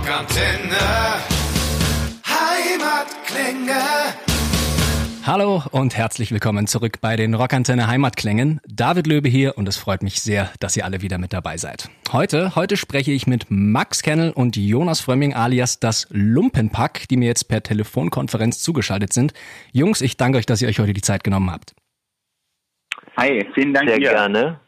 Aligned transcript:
Rockantenne. 0.00 0.78
Heimatklänge. 2.24 3.80
Hallo 5.26 5.62
und 5.72 5.94
herzlich 5.94 6.32
willkommen 6.32 6.66
zurück 6.66 7.02
bei 7.02 7.16
den 7.16 7.34
Rockantenne 7.34 7.86
Heimatklängen. 7.86 8.62
David 8.66 9.06
Löbe 9.06 9.28
hier 9.28 9.58
und 9.58 9.68
es 9.68 9.76
freut 9.76 10.02
mich 10.02 10.22
sehr, 10.22 10.50
dass 10.58 10.74
ihr 10.74 10.86
alle 10.86 11.02
wieder 11.02 11.18
mit 11.18 11.34
dabei 11.34 11.58
seid. 11.58 11.90
Heute, 12.12 12.56
heute 12.56 12.78
spreche 12.78 13.12
ich 13.12 13.26
mit 13.26 13.46
Max 13.50 14.02
Kennel 14.02 14.30
und 14.30 14.56
Jonas 14.56 15.00
Frömming 15.00 15.34
alias 15.34 15.80
das 15.80 16.06
Lumpenpack, 16.10 17.06
die 17.08 17.18
mir 17.18 17.26
jetzt 17.26 17.48
per 17.48 17.62
Telefonkonferenz 17.62 18.62
zugeschaltet 18.62 19.12
sind. 19.12 19.34
Jungs, 19.72 20.00
ich 20.00 20.16
danke 20.16 20.38
euch, 20.38 20.46
dass 20.46 20.62
ihr 20.62 20.68
euch 20.68 20.78
heute 20.78 20.94
die 20.94 21.02
Zeit 21.02 21.24
genommen 21.24 21.50
habt. 21.50 21.74
Hi, 23.18 23.46
vielen 23.54 23.74
Dank 23.74 23.86
Sehr 23.86 23.98
dir. 23.98 24.10
gerne. 24.12 24.60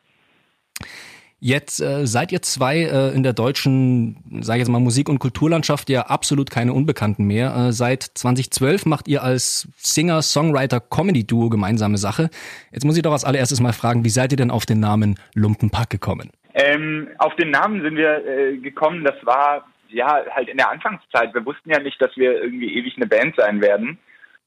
Jetzt 1.44 1.80
äh, 1.80 2.06
seid 2.06 2.30
ihr 2.30 2.40
zwei 2.40 2.84
äh, 2.84 3.12
in 3.16 3.24
der 3.24 3.32
deutschen, 3.32 4.22
sage 4.42 4.58
ich 4.58 4.60
jetzt 4.60 4.68
mal, 4.68 4.78
Musik- 4.78 5.08
und 5.08 5.18
Kulturlandschaft 5.18 5.90
ja 5.90 6.02
absolut 6.02 6.52
keine 6.52 6.72
Unbekannten 6.72 7.24
mehr. 7.24 7.52
Äh, 7.52 7.72
seit 7.72 8.04
2012 8.04 8.86
macht 8.86 9.08
ihr 9.08 9.24
als 9.24 9.66
Singer, 9.74 10.22
Songwriter, 10.22 10.78
Comedy-Duo 10.78 11.48
gemeinsame 11.48 11.98
Sache. 11.98 12.30
Jetzt 12.70 12.84
muss 12.84 12.96
ich 12.96 13.02
doch 13.02 13.10
als 13.10 13.24
allererstes 13.24 13.60
mal 13.60 13.72
fragen, 13.72 14.04
wie 14.04 14.08
seid 14.08 14.30
ihr 14.30 14.36
denn 14.36 14.52
auf 14.52 14.66
den 14.66 14.78
Namen 14.78 15.18
Lumpenpack 15.34 15.90
gekommen? 15.90 16.30
Ähm, 16.54 17.08
auf 17.18 17.34
den 17.34 17.50
Namen 17.50 17.82
sind 17.82 17.96
wir 17.96 18.24
äh, 18.24 18.58
gekommen, 18.58 19.02
das 19.02 19.16
war 19.24 19.66
ja 19.88 20.22
halt 20.30 20.48
in 20.48 20.58
der 20.58 20.70
Anfangszeit. 20.70 21.34
Wir 21.34 21.44
wussten 21.44 21.70
ja 21.70 21.80
nicht, 21.80 22.00
dass 22.00 22.16
wir 22.16 22.40
irgendwie 22.40 22.72
ewig 22.72 22.94
eine 22.96 23.08
Band 23.08 23.34
sein 23.36 23.60
werden. 23.60 23.98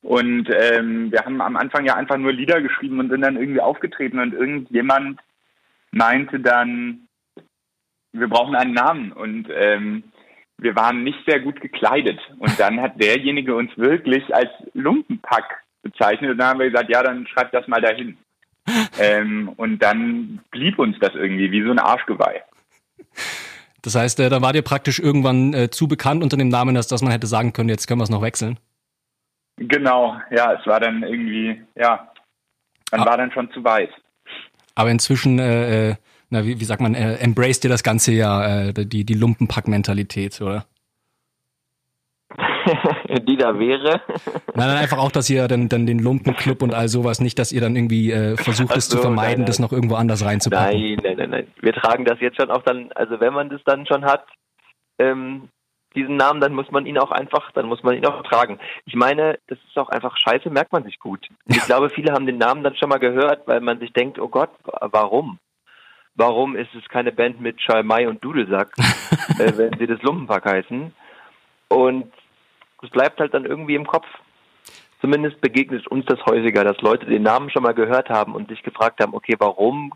Und 0.01 0.49
ähm, 0.49 1.11
wir 1.11 1.25
haben 1.25 1.41
am 1.41 1.57
Anfang 1.57 1.85
ja 1.85 1.95
einfach 1.95 2.15
nur 2.15 2.31
Lieder 2.31 2.61
geschrieben 2.61 3.01
und 3.01 3.09
sind 3.09 3.19
dann 3.19 3.35
irgendwie 3.35 3.59
aufgetreten 3.59 4.19
und 4.19 4.33
irgendjemand 4.33 5.19
meinte 5.95 6.39
dann, 6.39 7.07
wir 8.11 8.27
brauchen 8.27 8.55
einen 8.55 8.73
Namen 8.73 9.11
und 9.11 9.47
ähm, 9.51 10.03
wir 10.57 10.75
waren 10.75 11.03
nicht 11.03 11.19
sehr 11.27 11.39
gut 11.39 11.59
gekleidet. 11.59 12.19
Und 12.39 12.59
dann 12.59 12.81
hat 12.81 13.01
derjenige 13.01 13.55
uns 13.55 13.75
wirklich 13.77 14.33
als 14.33 14.49
Lumpenpack 14.73 15.63
bezeichnet 15.81 16.31
und 16.31 16.37
dann 16.37 16.49
haben 16.49 16.59
wir 16.59 16.69
gesagt, 16.69 16.89
ja, 16.89 17.03
dann 17.03 17.27
schreibt 17.27 17.53
das 17.53 17.67
mal 17.67 17.81
dahin. 17.81 18.17
ähm, 18.99 19.49
und 19.57 19.79
dann 19.79 20.41
blieb 20.51 20.79
uns 20.79 20.97
das 20.99 21.13
irgendwie 21.13 21.51
wie 21.51 21.63
so 21.63 21.71
ein 21.71 21.79
Arschgeweih. 21.79 22.41
Das 23.81 23.95
heißt, 23.95 24.19
äh, 24.19 24.29
da 24.29 24.41
wart 24.41 24.55
ihr 24.55 24.63
praktisch 24.63 24.99
irgendwann 24.99 25.53
äh, 25.53 25.69
zu 25.69 25.87
bekannt 25.87 26.23
unter 26.23 26.37
dem 26.37 26.49
Namen, 26.49 26.73
dass, 26.73 26.87
dass 26.87 27.03
man 27.03 27.11
hätte 27.11 27.27
sagen 27.27 27.53
können, 27.53 27.69
jetzt 27.69 27.87
können 27.87 27.99
wir 27.99 28.05
es 28.05 28.09
noch 28.09 28.23
wechseln. 28.23 28.57
Genau, 29.57 30.19
ja, 30.31 30.53
es 30.53 30.65
war 30.65 30.79
dann 30.79 31.03
irgendwie, 31.03 31.61
ja, 31.75 32.11
man 32.91 33.01
Ah. 33.01 33.05
war 33.05 33.17
dann 33.17 33.31
schon 33.31 33.51
zu 33.51 33.63
weit. 33.63 33.91
Aber 34.75 34.91
inzwischen, 34.91 35.39
äh, 35.39 35.89
äh, 35.89 35.95
na, 36.29 36.45
wie, 36.45 36.59
wie 36.59 36.65
sagt 36.65 36.81
man, 36.81 36.95
äh, 36.95 37.15
embraced 37.15 37.63
ihr 37.63 37.69
das 37.69 37.83
Ganze 37.83 38.11
ja, 38.11 38.67
äh, 38.67 38.73
die, 38.73 39.05
die 39.05 39.13
Lumpenpack-Mentalität, 39.13 40.41
oder? 40.41 40.65
Die 43.27 43.37
da 43.37 43.57
wäre. 43.57 44.01
Nein, 44.55 44.67
nein, 44.67 44.77
einfach 44.77 44.97
auch, 44.97 45.11
dass 45.11 45.29
ihr 45.29 45.47
dann, 45.47 45.69
dann 45.69 45.85
den 45.85 45.99
Lumpenclub 45.99 46.63
und 46.63 46.73
all 46.73 46.87
sowas, 46.87 47.21
nicht, 47.21 47.37
dass 47.37 47.51
ihr 47.51 47.61
dann 47.61 47.75
irgendwie 47.75 48.11
äh, 48.11 48.35
versucht, 48.37 48.71
Ach 48.71 48.77
es 48.77 48.89
zu 48.89 48.97
so, 48.97 49.03
vermeiden, 49.03 49.31
nein, 49.31 49.39
nein. 49.39 49.45
das 49.45 49.59
noch 49.59 49.71
irgendwo 49.71 49.95
anders 49.95 50.25
reinzupacken. 50.25 50.79
Nein, 50.79 50.99
nein, 51.03 51.17
nein, 51.17 51.29
nein. 51.29 51.47
Wir 51.61 51.73
tragen 51.73 52.05
das 52.05 52.19
jetzt 52.19 52.37
schon 52.37 52.49
auch 52.49 52.63
dann, 52.63 52.91
also 52.93 53.19
wenn 53.19 53.33
man 53.33 53.49
das 53.49 53.61
dann 53.65 53.85
schon 53.85 54.03
hat, 54.03 54.25
ähm, 54.97 55.49
diesen 55.95 56.17
Namen, 56.17 56.41
dann 56.41 56.53
muss 56.53 56.69
man 56.71 56.85
ihn 56.85 56.97
auch 56.97 57.11
einfach, 57.11 57.51
dann 57.53 57.65
muss 57.67 57.81
man 57.83 57.95
ihn 57.95 58.05
auch 58.05 58.21
tragen. 58.23 58.59
Ich 58.85 58.95
meine, 58.95 59.39
das 59.47 59.57
ist 59.67 59.77
auch 59.77 59.89
einfach 59.89 60.15
scheiße, 60.17 60.49
merkt 60.49 60.71
man 60.71 60.83
sich 60.83 60.99
gut. 60.99 61.27
Ich 61.47 61.65
glaube, 61.65 61.89
viele 61.89 62.13
haben 62.13 62.25
den 62.25 62.37
Namen 62.37 62.63
dann 62.63 62.75
schon 62.75 62.89
mal 62.89 62.99
gehört, 62.99 63.47
weil 63.47 63.61
man 63.61 63.79
sich 63.79 63.91
denkt, 63.93 64.19
oh 64.19 64.27
Gott, 64.27 64.49
wa- 64.63 64.87
warum? 64.91 65.39
Warum 66.15 66.55
ist 66.55 66.73
es 66.75 66.87
keine 66.89 67.11
Band 67.11 67.41
mit 67.41 67.61
Schalmei 67.61 68.07
und 68.07 68.23
Dudelsack, 68.23 68.69
äh, 69.39 69.51
wenn 69.57 69.77
sie 69.79 69.87
das 69.87 70.01
Lumpenpack 70.01 70.45
heißen? 70.45 70.93
Und 71.69 72.11
es 72.81 72.89
bleibt 72.89 73.19
halt 73.19 73.33
dann 73.33 73.45
irgendwie 73.45 73.75
im 73.75 73.87
Kopf. 73.87 74.05
Zumindest 75.01 75.41
begegnet 75.41 75.85
uns 75.87 76.05
das 76.05 76.19
häufiger, 76.25 76.63
dass 76.63 76.79
Leute 76.81 77.05
den 77.05 77.23
Namen 77.23 77.49
schon 77.49 77.63
mal 77.63 77.73
gehört 77.73 78.09
haben 78.09 78.33
und 78.33 78.49
sich 78.49 78.63
gefragt 78.63 79.01
haben, 79.01 79.13
okay, 79.13 79.35
warum 79.39 79.93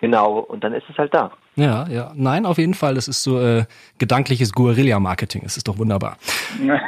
genau? 0.00 0.38
Und 0.38 0.64
dann 0.64 0.74
ist 0.74 0.88
es 0.90 0.98
halt 0.98 1.14
da. 1.14 1.30
Ja, 1.56 1.86
ja. 1.88 2.12
Nein, 2.14 2.46
auf 2.46 2.58
jeden 2.58 2.74
Fall. 2.74 2.94
Das 2.94 3.08
ist 3.08 3.22
so 3.22 3.40
äh, 3.40 3.64
gedankliches 3.98 4.52
Guerilla-Marketing. 4.52 5.42
Es 5.44 5.56
ist 5.56 5.68
doch 5.68 5.78
wunderbar. 5.78 6.16
Ja. 6.62 6.80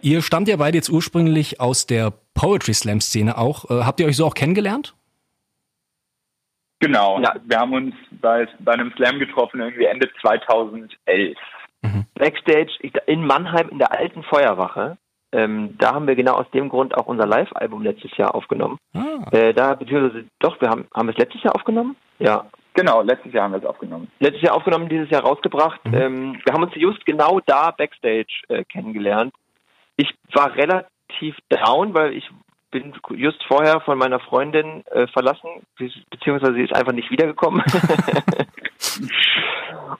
Ihr 0.00 0.22
stammt 0.22 0.46
ja 0.46 0.56
beide 0.56 0.76
jetzt 0.76 0.90
ursprünglich 0.90 1.60
aus 1.60 1.86
der 1.86 2.12
Poetry 2.34 2.72
Slam-Szene 2.74 3.36
auch. 3.36 3.68
Äh, 3.70 3.82
habt 3.84 3.98
ihr 3.98 4.06
euch 4.06 4.16
so 4.16 4.26
auch 4.26 4.34
kennengelernt? 4.34 4.94
Genau, 6.80 7.20
Ja. 7.20 7.34
wir 7.44 7.58
haben 7.58 7.72
uns 7.72 7.94
bei, 8.20 8.46
bei 8.60 8.72
einem 8.72 8.92
Slam 8.96 9.18
getroffen, 9.18 9.60
irgendwie 9.60 9.86
Ende 9.86 10.08
2011. 10.20 11.36
Backstage 12.14 12.70
ich, 12.80 12.92
in 13.06 13.24
Mannheim 13.26 13.68
in 13.70 13.78
der 13.78 13.92
alten 13.92 14.22
Feuerwache. 14.24 14.96
Ähm, 15.32 15.76
da 15.78 15.94
haben 15.94 16.06
wir 16.06 16.14
genau 16.16 16.34
aus 16.34 16.50
dem 16.52 16.68
Grund 16.68 16.96
auch 16.96 17.06
unser 17.06 17.26
Live-Album 17.26 17.82
letztes 17.82 18.16
Jahr 18.16 18.34
aufgenommen. 18.34 18.78
Ah. 18.94 19.28
Äh, 19.32 19.52
da, 19.52 19.74
beziehungsweise, 19.74 20.24
doch, 20.38 20.60
wir 20.60 20.68
haben, 20.70 20.86
haben 20.94 21.06
wir 21.08 21.12
es 21.12 21.18
letztes 21.18 21.42
Jahr 21.42 21.54
aufgenommen? 21.54 21.96
Ja. 22.18 22.46
Genau, 22.78 23.02
letztes 23.02 23.32
Jahr 23.32 23.42
haben 23.42 23.54
wir 23.54 23.58
es 23.58 23.64
aufgenommen. 23.64 24.06
Letztes 24.20 24.42
Jahr 24.42 24.54
aufgenommen, 24.54 24.88
dieses 24.88 25.10
Jahr 25.10 25.22
rausgebracht. 25.22 25.80
Ähm, 25.86 26.38
wir 26.44 26.52
haben 26.52 26.62
uns 26.62 26.72
just 26.76 27.04
genau 27.04 27.40
da 27.44 27.72
Backstage 27.72 28.28
äh, 28.48 28.62
kennengelernt. 28.62 29.34
Ich 29.96 30.14
war 30.32 30.54
relativ 30.54 31.36
down, 31.48 31.92
weil 31.94 32.12
ich 32.12 32.30
bin 32.70 32.94
just 33.16 33.42
vorher 33.48 33.80
von 33.80 33.98
meiner 33.98 34.20
Freundin 34.20 34.84
äh, 34.92 35.08
verlassen, 35.08 35.48
be- 35.76 35.90
beziehungsweise 36.10 36.54
sie 36.54 36.62
ist 36.62 36.72
einfach 36.72 36.92
nicht 36.92 37.10
wiedergekommen. 37.10 37.62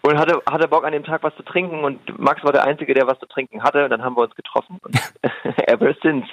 und 0.02 0.16
hatte, 0.16 0.40
hatte 0.48 0.68
Bock 0.68 0.84
an 0.84 0.92
dem 0.92 1.02
Tag 1.02 1.24
was 1.24 1.34
zu 1.34 1.42
trinken 1.42 1.82
und 1.82 2.16
Max 2.16 2.44
war 2.44 2.52
der 2.52 2.62
Einzige, 2.62 2.94
der 2.94 3.08
was 3.08 3.18
zu 3.18 3.26
trinken 3.26 3.64
hatte. 3.64 3.82
Und 3.82 3.90
dann 3.90 4.04
haben 4.04 4.16
wir 4.16 4.22
uns 4.22 4.36
getroffen 4.36 4.78
und 4.82 4.94
ever 5.66 5.96
since. 6.00 6.28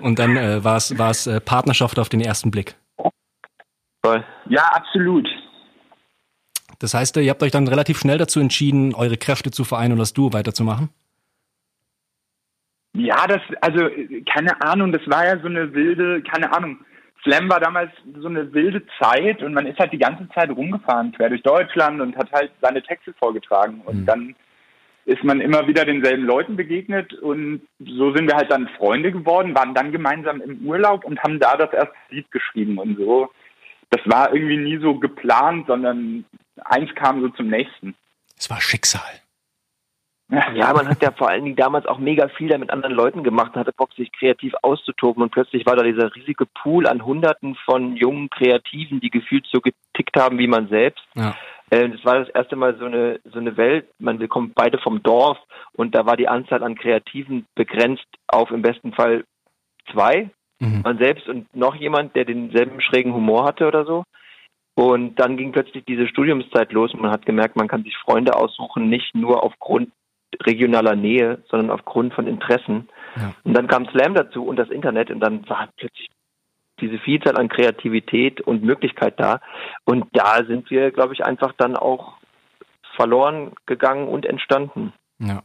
Und 0.00 0.20
dann 0.20 0.36
äh, 0.36 0.62
war 0.62 0.76
es 0.76 0.96
war 0.96 1.10
es 1.10 1.26
äh, 1.26 1.40
Partnerschaft 1.40 1.98
auf 1.98 2.08
den 2.08 2.20
ersten 2.20 2.52
Blick. 2.52 2.76
Voll. 4.02 4.24
Ja, 4.48 4.62
absolut. 4.72 5.28
Das 6.78 6.94
heißt, 6.94 7.16
ihr 7.18 7.30
habt 7.30 7.42
euch 7.42 7.50
dann 7.52 7.68
relativ 7.68 7.98
schnell 7.98 8.18
dazu 8.18 8.40
entschieden, 8.40 8.94
eure 8.94 9.18
Kräfte 9.18 9.50
zu 9.50 9.64
vereinen 9.64 9.92
und 9.92 9.98
das 9.98 10.14
Duo 10.14 10.32
weiterzumachen? 10.32 10.88
Ja, 12.94 13.26
das, 13.26 13.40
also, 13.60 13.88
keine 14.32 14.60
Ahnung, 14.62 14.90
das 14.90 15.02
war 15.06 15.26
ja 15.26 15.38
so 15.38 15.46
eine 15.46 15.72
wilde, 15.74 16.22
keine 16.22 16.52
Ahnung. 16.52 16.78
Slam 17.22 17.50
war 17.50 17.60
damals 17.60 17.90
so 18.18 18.28
eine 18.28 18.52
wilde 18.54 18.82
Zeit 18.98 19.42
und 19.42 19.52
man 19.52 19.66
ist 19.66 19.78
halt 19.78 19.92
die 19.92 19.98
ganze 19.98 20.26
Zeit 20.30 20.50
rumgefahren, 20.50 21.12
quer 21.12 21.28
durch 21.28 21.42
Deutschland 21.42 22.00
und 22.00 22.16
hat 22.16 22.32
halt 22.32 22.50
seine 22.62 22.82
Texte 22.82 23.12
vorgetragen. 23.12 23.82
Und 23.84 24.00
Mhm. 24.00 24.06
dann 24.06 24.34
ist 25.04 25.22
man 25.22 25.40
immer 25.40 25.66
wieder 25.68 25.84
denselben 25.84 26.24
Leuten 26.24 26.56
begegnet 26.56 27.12
und 27.14 27.60
so 27.78 28.14
sind 28.14 28.26
wir 28.26 28.36
halt 28.36 28.50
dann 28.50 28.68
Freunde 28.78 29.12
geworden, 29.12 29.54
waren 29.54 29.74
dann 29.74 29.92
gemeinsam 29.92 30.40
im 30.40 30.66
Urlaub 30.66 31.04
und 31.04 31.22
haben 31.22 31.38
da 31.38 31.56
das 31.56 31.72
erste 31.72 31.94
Lied 32.08 32.30
geschrieben 32.30 32.78
und 32.78 32.96
so. 32.96 33.30
Das 33.90 34.00
war 34.06 34.32
irgendwie 34.32 34.56
nie 34.56 34.78
so 34.78 34.94
geplant, 34.98 35.66
sondern 35.66 36.24
eins 36.64 36.94
kam 36.94 37.20
so 37.20 37.28
zum 37.30 37.48
nächsten. 37.48 37.94
Es 38.36 38.48
war 38.48 38.60
Schicksal. 38.60 39.20
Ja, 40.54 40.72
man 40.72 40.86
hat 40.88 41.02
ja 41.02 41.10
vor 41.10 41.28
allen 41.28 41.44
Dingen 41.44 41.56
damals 41.56 41.86
auch 41.86 41.98
mega 41.98 42.28
viel 42.28 42.48
da 42.48 42.56
mit 42.56 42.70
anderen 42.70 42.94
Leuten 42.94 43.24
gemacht 43.24 43.52
und 43.52 43.60
hatte 43.60 43.72
Bock, 43.72 43.92
sich 43.94 44.12
kreativ 44.12 44.54
auszutoben. 44.62 45.24
Und 45.24 45.30
plötzlich 45.30 45.66
war 45.66 45.74
da 45.74 45.82
dieser 45.82 46.14
riesige 46.14 46.46
Pool 46.46 46.86
an 46.86 47.04
Hunderten 47.04 47.56
von 47.64 47.96
jungen 47.96 48.30
Kreativen, 48.30 49.00
die 49.00 49.10
gefühlt 49.10 49.46
so 49.50 49.60
getickt 49.60 50.16
haben 50.16 50.38
wie 50.38 50.46
man 50.46 50.68
selbst. 50.68 51.02
Ja. 51.14 51.34
Äh, 51.70 51.88
Das 51.88 52.04
war 52.04 52.20
das 52.20 52.28
erste 52.28 52.54
Mal 52.54 52.78
so 52.78 52.84
eine, 52.84 53.18
so 53.24 53.40
eine 53.40 53.56
Welt. 53.56 53.88
Man, 53.98 54.20
wir 54.20 54.28
kommen 54.28 54.52
beide 54.54 54.78
vom 54.78 55.02
Dorf 55.02 55.38
und 55.72 55.96
da 55.96 56.06
war 56.06 56.16
die 56.16 56.28
Anzahl 56.28 56.62
an 56.62 56.76
Kreativen 56.76 57.46
begrenzt 57.56 58.06
auf 58.28 58.52
im 58.52 58.62
besten 58.62 58.92
Fall 58.92 59.24
zwei. 59.90 60.30
Mhm. 60.60 60.82
Man 60.84 60.98
selbst 60.98 61.28
und 61.28 61.54
noch 61.54 61.74
jemand, 61.74 62.14
der 62.14 62.24
denselben 62.24 62.80
schrägen 62.80 63.14
Humor 63.14 63.44
hatte 63.44 63.66
oder 63.66 63.84
so. 63.84 64.04
Und 64.74 65.16
dann 65.16 65.36
ging 65.36 65.52
plötzlich 65.52 65.84
diese 65.84 66.06
Studiumszeit 66.06 66.72
los 66.72 66.94
und 66.94 67.02
man 67.02 67.10
hat 67.10 67.26
gemerkt, 67.26 67.56
man 67.56 67.68
kann 67.68 67.82
sich 67.82 67.96
Freunde 67.98 68.36
aussuchen, 68.36 68.88
nicht 68.88 69.14
nur 69.14 69.42
aufgrund 69.42 69.90
regionaler 70.42 70.94
Nähe, 70.94 71.42
sondern 71.50 71.70
aufgrund 71.70 72.14
von 72.14 72.26
Interessen. 72.26 72.88
Ja. 73.16 73.34
Und 73.44 73.54
dann 73.54 73.66
kam 73.66 73.88
Slam 73.88 74.14
dazu 74.14 74.44
und 74.44 74.56
das 74.56 74.70
Internet 74.70 75.10
und 75.10 75.20
dann 75.20 75.46
war 75.48 75.68
plötzlich 75.76 76.08
diese 76.80 76.98
Vielzahl 76.98 77.36
an 77.36 77.48
Kreativität 77.48 78.40
und 78.40 78.62
Möglichkeit 78.62 79.18
da. 79.20 79.40
Und 79.84 80.06
da 80.12 80.44
sind 80.44 80.70
wir, 80.70 80.90
glaube 80.92 81.12
ich, 81.12 81.24
einfach 81.24 81.52
dann 81.58 81.76
auch 81.76 82.14
verloren 82.96 83.52
gegangen 83.66 84.08
und 84.08 84.24
entstanden. 84.24 84.92
Ja. 85.18 85.42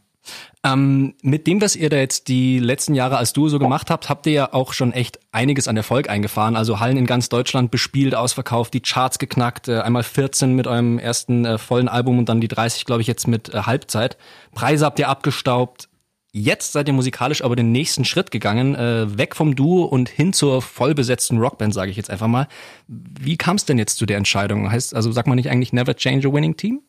Ähm, 0.63 1.13
mit 1.21 1.47
dem, 1.47 1.61
was 1.61 1.75
ihr 1.75 1.89
da 1.89 1.97
jetzt 1.97 2.27
die 2.27 2.59
letzten 2.59 2.95
Jahre 2.95 3.17
als 3.17 3.33
Duo 3.33 3.49
so 3.49 3.59
gemacht 3.59 3.91
habt, 3.91 4.09
habt 4.09 4.25
ihr 4.25 4.33
ja 4.33 4.53
auch 4.53 4.73
schon 4.73 4.93
echt 4.93 5.19
einiges 5.31 5.67
an 5.67 5.77
Erfolg 5.77 6.09
eingefahren. 6.09 6.55
Also 6.55 6.79
Hallen 6.79 6.97
in 6.97 7.05
ganz 7.05 7.29
Deutschland 7.29 7.71
bespielt, 7.71 8.15
ausverkauft, 8.15 8.73
die 8.73 8.81
Charts 8.81 9.19
geknackt, 9.19 9.67
äh, 9.67 9.81
einmal 9.81 10.03
14 10.03 10.55
mit 10.55 10.67
eurem 10.67 10.97
ersten 10.97 11.45
äh, 11.45 11.57
vollen 11.57 11.87
Album 11.87 12.17
und 12.17 12.29
dann 12.29 12.41
die 12.41 12.47
30, 12.47 12.85
glaube 12.85 13.01
ich, 13.01 13.07
jetzt 13.07 13.27
mit 13.27 13.53
äh, 13.53 13.61
Halbzeit. 13.61 14.17
Preise 14.53 14.85
habt 14.85 14.99
ihr 14.99 15.09
abgestaubt. 15.09 15.89
Jetzt 16.37 16.73
seid 16.73 16.89
ihr 16.89 16.93
musikalisch 16.93 17.41
aber 17.43 17.55
den 17.55 17.71
nächsten 17.71 18.03
Schritt 18.03 18.29
gegangen, 18.29 18.75
äh, 18.75 19.17
weg 19.17 19.37
vom 19.37 19.55
Duo 19.55 19.85
und 19.85 20.09
hin 20.09 20.33
zur 20.33 20.61
vollbesetzten 20.61 21.37
Rockband, 21.37 21.73
sage 21.73 21.91
ich 21.91 21.97
jetzt 21.97 22.09
einfach 22.09 22.27
mal. 22.27 22.49
Wie 22.87 23.37
kam 23.37 23.55
es 23.55 23.63
denn 23.63 23.77
jetzt 23.77 23.95
zu 23.95 24.05
der 24.05 24.17
Entscheidung? 24.17 24.69
Heißt, 24.69 24.93
also 24.93 25.13
sagt 25.13 25.29
man 25.29 25.37
nicht 25.37 25.49
eigentlich 25.49 25.71
never 25.71 25.95
change 25.95 26.27
a 26.27 26.33
winning 26.33 26.57
team? 26.57 26.81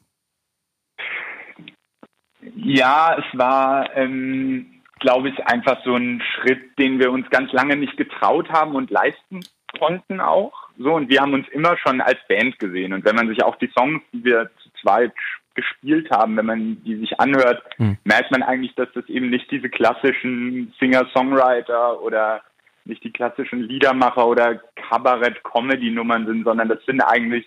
Ja, 2.56 3.16
es 3.18 3.38
war, 3.38 3.94
ähm, 3.96 4.80
glaube 4.98 5.28
ich, 5.28 5.46
einfach 5.46 5.84
so 5.84 5.94
ein 5.94 6.22
Schritt, 6.22 6.78
den 6.78 6.98
wir 6.98 7.12
uns 7.12 7.28
ganz 7.30 7.52
lange 7.52 7.76
nicht 7.76 7.96
getraut 7.96 8.50
haben 8.50 8.74
und 8.74 8.90
leisten 8.90 9.40
konnten 9.78 10.20
auch. 10.20 10.54
So, 10.78 10.94
und 10.94 11.10
wir 11.10 11.20
haben 11.20 11.34
uns 11.34 11.46
immer 11.48 11.76
schon 11.76 12.00
als 12.00 12.18
Band 12.28 12.58
gesehen. 12.58 12.92
Und 12.94 13.04
wenn 13.04 13.14
man 13.14 13.28
sich 13.28 13.42
auch 13.42 13.56
die 13.56 13.70
Songs, 13.76 14.02
die 14.12 14.24
wir 14.24 14.50
zu 14.62 14.70
zweit 14.80 15.12
gespielt 15.54 16.10
haben, 16.10 16.36
wenn 16.36 16.46
man 16.46 16.82
die 16.84 16.96
sich 16.96 17.18
anhört, 17.20 17.62
hm. 17.76 17.96
merkt 18.04 18.30
man 18.30 18.42
eigentlich, 18.42 18.74
dass 18.74 18.88
das 18.94 19.06
eben 19.08 19.30
nicht 19.30 19.50
diese 19.50 19.68
klassischen 19.68 20.72
Singer-Songwriter 20.78 22.00
oder 22.00 22.42
nicht 22.84 23.02
die 23.04 23.12
klassischen 23.12 23.62
Liedermacher 23.62 24.26
oder 24.26 24.60
Kabarett-Comedy-Nummern 24.88 26.26
sind, 26.26 26.44
sondern 26.44 26.68
das 26.68 26.84
sind 26.86 27.00
eigentlich 27.00 27.46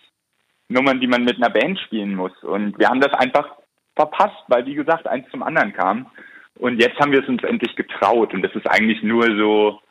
Nummern, 0.68 1.00
die 1.00 1.08
man 1.08 1.24
mit 1.24 1.38
einer 1.38 1.50
Band 1.50 1.80
spielen 1.80 2.16
muss. 2.16 2.34
Und 2.44 2.78
wir 2.78 2.90
haben 2.90 3.02
das 3.02 3.14
einfach 3.14 3.59
verpasst, 4.00 4.44
weil, 4.48 4.66
wie 4.66 4.76
gesagt, 4.76 5.08
eins 5.08 5.30
zum 5.30 5.44
anderen 5.44 5.74
kam. 5.74 6.08
Und 6.58 6.80
jetzt 6.80 6.98
haben 7.00 7.12
wir 7.12 7.22
es 7.22 7.28
uns 7.28 7.44
endlich 7.44 7.76
getraut. 7.76 8.34
Und 8.34 8.42
das 8.42 8.56
ist 8.56 8.66
eigentlich 8.68 9.04
nur 9.04 9.26
so 9.38 9.82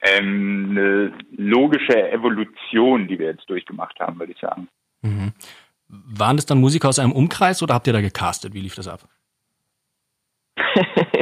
ähm, 0.00 0.68
eine 0.70 1.12
logische 1.36 2.10
Evolution, 2.12 3.08
die 3.08 3.18
wir 3.18 3.26
jetzt 3.26 3.50
durchgemacht 3.50 3.98
haben, 3.98 4.18
würde 4.20 4.32
ich 4.32 4.38
sagen. 4.38 4.68
Mhm. 5.02 5.32
Waren 5.88 6.36
das 6.36 6.46
dann 6.46 6.60
Musiker 6.60 6.88
aus 6.88 6.98
einem 6.98 7.12
Umkreis 7.12 7.62
oder 7.62 7.74
habt 7.74 7.86
ihr 7.86 7.92
da 7.92 8.00
gecastet? 8.00 8.54
Wie 8.54 8.60
lief 8.60 8.74
das 8.76 8.86
ab? 8.86 9.08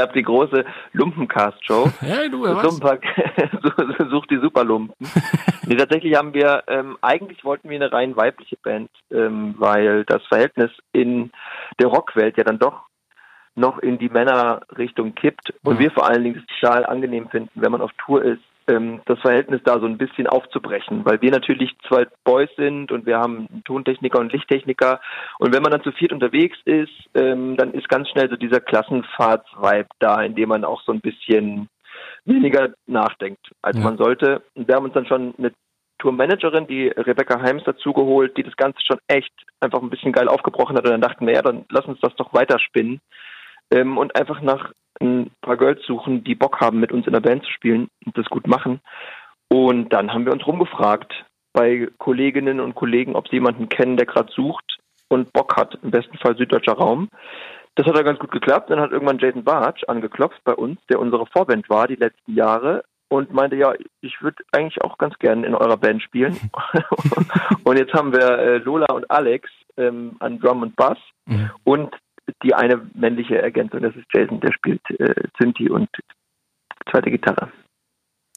gab 0.00 0.14
die 0.14 0.22
große 0.22 0.64
Lumpencast-Show. 0.92 1.90
Hey, 2.00 2.30
du, 2.30 2.42
wer 2.42 2.54
Lumpenpack 2.54 3.04
sucht 4.10 4.30
die 4.30 4.38
Superlumpen. 4.38 4.94
nee, 5.66 5.76
tatsächlich 5.76 6.16
haben 6.16 6.32
wir, 6.32 6.64
ähm, 6.66 6.96
eigentlich 7.02 7.44
wollten 7.44 7.68
wir 7.68 7.76
eine 7.76 7.92
rein 7.92 8.16
weibliche 8.16 8.56
Band, 8.56 8.90
ähm, 9.10 9.54
weil 9.58 10.04
das 10.04 10.24
Verhältnis 10.26 10.70
in 10.92 11.30
der 11.78 11.88
Rockwelt 11.88 12.38
ja 12.38 12.44
dann 12.44 12.58
doch 12.58 12.86
noch 13.54 13.78
in 13.80 13.98
die 13.98 14.08
Männerrichtung 14.08 15.14
kippt 15.14 15.52
und 15.64 15.74
mhm. 15.74 15.80
wir 15.80 15.90
vor 15.90 16.08
allen 16.08 16.24
Dingen 16.24 16.38
es 16.38 16.60
total 16.60 16.86
angenehm 16.86 17.28
finden, 17.28 17.60
wenn 17.60 17.72
man 17.72 17.82
auf 17.82 17.90
Tour 18.04 18.22
ist, 18.22 18.42
ähm, 18.70 19.02
das 19.06 19.18
Verhältnis 19.20 19.60
da 19.64 19.78
so 19.78 19.86
ein 19.86 19.98
bisschen 19.98 20.26
aufzubrechen, 20.26 21.04
weil 21.04 21.20
wir 21.20 21.30
natürlich 21.30 21.76
zwei 21.86 22.06
Boys 22.24 22.50
sind 22.56 22.92
und 22.92 23.06
wir 23.06 23.18
haben 23.18 23.48
einen 23.50 23.64
Tontechniker 23.64 24.18
und 24.18 24.32
Lichttechniker 24.32 25.00
und 25.38 25.54
wenn 25.54 25.62
man 25.62 25.72
dann 25.72 25.82
zu 25.82 25.92
viert 25.92 26.12
unterwegs 26.12 26.56
ist, 26.64 26.92
ähm, 27.14 27.56
dann 27.56 27.72
ist 27.72 27.88
ganz 27.88 28.08
schnell 28.08 28.30
so 28.30 28.36
dieser 28.36 28.60
Klassenfahrtsvibe 28.60 29.88
da, 29.98 30.22
in 30.22 30.34
dem 30.34 30.48
man 30.48 30.64
auch 30.64 30.82
so 30.82 30.92
ein 30.92 31.00
bisschen 31.00 31.68
weniger 32.24 32.70
nachdenkt, 32.86 33.50
als 33.62 33.76
ja. 33.76 33.82
man 33.82 33.98
sollte. 33.98 34.42
Und 34.54 34.68
wir 34.68 34.74
haben 34.74 34.84
uns 34.84 34.94
dann 34.94 35.06
schon 35.06 35.34
eine 35.36 35.52
Tourmanagerin, 35.98 36.66
die 36.66 36.88
Rebecca 36.88 37.40
Heims 37.40 37.64
dazugeholt, 37.64 38.36
die 38.36 38.42
das 38.42 38.56
Ganze 38.56 38.78
schon 38.86 38.98
echt 39.06 39.32
einfach 39.60 39.82
ein 39.82 39.90
bisschen 39.90 40.12
geil 40.12 40.28
aufgebrochen 40.28 40.76
hat 40.76 40.84
und 40.84 40.92
dann 40.92 41.00
dachten 41.00 41.26
wir, 41.26 41.34
ja, 41.34 41.42
dann 41.42 41.66
lass 41.70 41.84
uns 41.84 42.00
das 42.00 42.14
doch 42.16 42.32
weiterspinnen 42.32 43.00
ähm, 43.70 43.98
und 43.98 44.16
einfach 44.16 44.40
nach 44.40 44.72
ein 45.00 45.30
paar 45.40 45.56
Girls 45.56 45.84
suchen, 45.86 46.24
die 46.24 46.34
Bock 46.34 46.60
haben, 46.60 46.80
mit 46.80 46.92
uns 46.92 47.06
in 47.06 47.12
der 47.12 47.20
Band 47.20 47.44
zu 47.44 47.50
spielen 47.50 47.88
und 48.04 48.16
das 48.16 48.26
gut 48.26 48.46
machen. 48.46 48.80
Und 49.48 49.92
dann 49.92 50.12
haben 50.12 50.26
wir 50.26 50.32
uns 50.32 50.46
rumgefragt 50.46 51.24
bei 51.52 51.88
Kolleginnen 51.98 52.60
und 52.60 52.74
Kollegen, 52.74 53.16
ob 53.16 53.28
sie 53.28 53.36
jemanden 53.36 53.68
kennen, 53.68 53.96
der 53.96 54.06
gerade 54.06 54.32
sucht 54.32 54.78
und 55.08 55.32
Bock 55.32 55.56
hat, 55.56 55.78
im 55.82 55.90
besten 55.90 56.18
Fall 56.18 56.36
süddeutscher 56.36 56.74
Raum. 56.74 57.08
Das 57.74 57.86
hat 57.86 57.96
ja 57.96 58.02
ganz 58.02 58.18
gut 58.18 58.30
geklappt. 58.30 58.70
Dann 58.70 58.80
hat 58.80 58.92
irgendwann 58.92 59.18
Jason 59.18 59.44
Bartsch 59.44 59.84
angeklopft 59.88 60.42
bei 60.44 60.54
uns, 60.54 60.78
der 60.88 61.00
unsere 61.00 61.26
Vorband 61.26 61.68
war 61.68 61.88
die 61.88 61.96
letzten 61.96 62.34
Jahre 62.34 62.84
und 63.08 63.32
meinte, 63.32 63.56
ja, 63.56 63.72
ich 64.00 64.22
würde 64.22 64.42
eigentlich 64.52 64.82
auch 64.82 64.96
ganz 64.98 65.18
gerne 65.18 65.46
in 65.46 65.54
eurer 65.54 65.76
Band 65.76 66.02
spielen. 66.02 66.38
und 67.64 67.76
jetzt 67.76 67.92
haben 67.92 68.12
wir 68.12 68.38
äh, 68.38 68.58
Lola 68.58 68.86
und 68.92 69.10
Alex 69.10 69.50
ähm, 69.76 70.16
an 70.20 70.38
Drum 70.38 70.62
und 70.62 70.76
Bass 70.76 70.98
mhm. 71.26 71.50
und 71.64 71.96
die 72.42 72.54
eine 72.54 72.80
männliche 72.94 73.40
Ergänzung, 73.40 73.80
das 73.80 73.94
ist 73.96 74.06
Jason, 74.12 74.40
der 74.40 74.52
spielt 74.52 74.80
äh, 74.98 75.14
Synthi 75.38 75.68
und 75.68 75.88
zweite 76.90 77.10
Gitarre. 77.10 77.50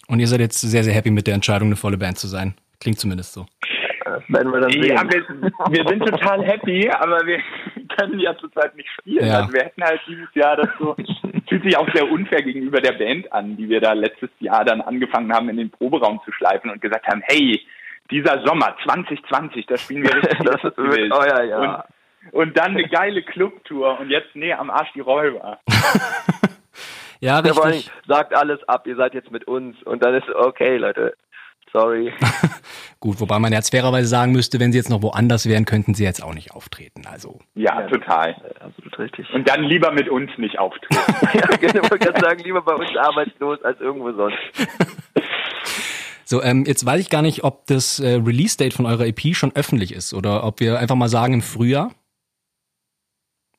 Und 0.07 0.19
ihr 0.19 0.27
seid 0.27 0.41
jetzt 0.41 0.59
sehr, 0.59 0.83
sehr 0.83 0.93
happy 0.93 1.11
mit 1.11 1.27
der 1.27 1.33
Entscheidung, 1.33 1.69
eine 1.69 1.75
volle 1.75 1.97
Band 1.97 2.17
zu 2.17 2.27
sein. 2.27 2.55
Klingt 2.79 2.99
zumindest 2.99 3.33
so. 3.33 3.45
Das 4.03 4.23
werden 4.27 4.51
wir 4.51 4.59
dann 4.59 4.71
sehen. 4.71 4.95
Ja, 4.95 5.03
wir, 5.03 5.23
wir 5.71 5.87
sind 5.87 6.05
total 6.05 6.43
happy, 6.43 6.89
aber 6.89 7.25
wir 7.25 7.39
können 7.97 8.19
ja 8.19 8.35
zurzeit 8.37 8.75
nicht 8.75 8.89
spielen. 8.99 9.25
Ja. 9.25 9.41
Also 9.41 9.53
wir 9.53 9.61
hätten 9.61 9.83
halt 9.83 10.01
dieses 10.07 10.27
Jahr 10.35 10.57
das 10.57 10.69
so, 10.77 10.95
fühlt 11.47 11.63
sich 11.63 11.77
auch 11.77 11.87
sehr 11.93 12.09
unfair 12.09 12.41
gegenüber 12.41 12.81
der 12.81 12.93
Band 12.93 13.31
an, 13.31 13.55
die 13.55 13.69
wir 13.69 13.79
da 13.79 13.93
letztes 13.93 14.29
Jahr 14.39 14.65
dann 14.65 14.81
angefangen 14.81 15.33
haben, 15.33 15.49
in 15.49 15.57
den 15.57 15.69
Proberaum 15.69 16.19
zu 16.25 16.31
schleifen 16.31 16.69
und 16.69 16.81
gesagt 16.81 17.07
haben, 17.07 17.21
hey, 17.25 17.61
dieser 18.11 18.45
Sommer 18.45 18.75
2020, 18.83 19.65
da 19.65 19.77
spielen 19.77 20.03
wir 20.03 20.15
richtig 20.15 20.39
das 20.39 20.63
ist, 20.63 20.77
oh 20.77 21.23
ja, 21.25 21.43
ja. 21.43 21.85
Und 22.31 22.57
dann 22.57 22.71
eine 22.71 22.87
geile 22.87 23.21
Clubtour 23.21 23.99
und 23.99 24.09
jetzt, 24.09 24.35
nee, 24.35 24.53
am 24.53 24.69
Arsch 24.69 24.91
die 24.93 25.01
Räuber. 25.01 25.59
ja, 27.19 27.39
richtig. 27.39 27.85
Ja, 27.85 28.15
sagt 28.15 28.35
alles 28.35 28.63
ab, 28.67 28.87
ihr 28.87 28.95
seid 28.95 29.13
jetzt 29.13 29.31
mit 29.31 29.45
uns 29.45 29.81
und 29.83 30.03
dann 30.03 30.15
ist 30.15 30.29
okay, 30.29 30.77
Leute. 30.77 31.15
Sorry. 31.73 32.13
Gut, 32.99 33.19
wobei 33.19 33.39
man 33.39 33.51
jetzt 33.51 33.71
fairerweise 33.71 34.07
sagen 34.07 34.31
müsste, 34.31 34.59
wenn 34.59 34.71
sie 34.71 34.77
jetzt 34.77 34.91
noch 34.91 35.01
woanders 35.01 35.49
wären, 35.49 35.65
könnten 35.65 35.95
sie 35.95 36.03
jetzt 36.03 36.23
auch 36.23 36.35
nicht 36.35 36.51
auftreten. 36.51 37.01
Also. 37.11 37.39
Ja, 37.55 37.81
ja 37.81 37.87
total. 37.87 38.35
Absolut 38.59 38.99
richtig. 38.99 39.27
Und 39.33 39.49
dann 39.49 39.63
lieber 39.63 39.91
mit 39.91 40.07
uns 40.07 40.29
nicht 40.37 40.59
auftreten. 40.59 41.01
ja, 41.33 41.57
genau, 41.57 41.83
ich 41.83 41.91
wollte 41.91 42.13
sagen, 42.21 42.43
lieber 42.43 42.61
bei 42.61 42.75
uns 42.75 42.95
arbeitslos 42.95 43.61
als 43.63 43.81
irgendwo 43.81 44.11
sonst. 44.13 44.37
So, 46.25 46.41
ähm, 46.41 46.63
jetzt 46.65 46.85
weiß 46.85 47.01
ich 47.01 47.09
gar 47.09 47.21
nicht, 47.21 47.43
ob 47.43 47.65
das 47.67 47.99
äh, 47.99 48.15
Release-Date 48.15 48.73
von 48.73 48.85
eurer 48.85 49.05
EP 49.05 49.35
schon 49.35 49.55
öffentlich 49.55 49.93
ist 49.93 50.13
oder 50.13 50.43
ob 50.43 50.59
wir 50.59 50.79
einfach 50.79 50.95
mal 50.95 51.09
sagen 51.09 51.35
im 51.35 51.41
Frühjahr. 51.41 51.91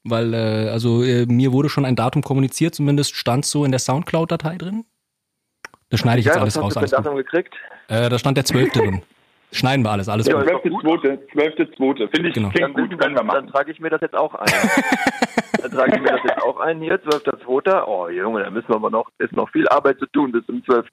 Weil, 0.05 0.35
äh, 0.35 0.69
also 0.71 1.03
äh, 1.03 1.25
mir 1.27 1.53
wurde 1.53 1.71
schon 1.71 1.87
ein 1.87 1.97
Datum 1.97 2.23
kommuniziert, 2.23 2.75
zumindest 2.75 3.17
stand 3.17 3.47
so 3.47 3.65
in 3.65 3.71
der 3.71 3.81
Soundcloud-Datei 3.81 4.59
drin. 4.59 4.85
Das 5.89 6.01
schneide 6.01 6.21
ich 6.21 6.27
ja, 6.27 6.33
jetzt 6.33 6.41
alles 6.41 6.61
raus. 6.61 6.77
Hast 6.77 6.93
du 6.93 6.97
Datum 6.97 7.17
gekriegt? 7.17 7.55
Äh, 7.89 8.09
da 8.11 8.19
stand 8.19 8.37
der 8.37 8.45
12. 8.45 8.73
drin. 8.73 9.03
Schneiden 9.53 9.85
wir 9.85 9.93
alles, 9.93 10.09
alles 10.09 10.27
ja, 10.27 10.37
12.2. 10.37 11.33
12.2. 11.33 12.09
Finde 12.15 12.29
ich, 12.29 12.35
genau. 12.35 12.49
klingt 12.49 12.77
dann, 12.77 12.89
gut, 12.89 12.99
können 12.99 13.15
wir 13.15 13.23
machen. 13.23 13.37
Dann 13.37 13.47
trage 13.49 13.71
ich 13.71 13.79
mir 13.79 13.89
das 13.89 14.01
jetzt 14.01 14.17
auch 14.17 14.35
ein. 14.35 14.51
dann 15.63 15.71
trage 15.71 15.97
ich 15.97 16.03
mir 16.03 16.11
das 16.11 16.21
jetzt 16.25 16.43
auch 16.43 16.59
ein 16.59 16.81
hier, 16.81 17.01
12.2. 17.01 17.85
Oh 17.87 18.09
Junge, 18.09 18.43
da 18.43 18.51
müssen 18.51 18.69
wir 18.69 18.77
aber 18.77 18.91
noch, 18.91 19.09
ist 19.19 19.33
noch 19.33 19.49
viel 19.51 19.69
Arbeit 19.69 20.01
zu 20.01 20.07
tun 20.07 20.33
bis 20.33 20.45
zum 20.47 20.65
12. 20.65 20.87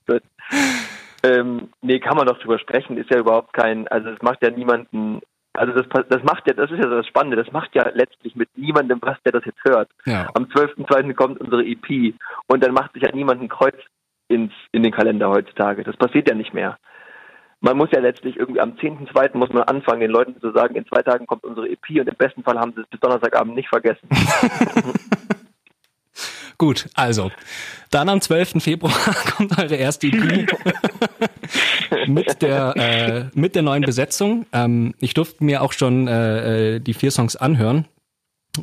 Ähm, 1.23 1.69
nee, 1.81 1.99
kann 1.99 2.17
man 2.17 2.27
doch 2.27 2.39
drüber 2.39 2.59
sprechen, 2.59 2.97
ist 2.97 3.09
ja 3.09 3.19
überhaupt 3.19 3.53
kein, 3.53 3.87
also 3.87 4.09
es 4.09 4.21
macht 4.21 4.43
ja 4.43 4.51
niemanden 4.51 5.21
also 5.53 5.73
das, 5.73 5.85
das 6.09 6.23
macht 6.23 6.47
ja, 6.47 6.53
das 6.53 6.71
ist 6.71 6.79
ja 6.79 6.89
das 6.89 7.07
Spannende, 7.07 7.37
das 7.37 7.51
macht 7.51 7.75
ja 7.75 7.89
letztlich 7.93 8.35
mit 8.35 8.49
niemandem 8.57 8.99
was, 9.01 9.17
der 9.23 9.33
das 9.33 9.45
jetzt 9.45 9.63
hört. 9.63 9.89
Ja. 10.05 10.29
Am 10.33 10.45
12.2. 10.45 11.13
kommt 11.13 11.39
unsere 11.39 11.65
EP 11.65 12.13
und 12.47 12.63
dann 12.63 12.73
macht 12.73 12.93
sich 12.93 13.03
ja 13.03 13.11
niemand 13.13 13.41
ein 13.41 13.49
Kreuz 13.49 13.75
ins, 14.27 14.53
in 14.71 14.83
den 14.83 14.93
Kalender 14.93 15.29
heutzutage. 15.29 15.83
Das 15.83 15.97
passiert 15.97 16.29
ja 16.29 16.35
nicht 16.35 16.53
mehr. 16.53 16.77
Man 17.59 17.77
muss 17.77 17.89
ja 17.91 17.99
letztlich 17.99 18.37
irgendwie 18.37 18.61
am 18.61 18.71
10.2. 18.71 19.37
muss 19.37 19.53
man 19.53 19.63
anfangen, 19.63 20.01
den 20.01 20.09
Leuten 20.09 20.39
zu 20.39 20.51
sagen, 20.51 20.75
in 20.75 20.87
zwei 20.87 21.03
Tagen 21.03 21.27
kommt 21.27 21.43
unsere 21.43 21.69
EP 21.69 21.89
und 21.91 22.07
im 22.07 22.15
besten 22.17 22.43
Fall 22.43 22.57
haben 22.57 22.73
sie 22.73 22.81
es 22.81 22.87
bis 22.87 22.99
Donnerstagabend 22.99 23.55
nicht 23.55 23.69
vergessen. 23.69 24.09
Gut, 26.61 26.89
also, 26.93 27.31
dann 27.89 28.07
am 28.07 28.21
12. 28.21 28.61
Februar 28.63 28.93
kommt 29.35 29.57
eure 29.57 29.77
erste 29.77 30.05
EP 30.05 30.47
mit, 32.07 32.43
der, 32.43 32.75
äh, 32.77 33.25
mit 33.33 33.55
der 33.55 33.63
neuen 33.63 33.81
Besetzung. 33.81 34.45
Ähm, 34.53 34.93
ich 34.99 35.15
durfte 35.15 35.43
mir 35.43 35.63
auch 35.63 35.73
schon 35.73 36.07
äh, 36.07 36.75
äh, 36.75 36.79
die 36.79 36.93
vier 36.93 37.09
Songs 37.09 37.35
anhören, 37.35 37.87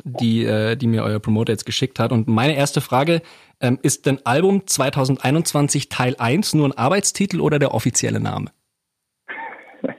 die, 0.05 0.45
äh, 0.45 0.77
die 0.77 0.87
mir 0.87 1.03
euer 1.03 1.19
Promoter 1.19 1.51
jetzt 1.51 1.65
geschickt 1.65 1.99
hat. 1.99 2.13
Und 2.13 2.29
meine 2.29 2.55
erste 2.55 2.79
Frage, 2.79 3.21
ähm, 3.59 3.77
ist 3.81 4.05
denn 4.05 4.19
Album 4.23 4.65
2021 4.65 5.89
Teil 5.89 6.15
1 6.17 6.53
nur 6.53 6.69
ein 6.69 6.77
Arbeitstitel 6.77 7.41
oder 7.41 7.59
der 7.59 7.73
offizielle 7.73 8.21
Name? 8.21 8.49
das 9.81 9.93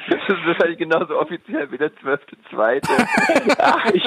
ist 0.00 0.46
wahrscheinlich 0.46 0.78
genauso 0.78 1.16
offiziell 1.16 1.70
wie 1.70 1.78
der 1.78 1.92
12.2. 1.92 3.56
Ach, 3.60 3.90
ich, 3.92 4.02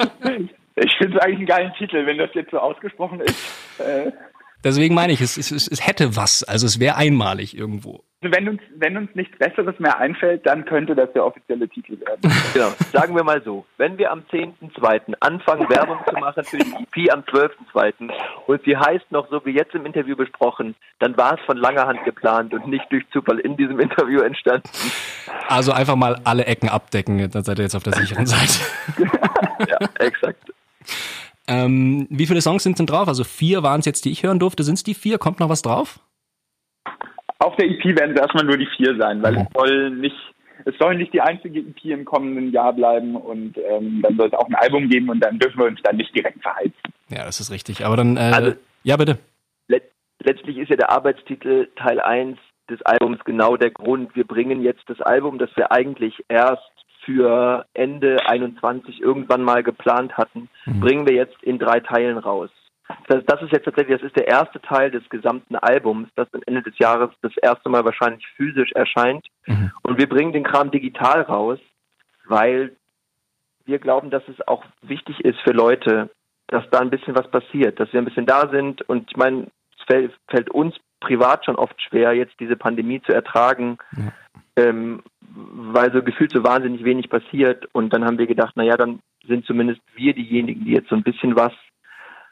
ich 0.80 0.96
finde 0.96 1.16
es 1.16 1.22
eigentlich 1.22 1.38
einen 1.38 1.46
geilen 1.46 1.72
Titel, 1.74 2.06
wenn 2.06 2.18
das 2.18 2.30
jetzt 2.34 2.50
so 2.50 2.58
ausgesprochen 2.58 3.20
ist. 3.20 3.80
Äh. 3.80 4.12
Deswegen 4.64 4.94
meine 4.94 5.12
ich, 5.12 5.20
es, 5.20 5.36
es, 5.36 5.68
es 5.68 5.86
hätte 5.86 6.16
was, 6.16 6.42
also 6.42 6.66
es 6.66 6.80
wäre 6.80 6.96
einmalig 6.96 7.56
irgendwo. 7.56 8.02
Also 8.20 8.34
wenn 8.34 8.48
uns, 8.48 8.60
wenn 8.74 8.96
uns 8.96 9.14
nichts 9.14 9.38
Besseres 9.38 9.78
mehr 9.78 9.96
einfällt, 9.98 10.44
dann 10.44 10.64
könnte 10.64 10.96
das 10.96 11.12
der 11.12 11.24
offizielle 11.24 11.68
Titel 11.68 12.00
werden. 12.00 12.18
Genau. 12.52 12.72
Sagen 12.92 13.14
wir 13.14 13.22
mal 13.22 13.40
so, 13.44 13.64
wenn 13.76 13.98
wir 13.98 14.10
am 14.10 14.24
10.2. 14.32 15.14
anfangen, 15.20 15.68
Werbung 15.68 15.98
zu 16.08 16.14
machen 16.16 16.42
für 16.42 16.56
die 16.56 16.72
EP 16.72 17.12
am 17.12 17.20
12.2. 17.20 18.10
und 18.46 18.64
sie 18.64 18.76
heißt 18.76 19.12
noch 19.12 19.28
so 19.30 19.44
wie 19.44 19.50
jetzt 19.50 19.74
im 19.74 19.86
Interview 19.86 20.16
besprochen, 20.16 20.74
dann 20.98 21.16
war 21.16 21.34
es 21.34 21.40
von 21.46 21.56
langer 21.56 21.86
Hand 21.86 22.04
geplant 22.04 22.52
und 22.52 22.66
nicht 22.66 22.86
durch 22.90 23.04
Zufall 23.12 23.38
in 23.38 23.56
diesem 23.56 23.78
Interview 23.78 24.20
entstanden. 24.22 24.68
Also 25.46 25.72
einfach 25.72 25.94
mal 25.94 26.20
alle 26.24 26.46
Ecken 26.46 26.68
abdecken, 26.68 27.30
dann 27.30 27.44
seid 27.44 27.58
ihr 27.58 27.64
jetzt 27.64 27.76
auf 27.76 27.84
der 27.84 27.92
sicheren 27.92 28.26
Seite. 28.26 28.58
ja, 29.68 29.78
exakt. 30.00 30.52
Ähm, 31.46 32.06
wie 32.10 32.26
viele 32.26 32.42
Songs 32.42 32.62
sind 32.62 32.78
denn 32.78 32.86
drauf? 32.86 33.08
Also 33.08 33.24
vier 33.24 33.62
waren 33.62 33.80
es 33.80 33.86
jetzt, 33.86 34.04
die 34.04 34.10
ich 34.10 34.22
hören 34.22 34.38
durfte. 34.38 34.62
Sind 34.64 34.74
es 34.74 34.82
die 34.82 34.94
vier? 34.94 35.18
Kommt 35.18 35.40
noch 35.40 35.48
was 35.48 35.62
drauf? 35.62 35.98
Auf 37.38 37.56
der 37.56 37.66
EP 37.66 37.84
werden 37.98 38.14
es 38.14 38.20
erstmal 38.20 38.44
nur 38.44 38.58
die 38.58 38.68
vier 38.76 38.96
sein, 38.98 39.22
weil 39.22 39.32
mhm. 39.32 39.40
es 39.40 39.46
soll 39.54 39.90
nicht 39.90 40.16
es 40.64 40.74
soll 40.78 40.96
nicht 40.96 41.12
die 41.12 41.20
einzige 41.20 41.60
EP 41.60 41.84
im 41.84 42.04
kommenden 42.04 42.52
Jahr 42.52 42.72
bleiben 42.72 43.16
und 43.16 43.56
ähm, 43.58 44.02
dann 44.02 44.16
soll 44.16 44.26
es 44.26 44.34
auch 44.34 44.46
ein 44.48 44.54
Album 44.56 44.88
geben 44.88 45.08
und 45.08 45.20
dann 45.20 45.38
dürfen 45.38 45.58
wir 45.58 45.66
uns 45.66 45.80
dann 45.82 45.96
nicht 45.96 46.14
direkt 46.14 46.42
verheizen. 46.42 46.74
Ja, 47.08 47.24
das 47.24 47.40
ist 47.40 47.50
richtig. 47.50 47.84
Aber 47.86 47.96
dann, 47.96 48.16
äh, 48.16 48.20
also, 48.20 48.52
ja 48.82 48.96
bitte. 48.96 49.18
Let 49.68 49.84
letztlich 50.20 50.58
ist 50.58 50.68
ja 50.68 50.76
der 50.76 50.90
Arbeitstitel 50.90 51.68
Teil 51.76 52.00
1 52.00 52.38
des 52.68 52.82
Albums 52.82 53.20
genau 53.24 53.56
der 53.56 53.70
Grund. 53.70 54.14
Wir 54.14 54.26
bringen 54.26 54.62
jetzt 54.62 54.82
das 54.88 55.00
Album, 55.00 55.38
das 55.38 55.50
wir 55.56 55.72
eigentlich 55.72 56.14
erst 56.28 56.77
für 57.08 57.64
Ende 57.72 58.18
21 58.26 59.00
irgendwann 59.00 59.42
mal 59.42 59.62
geplant 59.62 60.18
hatten, 60.18 60.50
mhm. 60.66 60.80
bringen 60.80 61.08
wir 61.08 61.14
jetzt 61.14 61.42
in 61.42 61.58
drei 61.58 61.80
Teilen 61.80 62.18
raus. 62.18 62.50
Das, 63.06 63.24
das 63.24 63.40
ist 63.42 63.52
jetzt 63.52 63.64
tatsächlich, 63.64 63.96
das 63.96 64.06
ist 64.06 64.16
der 64.16 64.28
erste 64.28 64.60
Teil 64.60 64.90
des 64.90 65.08
gesamten 65.08 65.56
Albums, 65.56 66.08
das 66.16 66.28
am 66.34 66.42
Ende 66.46 66.62
des 66.62 66.78
Jahres 66.78 67.10
das 67.22 67.32
erste 67.40 67.70
Mal 67.70 67.84
wahrscheinlich 67.86 68.26
physisch 68.36 68.72
erscheint. 68.72 69.26
Mhm. 69.46 69.72
Und 69.82 69.98
wir 69.98 70.06
bringen 70.06 70.34
den 70.34 70.44
Kram 70.44 70.70
digital 70.70 71.22
raus, 71.22 71.58
weil 72.26 72.76
wir 73.64 73.78
glauben, 73.78 74.10
dass 74.10 74.26
es 74.28 74.46
auch 74.46 74.64
wichtig 74.82 75.24
ist 75.24 75.38
für 75.40 75.52
Leute, 75.52 76.10
dass 76.48 76.68
da 76.70 76.80
ein 76.80 76.90
bisschen 76.90 77.14
was 77.14 77.30
passiert, 77.30 77.80
dass 77.80 77.90
wir 77.94 78.02
ein 78.02 78.06
bisschen 78.06 78.26
da 78.26 78.50
sind. 78.50 78.82
Und 78.82 79.10
ich 79.10 79.16
meine, 79.16 79.46
es 79.78 79.84
fällt, 79.86 80.12
fällt 80.28 80.50
uns 80.50 80.74
privat 81.00 81.46
schon 81.46 81.56
oft 81.56 81.80
schwer, 81.80 82.12
jetzt 82.12 82.38
diese 82.38 82.56
Pandemie 82.56 83.00
zu 83.00 83.12
ertragen, 83.12 83.78
ja. 83.96 84.12
ähm, 84.56 85.02
weil 85.34 85.92
so 85.92 86.02
gefühlt 86.02 86.32
so 86.32 86.44
wahnsinnig 86.44 86.84
wenig 86.84 87.08
passiert. 87.08 87.66
Und 87.72 87.92
dann 87.92 88.04
haben 88.04 88.18
wir 88.18 88.26
gedacht, 88.26 88.56
naja, 88.56 88.76
dann 88.76 89.00
sind 89.26 89.46
zumindest 89.46 89.80
wir 89.94 90.14
diejenigen, 90.14 90.64
die 90.64 90.72
jetzt 90.72 90.88
so 90.88 90.96
ein 90.96 91.02
bisschen 91.02 91.36
was 91.36 91.52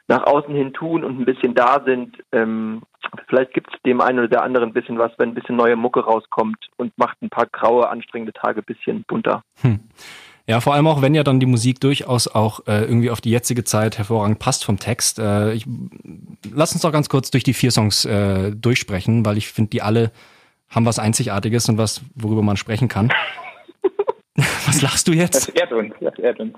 nach 0.08 0.24
außen 0.24 0.54
hin 0.54 0.72
tun 0.72 1.04
und 1.04 1.18
ein 1.18 1.24
bisschen 1.24 1.54
da 1.54 1.82
sind. 1.84 2.16
Ähm, 2.32 2.82
vielleicht 3.28 3.52
gibt 3.52 3.74
es 3.74 3.82
dem 3.82 4.00
einen 4.00 4.20
oder 4.20 4.28
der 4.28 4.42
anderen 4.42 4.70
ein 4.70 4.72
bisschen 4.72 4.98
was, 4.98 5.10
wenn 5.18 5.30
ein 5.30 5.34
bisschen 5.34 5.56
neue 5.56 5.76
Mucke 5.76 6.00
rauskommt 6.00 6.58
und 6.76 6.96
macht 6.96 7.20
ein 7.22 7.30
paar 7.30 7.46
graue, 7.46 7.88
anstrengende 7.88 8.32
Tage 8.32 8.60
ein 8.60 8.64
bisschen 8.64 9.04
bunter. 9.08 9.42
Hm. 9.62 9.80
Ja, 10.48 10.60
vor 10.60 10.74
allem 10.74 10.86
auch, 10.86 11.02
wenn 11.02 11.16
ja 11.16 11.24
dann 11.24 11.40
die 11.40 11.46
Musik 11.46 11.80
durchaus 11.80 12.28
auch 12.28 12.60
äh, 12.68 12.82
irgendwie 12.82 13.10
auf 13.10 13.20
die 13.20 13.32
jetzige 13.32 13.64
Zeit 13.64 13.98
hervorragend 13.98 14.38
passt 14.38 14.64
vom 14.64 14.78
Text. 14.78 15.18
Äh, 15.18 15.54
ich, 15.54 15.66
lass 16.54 16.72
uns 16.72 16.82
doch 16.82 16.92
ganz 16.92 17.08
kurz 17.08 17.32
durch 17.32 17.42
die 17.42 17.54
vier 17.54 17.72
Songs 17.72 18.04
äh, 18.04 18.52
durchsprechen, 18.52 19.26
weil 19.26 19.38
ich 19.38 19.48
finde, 19.48 19.70
die 19.70 19.82
alle 19.82 20.12
haben 20.70 20.86
was 20.86 20.98
Einzigartiges 20.98 21.68
und 21.68 21.78
was, 21.78 22.02
worüber 22.14 22.42
man 22.42 22.56
sprechen 22.56 22.88
kann. 22.88 23.12
Was 24.66 24.82
lachst 24.82 25.08
du 25.08 25.12
jetzt? 25.12 25.34
Das 25.34 25.48
ehrt 25.48 25.72
uns, 25.72 25.94
das 25.98 26.18
ehrt 26.18 26.38
uns. 26.40 26.52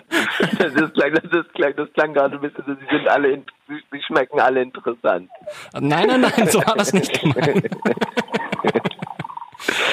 Das, 0.59 0.73
ist, 0.73 0.95
klang, 0.95 1.13
das, 1.13 1.25
ist, 1.25 1.55
klang, 1.55 1.73
das 1.77 1.93
klang 1.93 2.13
gerade 2.13 2.35
ein 2.35 2.41
bisschen 2.41 2.65
so, 2.67 2.75
sie 2.75 2.87
sind 2.91 3.07
alle, 3.07 3.41
sie 3.69 4.03
schmecken 4.05 4.41
alle 4.41 4.63
interessant. 4.63 5.31
Nein, 5.75 6.09
nein, 6.09 6.23
nein, 6.23 6.49
so 6.49 6.59
war 6.67 6.75
das 6.75 6.93
nicht 6.93 7.21
gemeint. 7.21 7.69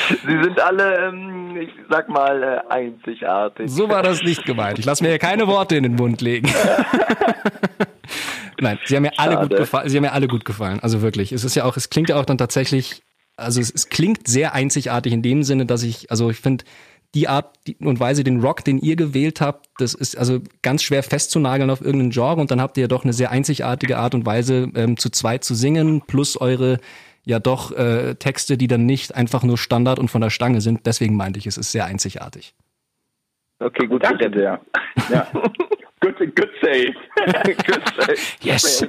Sie 0.07 0.43
sind 0.43 0.59
alle, 0.59 1.07
ähm, 1.07 1.57
ich 1.57 1.71
sag 1.89 2.09
mal, 2.09 2.43
äh, 2.43 2.71
einzigartig. 2.71 3.69
So 3.69 3.89
war 3.89 4.03
das 4.03 4.21
nicht 4.21 4.45
gemeint. 4.45 4.77
Ich 4.77 4.85
lasse 4.85 5.03
mir 5.03 5.09
hier 5.09 5.19
keine 5.19 5.47
Worte 5.47 5.75
in 5.75 5.83
den 5.83 5.95
Mund 5.95 6.21
legen. 6.21 6.47
Nein, 8.59 8.79
sie 8.85 8.95
haben 8.95 9.03
mir 9.03 9.11
alle 9.17 9.37
gut 9.37 9.57
gefallen. 9.57 9.89
Sie 9.89 9.97
haben 9.97 10.03
mir 10.03 10.13
alle 10.13 10.27
gut 10.27 10.45
gefallen. 10.45 10.79
Also 10.81 11.01
wirklich. 11.01 11.31
Es 11.31 11.43
ist 11.43 11.55
ja 11.55 11.65
auch, 11.65 11.75
es 11.75 11.89
klingt 11.89 12.09
ja 12.09 12.17
auch 12.17 12.25
dann 12.25 12.37
tatsächlich, 12.37 13.01
also 13.37 13.61
es, 13.61 13.71
es 13.71 13.89
klingt 13.89 14.27
sehr 14.27 14.53
einzigartig 14.53 15.13
in 15.13 15.21
dem 15.21 15.43
Sinne, 15.43 15.65
dass 15.65 15.83
ich, 15.83 16.11
also 16.11 16.29
ich 16.29 16.37
finde, 16.37 16.65
die 17.13 17.27
Art 17.29 17.57
und 17.79 17.99
Weise, 17.99 18.23
den 18.23 18.41
Rock, 18.41 18.65
den 18.65 18.77
ihr 18.77 18.97
gewählt 18.97 19.39
habt, 19.39 19.69
das 19.77 19.93
ist 19.93 20.17
also 20.17 20.41
ganz 20.61 20.83
schwer 20.83 21.01
festzunageln 21.01 21.69
auf 21.69 21.79
irgendeinen 21.79 22.11
Genre 22.11 22.41
und 22.41 22.51
dann 22.51 22.59
habt 22.59 22.77
ihr 22.77 22.81
ja 22.81 22.87
doch 22.87 23.03
eine 23.03 23.13
sehr 23.13 23.31
einzigartige 23.31 23.97
Art 23.97 24.13
und 24.13 24.25
Weise, 24.25 24.69
ähm, 24.75 24.97
zu 24.97 25.09
zweit 25.09 25.43
zu 25.45 25.55
singen, 25.55 26.01
plus 26.05 26.39
eure 26.39 26.79
ja 27.23 27.39
doch 27.39 27.71
äh, 27.71 28.15
Texte, 28.15 28.57
die 28.57 28.67
dann 28.67 28.85
nicht 28.85 29.15
einfach 29.15 29.43
nur 29.43 29.57
Standard 29.57 29.97
und 29.97 30.09
von 30.09 30.21
der 30.21 30.29
Stange 30.29 30.61
sind. 30.61 30.85
Deswegen 30.85 31.15
meinte 31.15 31.39
ich, 31.39 31.47
es 31.47 31.57
ist 31.57 31.71
sehr 31.71 31.85
einzigartig. 31.85 32.53
Okay, 33.59 33.87
gut. 33.87 34.03
Danke 34.03 34.29
sehr. 34.33 34.61
Ja. 35.09 35.27
good, 36.01 36.17
good 36.19 36.49
save. 36.61 36.93
good 37.45 37.83
save. 37.97 38.17
Yes. 38.41 38.85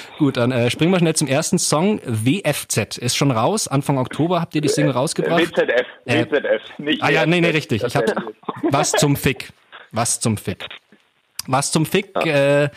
gut, 0.21 0.37
dann 0.37 0.51
äh, 0.51 0.69
springen 0.69 0.91
wir 0.91 0.99
schnell 0.99 1.15
zum 1.15 1.27
ersten 1.27 1.57
Song. 1.57 1.99
WFZ 2.05 2.99
ist 2.99 3.17
schon 3.17 3.31
raus. 3.31 3.67
Anfang 3.67 3.97
Oktober 3.97 4.39
habt 4.39 4.53
ihr 4.53 4.61
die 4.61 4.67
Single 4.67 4.91
rausgebracht. 4.91 5.41
WZF. 5.41 5.87
Äh, 6.05 6.25
WZF. 6.25 6.79
Nicht 6.79 7.03
ah 7.03 7.09
ja, 7.09 7.25
nee, 7.25 7.41
nee, 7.41 7.49
richtig. 7.49 7.83
Ich 7.83 7.95
hab, 7.95 8.05
was 8.69 8.91
zum 8.91 9.15
Fick. 9.15 9.49
Was 9.91 10.19
zum 10.19 10.37
Fick. 10.37 10.67
Was 11.47 11.71
zum 11.71 11.87
Fick. 11.87 12.15
Äh, 12.23 12.69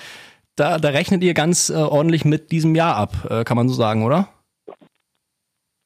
da, 0.57 0.79
da 0.79 0.89
rechnet 0.89 1.23
ihr 1.23 1.35
ganz 1.35 1.69
äh, 1.69 1.75
ordentlich 1.75 2.25
mit 2.25 2.51
diesem 2.51 2.75
Jahr 2.75 2.97
ab, 2.97 3.13
äh, 3.29 3.45
kann 3.45 3.59
man 3.59 3.69
so 3.69 3.75
sagen, 3.75 4.05
oder? 4.05 4.29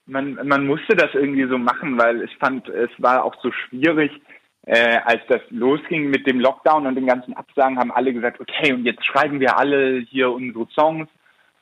Man, 0.07 0.39
man 0.47 0.65
musste 0.65 0.95
das 0.95 1.11
irgendwie 1.13 1.49
so 1.49 1.59
machen, 1.59 1.99
weil 1.99 2.23
ich 2.23 2.37
fand, 2.37 2.69
es 2.69 2.91
war 2.99 3.25
auch 3.25 3.35
so 3.43 3.51
schwierig, 3.51 4.13
äh, 4.63 4.99
als 5.05 5.23
das 5.29 5.41
losging 5.51 6.09
mit 6.09 6.25
dem 6.27 6.39
Lockdown 6.39 6.87
und 6.87 6.95
den 6.95 7.07
ganzen 7.07 7.35
Absagen, 7.35 7.79
haben 7.79 7.91
alle 7.91 8.13
gesagt, 8.13 8.41
okay, 8.41 8.73
und 8.73 8.85
jetzt 8.85 9.05
schreiben 9.05 9.41
wir 9.41 9.59
alle 9.59 9.99
hier 10.09 10.31
unsere 10.31 10.69
Songs. 10.73 11.09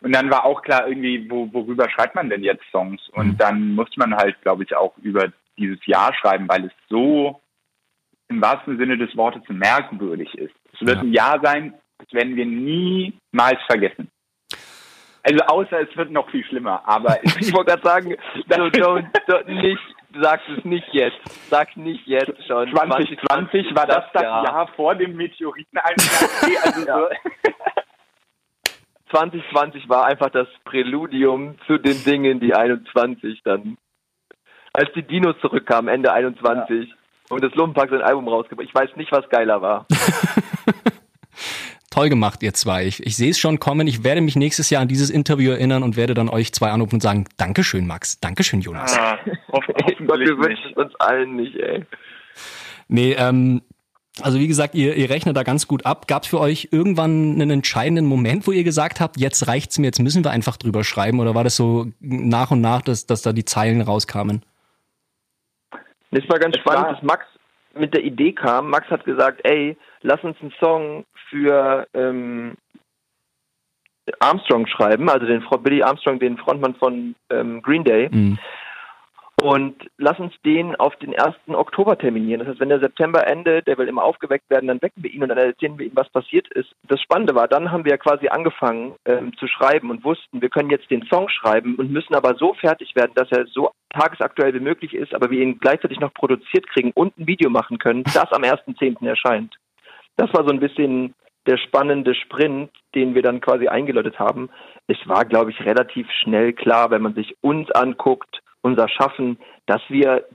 Und 0.06 0.12
dann 0.12 0.30
war 0.30 0.44
auch 0.44 0.62
klar 0.62 0.86
irgendwie, 0.86 1.28
wo, 1.28 1.52
worüber 1.52 1.90
schreibt 1.90 2.14
man 2.14 2.30
denn 2.30 2.44
jetzt 2.44 2.62
Songs? 2.70 3.08
Und 3.14 3.26
mhm. 3.26 3.38
dann 3.38 3.74
musste 3.74 3.98
man 3.98 4.14
halt, 4.14 4.40
glaube 4.40 4.62
ich, 4.62 4.72
auch 4.76 4.96
über 4.98 5.32
dieses 5.58 5.84
Jahr 5.84 6.14
schreiben, 6.14 6.48
weil 6.48 6.66
es 6.66 6.72
so 6.88 7.40
im 8.28 8.40
wahrsten 8.40 8.78
Sinne 8.78 8.96
des 8.98 9.16
Wortes 9.16 9.42
merkwürdig 9.48 10.32
ist. 10.38 10.54
Es 10.72 10.86
wird 10.86 10.98
ja. 10.98 11.02
ein 11.02 11.12
Jahr 11.12 11.40
sein, 11.42 11.74
das 11.98 12.12
werden 12.12 12.36
wir 12.36 12.46
niemals 12.46 13.60
vergessen. 13.66 14.08
Also 15.24 15.44
außer 15.44 15.80
es 15.80 15.96
wird 15.96 16.12
noch 16.12 16.30
viel 16.30 16.44
schlimmer, 16.44 16.86
aber 16.86 17.18
ich 17.40 17.52
wollte 17.52 17.72
gerade 17.72 17.82
sagen, 17.82 18.16
so, 18.48 18.62
don't, 18.66 19.10
don't, 19.26 19.46
nicht, 19.48 19.82
sag 20.22 20.40
es 20.56 20.64
nicht 20.64 20.86
jetzt, 20.92 21.18
sag 21.50 21.76
nicht 21.76 22.06
jetzt 22.06 22.46
schon. 22.46 22.70
2020 22.70 23.74
war 23.74 23.88
das 23.88 24.04
das 24.12 24.22
Jahr, 24.22 24.44
Jahr 24.44 24.68
vor 24.76 24.94
dem 24.94 25.16
Meteoriteneinschlag. 25.16 26.30
also 26.62 26.86
ja. 26.86 27.08
2020 29.10 29.88
war 29.88 30.06
einfach 30.06 30.30
das 30.30 30.48
Präludium 30.64 31.56
zu 31.66 31.78
den 31.78 32.02
Dingen, 32.04 32.40
die 32.40 32.54
21 32.54 33.42
dann, 33.44 33.76
als 34.72 34.92
die 34.94 35.02
Dinos 35.02 35.36
zurückkamen, 35.40 35.92
Ende 35.92 36.12
21 36.12 36.88
ja. 36.88 36.94
und 37.30 37.42
das 37.42 37.54
Lumpenpack 37.54 37.90
sein 37.90 38.02
Album 38.02 38.28
rausgebracht. 38.28 38.66
Ich 38.66 38.74
weiß 38.74 38.96
nicht, 38.96 39.12
was 39.12 39.28
geiler 39.28 39.62
war. 39.62 39.86
Toll 41.90 42.10
gemacht, 42.10 42.42
ihr 42.42 42.52
zwei. 42.52 42.84
Ich, 42.84 43.06
ich 43.06 43.16
sehe 43.16 43.30
es 43.30 43.38
schon 43.38 43.58
kommen. 43.58 43.86
Ich 43.86 44.04
werde 44.04 44.20
mich 44.20 44.36
nächstes 44.36 44.68
Jahr 44.68 44.82
an 44.82 44.88
dieses 44.88 45.08
Interview 45.08 45.52
erinnern 45.52 45.82
und 45.82 45.96
werde 45.96 46.12
dann 46.12 46.28
euch 46.28 46.52
zwei 46.52 46.70
anrufen 46.70 46.96
und 46.96 47.00
sagen, 47.00 47.24
Dankeschön, 47.38 47.86
Max. 47.86 48.20
Dankeschön, 48.20 48.60
Jonas. 48.60 48.98
Ah, 48.98 49.18
hoffentlich 49.52 49.98
wir 49.98 50.38
wünschen 50.38 50.74
uns 50.74 50.94
allen 50.96 51.36
nicht, 51.36 51.56
ey. 51.56 51.86
Nee, 52.88 53.16
ähm, 53.18 53.62
also 54.22 54.38
wie 54.38 54.48
gesagt, 54.48 54.74
ihr, 54.74 54.94
ihr 54.94 55.10
rechnet 55.10 55.36
da 55.36 55.42
ganz 55.42 55.68
gut 55.68 55.84
ab. 55.84 56.06
Gab 56.08 56.22
es 56.22 56.28
für 56.28 56.40
euch 56.40 56.68
irgendwann 56.70 57.34
einen 57.34 57.50
entscheidenden 57.50 58.06
Moment, 58.06 58.46
wo 58.46 58.52
ihr 58.52 58.64
gesagt 58.64 59.00
habt, 59.00 59.18
jetzt 59.18 59.46
reicht's 59.46 59.78
mir, 59.78 59.86
jetzt 59.86 60.00
müssen 60.00 60.24
wir 60.24 60.30
einfach 60.30 60.56
drüber 60.56 60.84
schreiben? 60.84 61.20
Oder 61.20 61.34
war 61.34 61.44
das 61.44 61.56
so 61.56 61.86
nach 62.00 62.50
und 62.50 62.60
nach, 62.60 62.82
dass, 62.82 63.06
dass 63.06 63.22
da 63.22 63.32
die 63.32 63.44
Zeilen 63.44 63.82
rauskamen? 63.82 64.42
Das 66.10 66.28
war 66.28 66.38
ganz 66.38 66.56
spannend, 66.58 66.96
dass 66.96 67.02
Max 67.02 67.26
mit 67.74 67.92
der 67.92 68.04
Idee 68.04 68.32
kam. 68.32 68.70
Max 68.70 68.88
hat 68.88 69.04
gesagt, 69.04 69.40
ey, 69.44 69.76
lass 70.00 70.22
uns 70.24 70.36
einen 70.40 70.52
Song 70.60 71.04
für 71.28 71.86
ähm, 71.92 72.54
Armstrong 74.20 74.66
schreiben, 74.66 75.10
also 75.10 75.26
den 75.26 75.44
Billy 75.62 75.82
Armstrong, 75.82 76.18
den 76.18 76.38
Frontmann 76.38 76.74
von 76.76 77.14
ähm, 77.30 77.60
Green 77.60 77.84
Day. 77.84 78.08
Mhm. 78.10 78.38
Und 79.38 79.90
lass 79.98 80.18
uns 80.18 80.32
den 80.46 80.76
auf 80.76 80.96
den 80.96 81.14
1. 81.14 81.34
Oktober 81.48 81.98
terminieren. 81.98 82.40
Das 82.40 82.48
heißt, 82.48 82.60
wenn 82.60 82.70
der 82.70 82.80
September 82.80 83.26
endet, 83.26 83.66
der 83.66 83.76
will 83.76 83.86
immer 83.86 84.02
aufgeweckt 84.02 84.48
werden, 84.48 84.66
dann 84.68 84.80
wecken 84.80 85.02
wir 85.02 85.12
ihn 85.12 85.22
und 85.22 85.28
dann 85.28 85.36
erzählen 85.36 85.78
wir 85.78 85.86
ihm, 85.86 85.94
was 85.94 86.08
passiert 86.08 86.48
ist. 86.52 86.70
Das 86.88 87.02
Spannende 87.02 87.34
war, 87.34 87.46
dann 87.46 87.70
haben 87.70 87.84
wir 87.84 87.98
quasi 87.98 88.28
angefangen 88.28 88.94
ähm, 89.04 89.36
zu 89.36 89.46
schreiben 89.46 89.90
und 89.90 90.04
wussten, 90.04 90.40
wir 90.40 90.48
können 90.48 90.70
jetzt 90.70 90.90
den 90.90 91.04
Song 91.04 91.28
schreiben 91.28 91.74
und 91.74 91.92
müssen 91.92 92.14
aber 92.14 92.34
so 92.36 92.54
fertig 92.54 92.96
werden, 92.96 93.12
dass 93.14 93.30
er 93.30 93.46
so 93.46 93.72
tagesaktuell 93.90 94.54
wie 94.54 94.60
möglich 94.60 94.94
ist, 94.94 95.14
aber 95.14 95.30
wir 95.30 95.42
ihn 95.42 95.58
gleichzeitig 95.58 96.00
noch 96.00 96.14
produziert 96.14 96.66
kriegen 96.68 96.92
und 96.94 97.18
ein 97.18 97.26
Video 97.26 97.50
machen 97.50 97.78
können, 97.78 98.04
das 98.04 98.32
am 98.32 98.42
1.10. 98.42 99.06
erscheint. 99.06 99.54
Das 100.16 100.32
war 100.32 100.44
so 100.44 100.50
ein 100.50 100.60
bisschen 100.60 101.14
der 101.46 101.58
spannende 101.58 102.14
Sprint, 102.14 102.70
den 102.94 103.14
wir 103.14 103.22
dann 103.22 103.42
quasi 103.42 103.68
eingeläutet 103.68 104.18
haben. 104.18 104.48
Es 104.88 104.96
war, 105.04 105.26
glaube 105.26 105.50
ich, 105.50 105.60
relativ 105.64 106.10
schnell 106.22 106.54
klar, 106.54 106.90
wenn 106.90 107.02
man 107.02 107.14
sich 107.14 107.36
uns 107.42 107.70
anguckt, 107.70 108.42
unser 108.66 108.88
Schaffen, 108.88 109.38
dass 109.66 109.80
wir, 109.88 110.26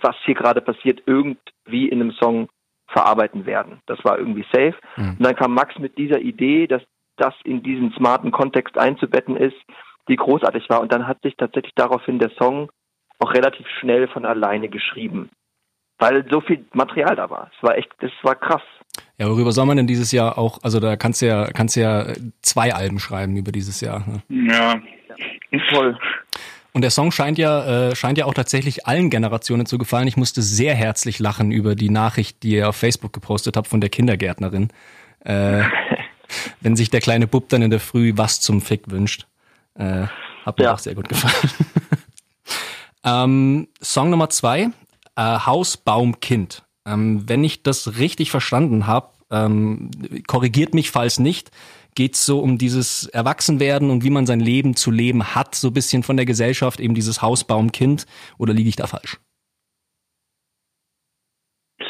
was 0.00 0.16
hier 0.24 0.34
gerade 0.34 0.60
passiert, 0.60 1.02
irgendwie 1.06 1.88
in 1.88 2.00
einem 2.00 2.12
Song 2.12 2.48
verarbeiten 2.88 3.46
werden. 3.46 3.80
Das 3.86 4.04
war 4.04 4.18
irgendwie 4.18 4.44
safe. 4.52 4.74
Mhm. 4.96 5.16
Und 5.18 5.22
dann 5.22 5.36
kam 5.36 5.54
Max 5.54 5.78
mit 5.78 5.96
dieser 5.96 6.20
Idee, 6.20 6.66
dass 6.66 6.82
das 7.16 7.34
in 7.44 7.62
diesen 7.62 7.92
smarten 7.92 8.30
Kontext 8.30 8.76
einzubetten 8.76 9.36
ist, 9.36 9.56
die 10.08 10.16
großartig 10.16 10.68
war. 10.68 10.80
Und 10.80 10.92
dann 10.92 11.06
hat 11.06 11.22
sich 11.22 11.36
tatsächlich 11.36 11.72
daraufhin 11.74 12.18
der 12.18 12.30
Song 12.38 12.70
auch 13.18 13.32
relativ 13.32 13.66
schnell 13.80 14.08
von 14.08 14.24
alleine 14.24 14.68
geschrieben, 14.68 15.30
weil 15.98 16.26
so 16.30 16.40
viel 16.40 16.64
Material 16.72 17.14
da 17.16 17.30
war. 17.30 17.50
Es 17.56 17.62
war 17.62 17.76
echt, 17.78 17.90
es 18.00 18.10
war 18.22 18.34
krass. 18.34 18.62
Ja, 19.16 19.28
worüber 19.28 19.52
soll 19.52 19.66
man 19.66 19.76
denn 19.76 19.86
dieses 19.86 20.10
Jahr 20.10 20.36
auch, 20.36 20.58
also 20.62 20.80
da 20.80 20.96
kannst 20.96 21.22
du 21.22 21.26
ja, 21.26 21.46
kannst 21.52 21.76
du 21.76 21.80
ja 21.80 22.06
zwei 22.42 22.74
Alben 22.74 22.98
schreiben 22.98 23.36
über 23.36 23.52
dieses 23.52 23.80
Jahr. 23.80 24.04
Ne? 24.06 24.48
Ja, 24.48 24.80
voll. 25.70 25.96
Und 26.74 26.80
der 26.82 26.90
Song 26.90 27.12
scheint 27.12 27.38
ja, 27.38 27.90
äh, 27.90 27.96
scheint 27.96 28.16
ja 28.16 28.24
auch 28.24 28.34
tatsächlich 28.34 28.86
allen 28.86 29.10
Generationen 29.10 29.66
zu 29.66 29.76
gefallen. 29.76 30.08
Ich 30.08 30.16
musste 30.16 30.40
sehr 30.40 30.74
herzlich 30.74 31.18
lachen 31.18 31.52
über 31.52 31.74
die 31.74 31.90
Nachricht, 31.90 32.42
die 32.42 32.52
ihr 32.52 32.68
auf 32.68 32.76
Facebook 32.76 33.12
gepostet 33.12 33.56
habt 33.56 33.68
von 33.68 33.80
der 33.80 33.90
Kindergärtnerin. 33.90 34.68
Äh, 35.20 35.64
wenn 36.60 36.76
sich 36.76 36.88
der 36.90 37.00
kleine 37.00 37.26
Bub 37.26 37.48
dann 37.50 37.62
in 37.62 37.70
der 37.70 37.80
Früh 37.80 38.12
was 38.16 38.40
zum 38.40 38.62
Fick 38.62 38.90
wünscht. 38.90 39.26
Äh, 39.74 40.06
hat 40.44 40.58
mir 40.58 40.64
ja. 40.64 40.74
auch 40.74 40.78
sehr 40.78 40.94
gut 40.94 41.08
gefallen. 41.08 41.50
ähm, 43.04 43.68
Song 43.80 44.10
Nummer 44.10 44.30
zwei, 44.30 44.70
äh, 45.16 45.22
Haus, 45.22 45.76
Baum, 45.76 46.20
Kind. 46.20 46.62
Ähm, 46.86 47.28
wenn 47.28 47.44
ich 47.44 47.62
das 47.62 47.98
richtig 47.98 48.30
verstanden 48.30 48.86
habe, 48.86 49.08
ähm, 49.30 49.90
korrigiert 50.26 50.74
mich, 50.74 50.90
falls 50.90 51.18
nicht, 51.18 51.50
geht 51.94 52.14
es 52.14 52.26
so 52.26 52.40
um 52.40 52.58
dieses 52.58 53.06
Erwachsenwerden 53.06 53.90
und 53.90 54.04
wie 54.04 54.10
man 54.10 54.26
sein 54.26 54.40
Leben 54.40 54.74
zu 54.74 54.90
leben 54.90 55.34
hat, 55.34 55.54
so 55.54 55.68
ein 55.68 55.74
bisschen 55.74 56.02
von 56.02 56.16
der 56.16 56.26
Gesellschaft, 56.26 56.80
eben 56.80 56.94
dieses 56.94 57.22
Haus, 57.22 57.44
Baum, 57.44 57.72
Kind, 57.72 58.06
oder 58.38 58.52
liege 58.52 58.68
ich 58.68 58.76
da 58.76 58.86
falsch? 58.86 59.18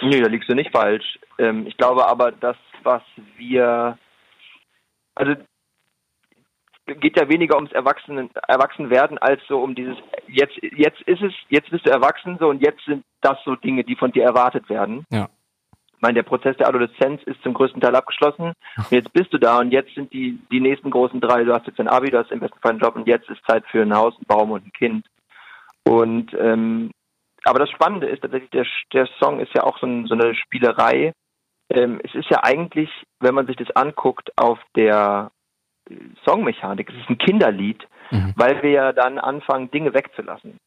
Nee, 0.03 0.21
da 0.21 0.29
liegst 0.29 0.49
du 0.49 0.55
nicht 0.55 0.73
falsch. 0.73 1.19
Ähm, 1.39 1.67
ich 1.67 1.77
glaube 1.77 2.07
aber, 2.09 2.33
das, 2.33 2.57
was 2.83 3.03
wir, 3.37 3.97
also 5.15 5.35
geht 6.87 7.17
ja 7.17 7.29
weniger 7.29 7.57
ums 7.57 7.73
Erwachsenen, 7.73 8.31
Erwachsenwerden 8.49 9.19
als 9.19 9.41
so 9.47 9.63
um 9.63 9.75
dieses, 9.75 9.97
jetzt, 10.27 10.57
jetzt 10.77 11.01
ist 11.03 11.23
es, 11.23 11.33
jetzt 11.49 11.71
bist 11.71 11.87
du 11.87 11.91
erwachsen 11.91 12.37
so 12.41 12.49
und 12.49 12.61
jetzt 12.61 12.85
sind 12.85 13.05
das 13.21 13.39
so 13.45 13.55
Dinge, 13.55 13.85
die 13.85 13.95
von 13.95 14.11
dir 14.11 14.25
erwartet 14.25 14.69
werden. 14.69 15.07
Ja. 15.11 15.29
Ich 16.03 16.05
meine, 16.05 16.15
der 16.17 16.25
Prozess 16.25 16.57
der 16.57 16.67
Adoleszenz 16.67 17.23
ist 17.27 17.41
zum 17.45 17.55
größten 17.55 17.81
Teil 17.81 17.95
abgeschlossen. 17.95 18.55
Und 18.77 18.91
jetzt 18.91 19.13
bist 19.13 19.33
du 19.33 19.39
da 19.39 19.61
und 19.61 19.71
jetzt 19.71 19.95
sind 19.95 20.13
die, 20.13 20.37
die 20.51 20.59
nächsten 20.59 20.91
großen 20.91 21.21
drei, 21.21 21.45
du 21.45 21.55
hast 21.55 21.69
jetzt 21.69 21.79
ein 21.79 21.87
Abi, 21.87 22.11
du 22.11 22.19
hast 22.19 22.33
im 22.33 22.41
besten 22.41 22.59
Fall 22.59 22.73
einen 22.73 22.81
Job 22.81 22.97
und 22.97 23.07
jetzt 23.07 23.31
ist 23.31 23.41
Zeit 23.47 23.65
für 23.71 23.83
ein 23.83 23.95
Haus, 23.95 24.13
einen 24.17 24.27
Baum 24.27 24.51
und 24.51 24.67
ein 24.67 24.73
Kind. 24.73 25.07
Und 25.85 26.35
ähm, 26.35 26.91
aber 27.45 27.61
das 27.61 27.71
Spannende 27.71 28.09
ist 28.09 28.21
tatsächlich, 28.21 28.51
der, 28.51 28.67
der 28.93 29.07
Song 29.21 29.39
ist 29.39 29.55
ja 29.55 29.63
auch 29.63 29.79
so, 29.79 29.87
ein, 29.87 30.09
so 30.09 30.15
eine 30.15 30.35
Spielerei. 30.35 31.13
Ähm, 31.71 32.01
es 32.03 32.13
ist 32.17 32.29
ja 32.31 32.43
eigentlich, 32.43 32.91
wenn 33.21 33.37
man 33.37 33.47
sich 33.47 33.55
das 33.55 33.71
anguckt, 33.77 34.37
auf 34.37 34.59
der 34.75 35.31
Songmechanik. 36.25 36.91
Es 36.91 36.97
ist 36.97 37.11
ein 37.11 37.19
Kinderlied, 37.19 37.87
mhm. 38.11 38.33
weil 38.35 38.61
wir 38.65 38.71
ja 38.71 38.93
dann 38.93 39.21
anfangen, 39.21 39.71
Dinge 39.71 39.95
wegzulassen. 39.95 40.59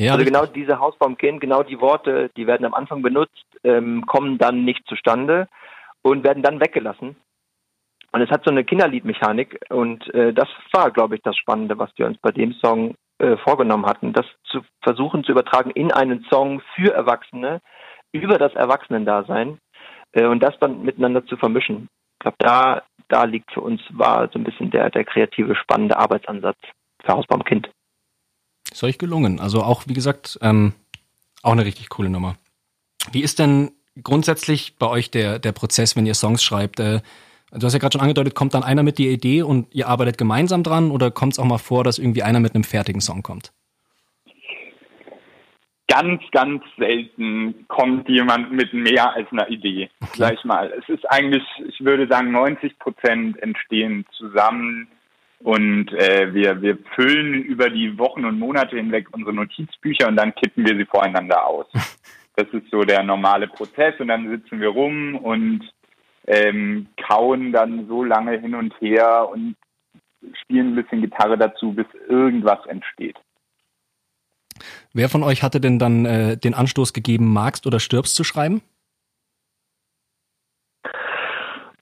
Ja, 0.00 0.12
also 0.12 0.24
genau 0.24 0.46
diese 0.46 0.78
Hausbaumkind, 0.78 1.40
genau 1.40 1.62
die 1.62 1.80
Worte, 1.80 2.30
die 2.36 2.46
werden 2.46 2.64
am 2.64 2.74
Anfang 2.74 3.02
benutzt, 3.02 3.44
ähm, 3.64 4.06
kommen 4.06 4.38
dann 4.38 4.64
nicht 4.64 4.86
zustande 4.86 5.46
und 6.02 6.24
werden 6.24 6.42
dann 6.42 6.60
weggelassen. 6.60 7.16
Und 8.12 8.22
es 8.22 8.30
hat 8.30 8.44
so 8.44 8.50
eine 8.50 8.64
Kinderliedmechanik 8.64 9.60
und 9.68 10.12
äh, 10.14 10.32
das 10.32 10.48
war, 10.72 10.90
glaube 10.90 11.16
ich, 11.16 11.22
das 11.22 11.36
Spannende, 11.36 11.78
was 11.78 11.90
wir 11.96 12.06
uns 12.06 12.18
bei 12.18 12.30
dem 12.30 12.54
Song 12.54 12.94
äh, 13.18 13.36
vorgenommen 13.36 13.86
hatten, 13.86 14.12
das 14.12 14.24
zu 14.44 14.62
versuchen 14.82 15.22
zu 15.22 15.32
übertragen 15.32 15.70
in 15.70 15.92
einen 15.92 16.24
Song 16.30 16.62
für 16.74 16.94
Erwachsene 16.94 17.60
über 18.12 18.38
das 18.38 18.54
Erwachsenendasein 18.54 19.58
äh, 20.12 20.24
und 20.24 20.42
das 20.42 20.58
dann 20.60 20.82
miteinander 20.82 21.24
zu 21.26 21.36
vermischen. 21.36 21.88
Ich 22.14 22.24
glaube, 22.24 22.36
da 22.38 22.82
da 23.10 23.24
liegt 23.24 23.52
für 23.52 23.60
uns, 23.60 23.82
war 23.90 24.28
so 24.32 24.38
ein 24.38 24.44
bisschen 24.44 24.70
der, 24.70 24.88
der 24.88 25.04
kreative, 25.04 25.54
spannende 25.56 25.98
Arbeitsansatz 25.98 26.58
für 27.04 27.12
Hausbaumkind. 27.12 27.70
Ist 28.70 28.82
euch 28.84 28.98
gelungen. 28.98 29.40
Also 29.40 29.62
auch, 29.62 29.84
wie 29.86 29.94
gesagt, 29.94 30.38
ähm, 30.42 30.72
auch 31.42 31.52
eine 31.52 31.64
richtig 31.64 31.88
coole 31.88 32.10
Nummer. 32.10 32.36
Wie 33.12 33.22
ist 33.22 33.38
denn 33.38 33.72
grundsätzlich 34.02 34.76
bei 34.76 34.86
euch 34.86 35.10
der, 35.10 35.38
der 35.38 35.52
Prozess, 35.52 35.96
wenn 35.96 36.06
ihr 36.06 36.14
Songs 36.14 36.42
schreibt? 36.42 36.80
Äh, 36.80 37.00
du 37.52 37.66
hast 37.66 37.72
ja 37.72 37.78
gerade 37.78 37.92
schon 37.92 38.02
angedeutet, 38.02 38.34
kommt 38.34 38.54
dann 38.54 38.62
einer 38.62 38.82
mit 38.82 38.98
der 38.98 39.10
Idee 39.10 39.42
und 39.42 39.74
ihr 39.74 39.88
arbeitet 39.88 40.18
gemeinsam 40.18 40.62
dran 40.62 40.90
oder 40.90 41.10
kommt 41.10 41.32
es 41.32 41.38
auch 41.38 41.44
mal 41.44 41.58
vor, 41.58 41.84
dass 41.84 41.98
irgendwie 41.98 42.22
einer 42.22 42.40
mit 42.40 42.54
einem 42.54 42.64
fertigen 42.64 43.00
Song 43.00 43.22
kommt? 43.22 43.52
ganz, 45.90 46.22
ganz 46.30 46.62
selten 46.78 47.66
kommt 47.66 48.08
jemand 48.08 48.52
mit 48.52 48.72
mehr 48.72 49.12
als 49.12 49.30
einer 49.32 49.50
Idee, 49.50 49.90
okay. 50.00 50.12
sag 50.14 50.34
ich 50.34 50.44
mal. 50.44 50.72
Es 50.78 50.88
ist 50.88 51.10
eigentlich, 51.10 51.42
ich 51.66 51.84
würde 51.84 52.06
sagen, 52.06 52.30
90 52.30 52.78
Prozent 52.78 53.42
entstehen 53.42 54.06
zusammen 54.16 54.88
und 55.42 55.92
äh, 55.92 56.32
wir, 56.34 56.60
wir 56.60 56.78
füllen 56.94 57.42
über 57.42 57.70
die 57.70 57.98
Wochen 57.98 58.24
und 58.24 58.38
Monate 58.38 58.76
hinweg 58.76 59.08
unsere 59.12 59.34
Notizbücher 59.34 60.08
und 60.08 60.16
dann 60.16 60.34
kippen 60.34 60.66
wir 60.66 60.76
sie 60.76 60.86
voreinander 60.86 61.46
aus. 61.46 61.66
Das 62.36 62.48
ist 62.54 62.70
so 62.70 62.82
der 62.84 63.02
normale 63.02 63.48
Prozess 63.48 63.92
und 63.98 64.08
dann 64.08 64.30
sitzen 64.30 64.60
wir 64.60 64.68
rum 64.68 65.14
und 65.14 65.68
ähm, 66.26 66.86
kauen 67.06 67.52
dann 67.52 67.86
so 67.86 68.02
lange 68.02 68.38
hin 68.38 68.54
und 68.54 68.72
her 68.80 69.28
und 69.30 69.56
spielen 70.40 70.68
ein 70.68 70.74
bisschen 70.76 71.02
Gitarre 71.02 71.36
dazu, 71.36 71.72
bis 71.72 71.86
irgendwas 72.08 72.64
entsteht. 72.66 73.18
Wer 74.94 75.10
von 75.10 75.22
euch 75.22 75.42
hatte 75.42 75.60
denn 75.60 75.78
dann 75.78 76.06
äh, 76.06 76.36
den 76.38 76.54
Anstoß 76.54 76.94
gegeben, 76.94 77.30
magst 77.30 77.66
oder 77.66 77.80
stirbst 77.80 78.14
zu 78.14 78.24
schreiben? 78.24 78.62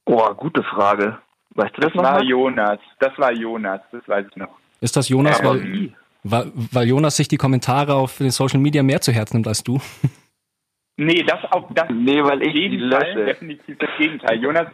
Oh, 0.06 0.34
gute 0.34 0.64
Frage. 0.64 1.18
Weißt 1.54 1.76
du 1.76 1.80
das, 1.80 1.92
das 1.92 1.94
noch? 1.94 2.02
Das 2.02 2.12
war 2.12 2.18
mal? 2.20 2.28
Jonas. 2.28 2.78
Das 2.98 3.18
war 3.18 3.32
Jonas, 3.32 3.80
das 3.92 4.08
weiß 4.08 4.26
ich 4.30 4.36
noch. 4.36 4.56
Ist 4.80 4.96
das 4.96 5.08
Jonas, 5.08 5.42
weil, 5.42 5.92
weil, 6.22 6.52
weil 6.54 6.86
Jonas 6.86 7.16
sich 7.16 7.28
die 7.28 7.36
Kommentare 7.36 7.94
auf 7.94 8.18
den 8.18 8.30
Social 8.30 8.60
Media 8.60 8.82
mehr 8.82 9.00
zu 9.00 9.12
Herzen 9.12 9.36
nimmt 9.36 9.48
als 9.48 9.64
du? 9.64 9.80
Nee, 11.00 11.22
das 11.22 11.38
auch 11.52 11.72
das 11.74 11.88
nee, 11.90 12.20
weil 12.24 12.42
ich 12.42 12.52
die 12.52 12.76
lösche. 12.76 13.24
definitiv 13.24 13.78
das 13.78 13.88
Gegenteil. 13.98 14.42
Jonas 14.42 14.66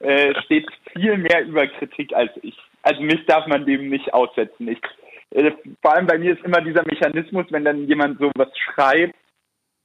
äh, 0.00 0.34
steht 0.42 0.66
viel 0.92 1.16
mehr 1.16 1.46
über 1.46 1.68
Kritik 1.68 2.12
als 2.14 2.32
ich. 2.42 2.58
Also 2.82 3.00
mich 3.00 3.24
darf 3.26 3.46
man 3.46 3.64
dem 3.64 3.88
nicht 3.88 4.12
aussetzen. 4.12 4.66
Ich 4.66 4.80
äh, 5.30 5.52
vor 5.80 5.94
allem 5.94 6.08
bei 6.08 6.18
mir 6.18 6.32
ist 6.32 6.44
immer 6.44 6.60
dieser 6.60 6.84
Mechanismus, 6.84 7.46
wenn 7.50 7.64
dann 7.64 7.86
jemand 7.86 8.18
sowas 8.18 8.48
schreibt, 8.56 9.14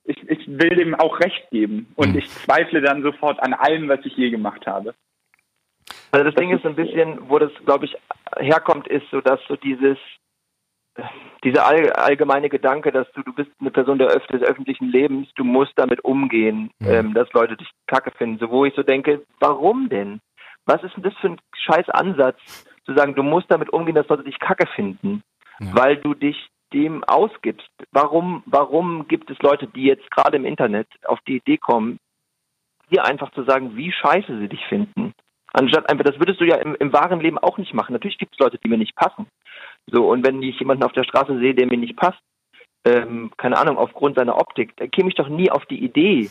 ich, 0.06 0.18
ich 0.30 0.48
will 0.48 0.76
dem 0.76 0.96
auch 0.96 1.20
recht 1.20 1.50
geben 1.52 1.92
und 1.96 2.14
mhm. 2.14 2.18
ich 2.18 2.30
zweifle 2.30 2.82
dann 2.82 3.04
sofort 3.04 3.40
an 3.40 3.54
allem, 3.54 3.88
was 3.88 4.00
ich 4.04 4.18
je 4.18 4.32
gemacht 4.32 4.66
habe. 4.66 4.96
Also 6.14 6.26
das, 6.26 6.36
das 6.36 6.42
Ding 6.42 6.56
ist 6.56 6.64
so 6.64 6.70
ein 6.70 6.76
bisschen, 6.76 7.30
wo 7.30 7.40
das, 7.40 7.52
glaube 7.66 7.86
ich, 7.86 7.98
herkommt, 8.38 8.88
ist 8.88 9.10
so, 9.12 9.20
dass 9.20 9.40
so 9.48 9.56
dieses, 9.56 9.98
dieser 11.44 11.66
all, 11.66 11.92
allgemeine 11.92 12.50
Gedanke, 12.50 12.92
dass 12.92 13.12
du, 13.14 13.24
du 13.24 13.34
bist 13.34 13.50
eine 13.60 13.72
Person 13.72 13.98
der, 13.98 14.08
des 14.08 14.42
öffentlichen 14.42 14.90
Lebens, 14.90 15.28
du 15.36 15.44
musst 15.44 15.74
damit 15.76 16.04
umgehen, 16.06 16.72
mhm. 16.80 16.88
ähm, 16.88 17.14
dass 17.14 17.32
Leute 17.34 17.58
dich 17.58 17.70
kacke 17.88 18.12
finden. 18.12 18.38
So, 18.40 18.50
wo 18.50 18.64
ich 18.64 18.76
so 18.76 18.84
denke, 18.84 19.24
warum 19.40 19.90
denn? 19.90 20.22
Was 20.66 20.84
ist 20.84 20.96
denn 20.96 21.04
das 21.04 21.16
für 21.16 21.32
ein 21.32 21.42
scheiß 21.56 21.90
Ansatz, 21.90 22.40
zu 22.86 22.94
sagen, 22.94 23.16
du 23.16 23.24
musst 23.24 23.50
damit 23.50 23.72
umgehen, 23.72 23.96
dass 23.96 24.08
Leute 24.08 24.24
dich 24.24 24.40
kacke 24.40 24.68
finden? 24.68 25.24
ja. 25.60 25.76
weil 25.76 25.98
du 25.98 26.14
dich 26.14 26.50
dem 26.74 27.04
ausgibst. 27.04 27.70
Warum, 27.92 28.44
warum 28.46 29.08
gibt 29.08 29.30
es 29.30 29.38
Leute, 29.40 29.68
die 29.68 29.84
jetzt 29.84 30.10
gerade 30.12 30.38
im 30.38 30.46
Internet 30.46 30.88
auf 31.06 31.20
die 31.28 31.38
Idee 31.38 31.58
kommen, 31.58 32.00
dir 32.92 33.06
einfach 33.06 33.32
zu 33.32 33.44
sagen, 33.44 33.76
wie 33.76 33.92
scheiße 33.92 34.40
sie 34.40 34.48
dich 34.48 34.66
finden? 34.68 35.14
Anstatt 35.54 35.90
einfach, 35.90 36.04
das 36.04 36.20
würdest 36.20 36.42
du 36.42 36.46
ja 36.46 36.58
im, 36.58 36.76
im 36.76 36.92
wahren 36.92 37.22
Leben 37.22 37.38
auch 37.38 37.58
nicht 37.58 37.74
machen. 37.74 37.94
Natürlich 37.94 38.18
gibt 38.18 38.34
es 38.34 38.40
Leute, 38.40 38.58
die 38.58 38.68
mir 38.68 38.78
nicht 38.78 38.96
passen. 38.96 39.28
So, 39.88 40.10
und 40.10 40.26
wenn 40.26 40.42
ich 40.42 40.60
jemanden 40.60 40.84
auf 40.84 40.94
der 40.94 41.04
Straße 41.04 41.38
sehe, 41.40 41.54
der 41.54 41.68
mir 41.68 41.78
nicht 41.78 41.96
passt, 41.96 42.20
ähm, 42.86 43.32
keine 43.38 43.58
Ahnung, 43.58 43.78
aufgrund 43.78 44.18
seiner 44.18 44.38
Optik, 44.38 44.76
da 44.78 44.88
käme 44.88 45.10
ich 45.10 45.16
doch 45.16 45.30
nie 45.30 45.52
auf 45.52 45.66
die 45.68 45.84
Idee, 45.84 46.30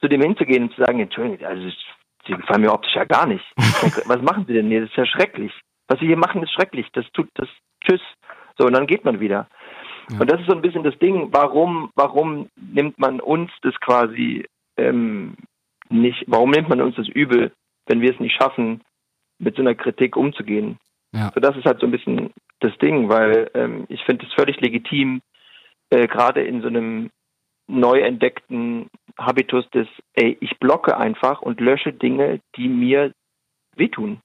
zu 0.00 0.08
dem 0.08 0.20
hinzugehen 0.20 0.64
und 0.64 0.74
zu 0.74 0.84
sagen, 0.84 1.00
Entschuldigung, 1.00 1.46
also 1.46 1.70
sie 2.26 2.34
gefallen 2.34 2.60
mir 2.60 2.72
optisch 2.72 2.94
ja 2.94 3.04
gar 3.04 3.26
nicht. 3.26 3.44
Was 4.06 4.22
machen 4.22 4.44
sie 4.46 4.52
denn 4.52 4.68
hier? 4.68 4.82
Das 4.82 4.90
ist 4.90 4.96
ja 4.96 5.06
schrecklich. 5.06 5.52
Was 5.88 5.98
sie 5.98 6.06
hier 6.06 6.18
machen, 6.18 6.42
ist 6.42 6.52
schrecklich. 6.52 6.86
Das 6.92 7.06
tut, 7.12 7.28
das, 7.34 7.48
tschüss. 7.82 8.02
So, 8.58 8.66
und 8.66 8.74
dann 8.74 8.86
geht 8.86 9.04
man 9.04 9.20
wieder. 9.20 9.48
Ja. 10.10 10.20
Und 10.20 10.30
das 10.30 10.40
ist 10.40 10.48
so 10.48 10.54
ein 10.54 10.62
bisschen 10.62 10.84
das 10.84 10.98
Ding, 10.98 11.28
warum, 11.32 11.90
warum 11.94 12.48
nimmt 12.56 12.98
man 12.98 13.20
uns 13.20 13.50
das 13.62 13.74
quasi 13.80 14.44
ähm, 14.76 15.34
nicht, 15.88 16.24
warum 16.26 16.50
nimmt 16.50 16.68
man 16.68 16.80
uns 16.80 16.96
das 16.96 17.08
übel, 17.08 17.52
wenn 17.88 18.00
wir 18.00 18.12
es 18.12 18.20
nicht 18.20 18.36
schaffen, 18.36 18.82
mit 19.38 19.56
so 19.56 19.62
einer 19.62 19.74
Kritik 19.74 20.16
umzugehen? 20.16 20.78
Ja. 21.12 21.30
So, 21.34 21.40
das 21.40 21.56
ist 21.56 21.64
halt 21.64 21.80
so 21.80 21.86
ein 21.86 21.92
bisschen 21.92 22.30
das 22.60 22.76
Ding, 22.78 23.08
weil 23.08 23.50
ähm, 23.54 23.86
ich 23.88 24.02
finde 24.04 24.26
es 24.26 24.32
völlig 24.34 24.60
legitim, 24.60 25.20
äh, 25.90 26.06
gerade 26.06 26.42
in 26.42 26.60
so 26.60 26.68
einem 26.68 27.10
neu 27.66 28.00
entdeckten 28.00 28.90
Habitus 29.18 29.68
des, 29.70 29.86
ey, 30.14 30.36
ich 30.40 30.58
blocke 30.58 30.96
einfach 30.96 31.42
und 31.42 31.60
lösche 31.60 31.92
Dinge, 31.92 32.40
die 32.56 32.68
mir 32.68 33.12
wehtun. 33.76 34.20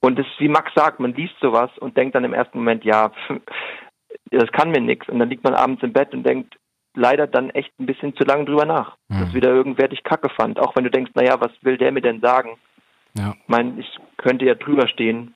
Und 0.00 0.18
es, 0.18 0.26
wie 0.38 0.48
Max 0.48 0.72
sagt, 0.74 0.98
man 0.98 1.14
liest 1.14 1.34
sowas 1.40 1.70
und 1.78 1.96
denkt 1.96 2.14
dann 2.14 2.24
im 2.24 2.34
ersten 2.34 2.58
Moment, 2.58 2.84
ja, 2.84 3.12
das 4.30 4.50
kann 4.52 4.70
mir 4.70 4.80
nichts. 4.80 5.08
Und 5.08 5.18
dann 5.18 5.28
liegt 5.28 5.44
man 5.44 5.54
abends 5.54 5.82
im 5.82 5.92
Bett 5.92 6.12
und 6.12 6.24
denkt 6.24 6.56
leider 6.94 7.26
dann 7.26 7.50
echt 7.50 7.72
ein 7.78 7.86
bisschen 7.86 8.14
zu 8.16 8.24
lange 8.24 8.44
drüber 8.44 8.64
nach, 8.64 8.96
mhm. 9.08 9.20
dass 9.20 9.34
wieder 9.34 9.50
irgendwer 9.50 9.88
dich 9.88 10.02
kacke 10.02 10.28
fand. 10.28 10.58
Auch 10.58 10.74
wenn 10.76 10.84
du 10.84 10.90
denkst, 10.90 11.12
naja, 11.14 11.40
was 11.40 11.52
will 11.62 11.78
der 11.78 11.92
mir 11.92 12.02
denn 12.02 12.20
sagen? 12.20 12.58
Ja. 13.14 13.34
Ich 13.40 13.48
meine, 13.48 13.80
ich 13.80 13.98
könnte 14.16 14.44
ja 14.44 14.54
drüber 14.54 14.88
stehen, 14.88 15.34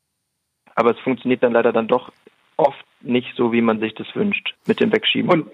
aber 0.74 0.90
es 0.90 0.98
funktioniert 1.00 1.42
dann 1.42 1.52
leider 1.52 1.72
dann 1.72 1.88
doch 1.88 2.12
oft 2.56 2.84
nicht 3.00 3.34
so, 3.36 3.52
wie 3.52 3.60
man 3.60 3.80
sich 3.80 3.94
das 3.94 4.06
wünscht, 4.14 4.54
mit 4.66 4.80
dem 4.80 4.92
Wegschieben. 4.92 5.30
Und 5.30 5.50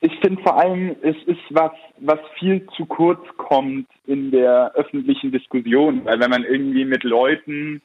ich 0.00 0.12
finde 0.20 0.42
vor 0.42 0.58
allem, 0.58 0.96
es 1.02 1.16
ist 1.26 1.40
was, 1.50 1.72
was 1.98 2.18
viel 2.38 2.66
zu 2.76 2.84
kurz 2.86 3.24
kommt 3.36 3.88
in 4.06 4.30
der 4.30 4.72
öffentlichen 4.74 5.32
Diskussion, 5.32 6.04
weil 6.04 6.20
wenn 6.20 6.30
man 6.30 6.44
irgendwie 6.44 6.84
mit 6.84 7.04
Leuten 7.04 7.80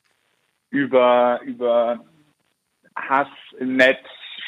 über, 0.69 1.39
über 1.45 2.03
Hass 2.95 3.29
im 3.59 3.77
Netz 3.77 4.03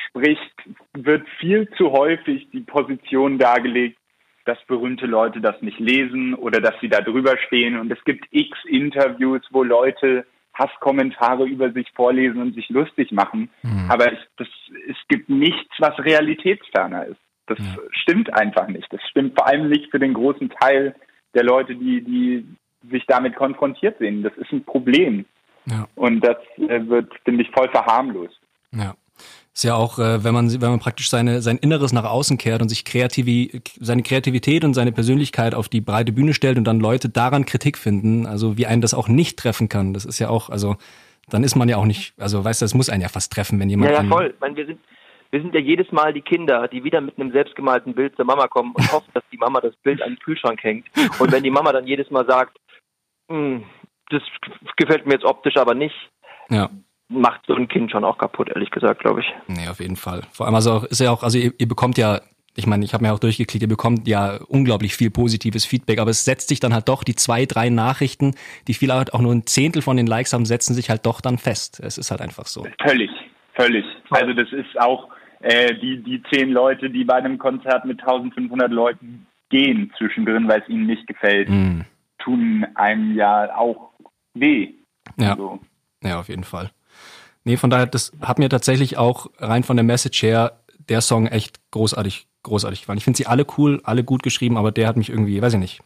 spricht, 0.07 0.53
wird 0.93 1.27
viel 1.39 1.69
zu 1.77 1.91
häufig 1.91 2.49
die 2.51 2.61
Position 2.61 3.37
dargelegt, 3.37 3.97
dass 4.45 4.57
berühmte 4.65 5.05
Leute 5.05 5.41
das 5.41 5.61
nicht 5.61 5.79
lesen 5.79 6.33
oder 6.33 6.61
dass 6.61 6.75
sie 6.81 6.89
da 6.89 7.01
drüber 7.01 7.37
stehen. 7.47 7.77
Und 7.77 7.91
es 7.91 8.03
gibt 8.03 8.25
x 8.31 8.57
Interviews, 8.65 9.41
wo 9.51 9.63
Leute 9.63 10.25
Hasskommentare 10.53 11.45
über 11.45 11.71
sich 11.71 11.87
vorlesen 11.95 12.41
und 12.41 12.55
sich 12.55 12.69
lustig 12.69 13.11
machen. 13.11 13.49
Mhm. 13.63 13.89
Aber 13.89 14.11
es, 14.11 14.19
das, 14.37 14.47
es 14.89 14.97
gibt 15.07 15.29
nichts, 15.29 15.73
was 15.79 15.97
realitätsferner 15.99 17.05
ist. 17.05 17.19
Das 17.47 17.59
ja. 17.59 17.77
stimmt 17.91 18.33
einfach 18.33 18.67
nicht. 18.67 18.91
Das 18.91 19.01
stimmt 19.09 19.35
vor 19.35 19.47
allem 19.47 19.69
nicht 19.69 19.91
für 19.91 19.99
den 19.99 20.13
großen 20.13 20.49
Teil 20.49 20.95
der 21.33 21.43
Leute, 21.43 21.75
die, 21.75 22.01
die 22.01 22.45
sich 22.89 23.05
damit 23.07 23.35
konfrontiert 23.35 23.97
sehen. 23.99 24.23
Das 24.23 24.33
ist 24.37 24.51
ein 24.51 24.63
Problem. 24.63 25.25
Ja. 25.65 25.87
Und 25.95 26.21
das 26.21 26.37
äh, 26.57 26.87
wird, 26.87 27.11
finde 27.23 27.43
ich, 27.43 27.51
voll 27.51 27.69
verharmlost. 27.69 28.39
Ja. 28.71 28.93
Ist 29.53 29.63
ja 29.63 29.75
auch, 29.75 29.99
äh, 29.99 30.23
wenn 30.23 30.33
man, 30.33 30.49
wenn 30.49 30.69
man 30.69 30.79
praktisch 30.79 31.09
seine, 31.09 31.41
sein 31.41 31.57
Inneres 31.57 31.91
nach 31.91 32.05
außen 32.05 32.37
kehrt 32.37 32.61
und 32.61 32.69
sich 32.69 32.85
kreativ, 32.85 33.61
seine 33.79 34.01
Kreativität 34.01 34.63
und 34.63 34.73
seine 34.73 34.93
Persönlichkeit 34.93 35.53
auf 35.55 35.67
die 35.67 35.81
breite 35.81 36.13
Bühne 36.13 36.33
stellt 36.33 36.57
und 36.57 36.63
dann 36.63 36.79
Leute 36.79 37.09
daran 37.09 37.45
Kritik 37.45 37.77
finden, 37.77 38.25
also 38.25 38.57
wie 38.57 38.65
einen 38.65 38.81
das 38.81 38.93
auch 38.93 39.09
nicht 39.09 39.37
treffen 39.37 39.67
kann. 39.67 39.93
Das 39.93 40.05
ist 40.05 40.19
ja 40.19 40.29
auch, 40.29 40.49
also, 40.49 40.77
dann 41.29 41.43
ist 41.43 41.55
man 41.55 41.67
ja 41.67 41.75
auch 41.75 41.85
nicht, 41.85 42.13
also 42.17 42.45
weißt 42.45 42.61
du, 42.61 42.63
das 42.63 42.73
muss 42.73 42.89
einen 42.89 43.01
ja 43.01 43.09
fast 43.09 43.33
treffen, 43.33 43.59
wenn 43.59 43.69
jemand. 43.69 43.91
Ja, 43.91 44.01
ja 44.01 44.07
voll. 44.07 44.31
Ich 44.33 44.39
meine, 44.39 44.55
wir 44.55 44.65
sind, 44.65 44.79
wir 45.31 45.41
sind 45.41 45.53
ja 45.53 45.59
jedes 45.59 45.91
Mal 45.91 46.13
die 46.13 46.21
Kinder, 46.21 46.69
die 46.69 46.85
wieder 46.85 47.01
mit 47.01 47.19
einem 47.19 47.33
selbstgemalten 47.33 47.93
Bild 47.93 48.15
zur 48.15 48.25
Mama 48.25 48.47
kommen 48.47 48.71
und 48.73 48.89
hoffen, 48.93 49.11
dass 49.13 49.23
die 49.33 49.37
Mama 49.37 49.59
das 49.59 49.75
Bild 49.83 50.01
an 50.01 50.11
den 50.11 50.19
Kühlschrank 50.19 50.63
hängt. 50.63 50.87
Und 51.19 51.29
wenn 51.29 51.43
die 51.43 51.51
Mama 51.51 51.73
dann 51.73 51.87
jedes 51.87 52.09
Mal 52.09 52.25
sagt, 52.25 52.57
hm, 53.29 53.65
das 54.11 54.21
gefällt 54.77 55.05
mir 55.05 55.13
jetzt 55.13 55.25
optisch 55.25 55.57
aber 55.57 55.73
nicht, 55.73 55.95
ja 56.49 56.69
macht 57.11 57.41
so 57.47 57.55
ein 57.55 57.67
Kind 57.67 57.91
schon 57.91 58.03
auch 58.03 58.17
kaputt, 58.17 58.49
ehrlich 58.49 58.71
gesagt, 58.71 59.01
glaube 59.01 59.21
ich. 59.21 59.33
Nee, 59.47 59.67
auf 59.67 59.79
jeden 59.79 59.95
Fall. 59.95 60.21
Vor 60.31 60.45
allem 60.45 60.55
also 60.55 60.85
ist 60.89 61.01
ja 61.01 61.11
auch, 61.11 61.23
also 61.23 61.37
ihr, 61.37 61.53
ihr 61.57 61.67
bekommt 61.67 61.97
ja, 61.97 62.21
ich 62.55 62.67
meine, 62.67 62.83
ich 62.83 62.93
habe 62.93 63.03
mir 63.03 63.13
auch 63.13 63.19
durchgeklickt, 63.19 63.61
ihr 63.61 63.69
bekommt 63.69 64.07
ja 64.07 64.39
unglaublich 64.47 64.95
viel 64.95 65.11
positives 65.11 65.65
Feedback, 65.65 65.99
aber 65.99 66.11
es 66.11 66.25
setzt 66.25 66.49
sich 66.49 66.59
dann 66.59 66.73
halt 66.73 66.89
doch, 66.89 67.03
die 67.03 67.15
zwei, 67.15 67.45
drei 67.45 67.69
Nachrichten, 67.69 68.35
die 68.67 68.73
vielleicht 68.73 69.13
auch 69.13 69.21
nur 69.21 69.33
ein 69.33 69.45
Zehntel 69.45 69.81
von 69.81 69.97
den 69.97 70.07
Likes 70.07 70.33
haben, 70.33 70.45
setzen 70.45 70.73
sich 70.73 70.89
halt 70.89 71.05
doch 71.05 71.21
dann 71.21 71.37
fest. 71.37 71.81
Es 71.83 71.97
ist 71.97 72.11
halt 72.11 72.21
einfach 72.21 72.45
so. 72.45 72.65
Völlig, 72.81 73.11
völlig. 73.53 73.85
Also 74.09 74.33
das 74.33 74.51
ist 74.51 74.79
auch 74.79 75.09
äh, 75.41 75.75
die, 75.75 76.03
die 76.03 76.21
zehn 76.31 76.51
Leute, 76.51 76.89
die 76.89 77.03
bei 77.03 77.15
einem 77.15 77.37
Konzert 77.37 77.85
mit 77.85 77.99
1500 78.01 78.71
Leuten 78.71 79.27
gehen 79.49 79.91
zwischendrin, 79.97 80.47
weil 80.47 80.61
es 80.61 80.69
ihnen 80.69 80.85
nicht 80.85 81.07
gefällt, 81.07 81.49
mm. 81.49 81.81
tun 82.19 82.65
einem 82.75 83.15
ja 83.15 83.55
auch 83.55 83.91
weh. 84.33 84.69
Ja. 85.17 85.31
Also. 85.31 85.59
Ja, 86.03 86.19
auf 86.19 86.29
jeden 86.29 86.43
Fall. 86.43 86.71
Nee, 87.43 87.57
von 87.57 87.69
daher, 87.69 87.87
das 87.87 88.11
hat 88.21 88.39
mir 88.39 88.49
tatsächlich 88.49 88.97
auch 88.97 89.27
rein 89.37 89.63
von 89.63 89.77
der 89.77 89.83
Message 89.83 90.21
her 90.21 90.59
der 90.89 91.01
Song 91.01 91.27
echt 91.27 91.59
großartig, 91.71 92.27
großartig 92.43 92.81
gefallen. 92.81 92.97
Ich 92.97 93.03
finde 93.03 93.17
sie 93.17 93.27
alle 93.27 93.45
cool, 93.57 93.81
alle 93.83 94.03
gut 94.03 94.23
geschrieben, 94.23 94.57
aber 94.57 94.71
der 94.71 94.87
hat 94.87 94.97
mich 94.97 95.09
irgendwie, 95.09 95.41
weiß 95.41 95.53
ich 95.53 95.59
nicht, 95.59 95.81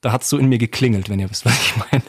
da 0.00 0.12
hat 0.12 0.22
es 0.22 0.28
so 0.28 0.38
in 0.38 0.48
mir 0.48 0.58
geklingelt, 0.58 1.08
wenn 1.08 1.18
ihr 1.18 1.30
wisst, 1.30 1.44
was 1.46 1.60
ich 1.60 1.76
meine. 1.76 2.02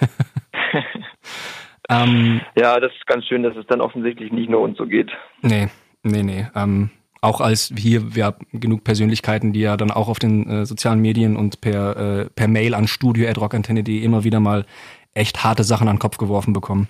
ähm, 1.90 2.42
ja, 2.56 2.80
das 2.80 2.92
ist 2.92 3.08
ganz 3.08 3.26
schön, 3.26 3.44
dass 3.44 3.56
es 3.56 3.66
dann 3.68 3.82
offensichtlich 3.82 4.32
nicht 4.32 4.50
nur 4.50 4.62
uns 4.62 4.78
so 4.78 4.86
geht. 4.86 5.12
Nee, 5.42 5.70
nee, 6.04 6.24
nee. 6.24 6.48
Ähm, 6.56 6.90
auch 7.22 7.40
als 7.40 7.74
hier, 7.76 8.16
wir 8.16 8.26
haben 8.26 8.46
genug 8.52 8.84
Persönlichkeiten, 8.84 9.54
die 9.54 9.62
ja 9.62 9.78
dann 9.78 9.92
auch 9.92 10.10
auf 10.10 10.20
den 10.20 10.50
äh, 10.50 10.66
sozialen 10.66 11.00
Medien 11.00 11.38
und 11.38 11.62
per, 11.62 11.96
äh, 11.96 12.30
per 12.30 12.50
Mail 12.50 12.74
an 12.74 12.88
studio.rockantenne.de 12.88 14.04
immer 14.04 14.26
wieder 14.26 14.42
mal 14.42 14.66
echt 15.14 15.44
harte 15.44 15.64
Sachen 15.64 15.88
an 15.88 15.96
den 15.96 16.02
Kopf 16.02 16.18
geworfen 16.18 16.52
bekommen. 16.52 16.90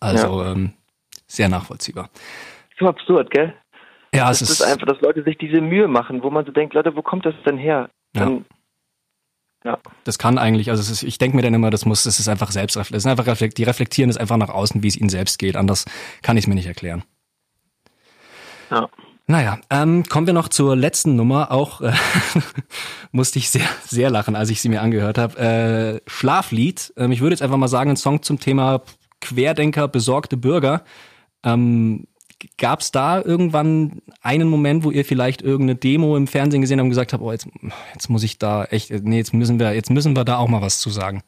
Also 0.00 0.42
ja. 0.42 0.52
ähm, 0.52 0.72
sehr 1.34 1.48
nachvollziehbar. 1.48 2.10
So 2.78 2.88
absurd, 2.88 3.30
gell? 3.30 3.54
Ja, 4.14 4.30
es 4.30 4.42
ist, 4.42 4.50
ist 4.50 4.62
einfach, 4.62 4.86
dass 4.86 5.00
Leute 5.00 5.24
sich 5.24 5.36
diese 5.38 5.60
Mühe 5.60 5.88
machen, 5.88 6.22
wo 6.22 6.30
man 6.30 6.44
so 6.44 6.52
denkt, 6.52 6.74
Leute, 6.74 6.94
wo 6.94 7.02
kommt 7.02 7.26
das 7.26 7.34
denn 7.44 7.58
her? 7.58 7.90
Dann, 8.12 8.44
ja. 9.64 9.72
ja. 9.72 9.78
Das 10.04 10.18
kann 10.18 10.38
eigentlich, 10.38 10.70
also 10.70 10.80
ist, 10.80 11.02
ich 11.02 11.18
denke 11.18 11.36
mir 11.36 11.42
dann 11.42 11.54
immer, 11.54 11.70
das 11.70 11.84
muss, 11.84 12.04
das 12.04 12.20
ist 12.20 12.28
einfach 12.28 12.52
selbst, 12.52 12.76
das 12.76 12.90
ist 12.90 13.06
einfach 13.06 13.26
reflekt, 13.26 13.58
die 13.58 13.64
reflektieren 13.64 14.10
es 14.10 14.16
einfach 14.16 14.36
nach 14.36 14.50
außen, 14.50 14.82
wie 14.84 14.88
es 14.88 14.96
ihnen 14.96 15.08
selbst 15.08 15.38
geht. 15.38 15.56
Anders 15.56 15.84
kann 16.22 16.36
ich 16.36 16.44
es 16.44 16.48
mir 16.48 16.54
nicht 16.54 16.66
erklären. 16.66 17.02
Ja. 18.70 18.88
Naja, 19.26 19.58
ähm, 19.70 20.04
kommen 20.04 20.26
wir 20.26 20.34
noch 20.34 20.48
zur 20.48 20.76
letzten 20.76 21.16
Nummer. 21.16 21.50
Auch 21.50 21.80
äh, 21.80 21.92
musste 23.12 23.38
ich 23.38 23.48
sehr, 23.48 23.66
sehr 23.84 24.10
lachen, 24.10 24.36
als 24.36 24.50
ich 24.50 24.60
sie 24.60 24.68
mir 24.68 24.82
angehört 24.82 25.16
habe. 25.16 25.38
Äh, 25.38 26.08
Schlaflied. 26.08 26.92
Ähm, 26.96 27.10
ich 27.10 27.20
würde 27.20 27.32
jetzt 27.32 27.42
einfach 27.42 27.56
mal 27.56 27.68
sagen, 27.68 27.90
ein 27.90 27.96
Song 27.96 28.22
zum 28.22 28.38
Thema 28.38 28.82
Querdenker, 29.22 29.88
besorgte 29.88 30.36
Bürger. 30.36 30.84
Ähm, 31.44 32.06
Gab 32.58 32.80
es 32.80 32.92
da 32.92 33.22
irgendwann 33.22 34.02
einen 34.22 34.48
Moment, 34.48 34.84
wo 34.84 34.90
ihr 34.90 35.04
vielleicht 35.04 35.40
irgendeine 35.40 35.78
Demo 35.78 36.16
im 36.16 36.26
Fernsehen 36.26 36.60
gesehen 36.60 36.78
habt 36.78 36.84
und 36.84 36.90
gesagt 36.90 37.12
habt, 37.12 37.22
oh, 37.22 37.32
jetzt, 37.32 37.48
jetzt 37.94 38.10
muss 38.10 38.22
ich 38.22 38.38
da 38.38 38.64
echt, 38.64 38.90
nee, 38.90 39.16
jetzt 39.16 39.32
müssen 39.32 39.58
wir, 39.58 39.74
jetzt 39.74 39.90
müssen 39.90 40.14
wir 40.14 40.24
da 40.24 40.36
auch 40.36 40.48
mal 40.48 40.60
was 40.60 40.78
zu 40.78 40.90
sagen? 40.90 41.22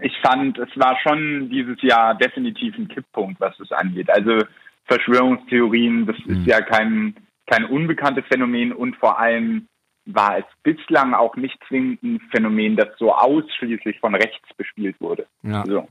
Ich 0.00 0.16
fand, 0.22 0.58
es 0.58 0.68
war 0.76 0.96
schon 1.02 1.50
dieses 1.50 1.80
Jahr 1.82 2.16
definitiv 2.16 2.76
ein 2.78 2.88
Kipppunkt, 2.88 3.40
was 3.40 3.58
es 3.60 3.70
angeht. 3.70 4.10
Also 4.10 4.44
Verschwörungstheorien, 4.86 6.06
das 6.06 6.16
mhm. 6.24 6.40
ist 6.40 6.46
ja 6.46 6.60
kein, 6.60 7.14
kein 7.46 7.64
unbekanntes 7.64 8.24
Phänomen 8.26 8.72
und 8.72 8.96
vor 8.96 9.18
allem 9.18 9.68
war 10.06 10.38
es 10.38 10.44
bislang 10.62 11.14
auch 11.14 11.36
nicht 11.36 11.58
zwingend 11.68 12.02
ein 12.02 12.20
Phänomen, 12.30 12.76
das 12.76 12.88
so 12.98 13.12
ausschließlich 13.14 14.00
von 14.00 14.14
rechts 14.14 14.48
bespielt 14.56 14.96
wurde. 15.00 15.26
Ja. 15.42 15.64
So. 15.66 15.86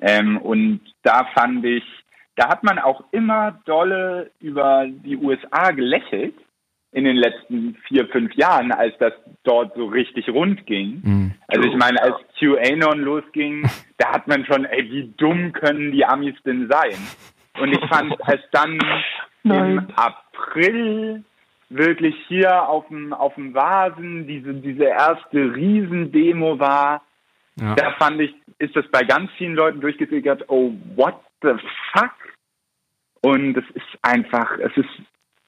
Ähm, 0.00 0.38
und 0.38 0.80
da 1.02 1.26
fand 1.34 1.64
ich, 1.64 1.84
da 2.36 2.48
hat 2.48 2.64
man 2.64 2.78
auch 2.78 3.04
immer 3.12 3.60
dolle 3.64 4.30
über 4.40 4.86
die 4.88 5.16
USA 5.16 5.70
gelächelt 5.70 6.34
in 6.92 7.04
den 7.04 7.16
letzten 7.16 7.76
vier, 7.88 8.06
fünf 8.08 8.34
Jahren, 8.34 8.70
als 8.70 8.94
das 8.98 9.14
dort 9.44 9.74
so 9.74 9.86
richtig 9.86 10.28
rund 10.28 10.66
ging. 10.66 11.00
Mhm. 11.02 11.34
Also 11.48 11.68
ich 11.68 11.76
meine, 11.76 12.00
als 12.02 12.16
QAnon 12.38 13.00
losging, 13.00 13.68
da 13.96 14.12
hat 14.12 14.28
man 14.28 14.44
schon, 14.44 14.66
ey, 14.66 14.90
wie 14.90 15.12
dumm 15.16 15.52
können 15.52 15.92
die 15.92 16.04
Amis 16.04 16.34
denn 16.44 16.68
sein? 16.70 16.96
Und 17.60 17.72
ich 17.72 17.84
fand 17.88 18.14
es 18.26 18.40
dann 18.52 18.78
im 19.44 19.86
April 19.96 21.24
wirklich 21.70 22.14
hier 22.28 22.68
auf 22.68 22.86
dem, 22.88 23.14
auf 23.14 23.34
dem 23.34 23.54
Vasen, 23.54 24.26
diese, 24.26 24.52
diese 24.54 24.84
erste 24.84 25.54
Riesendemo 25.54 26.58
war, 26.58 27.02
ja. 27.56 27.74
da 27.74 27.92
fand 27.92 28.20
ich, 28.20 28.34
ist 28.58 28.74
das 28.76 28.86
bei 28.90 29.02
ganz 29.02 29.30
vielen 29.38 29.54
Leuten 29.54 29.80
durchgesickert, 29.80 30.44
oh, 30.48 30.72
what 30.96 31.20
the 31.42 31.52
fuck? 31.92 32.12
Und 33.20 33.56
es 33.56 33.64
ist 33.74 33.98
einfach, 34.02 34.58
es 34.58 34.76
ist, 34.76 34.88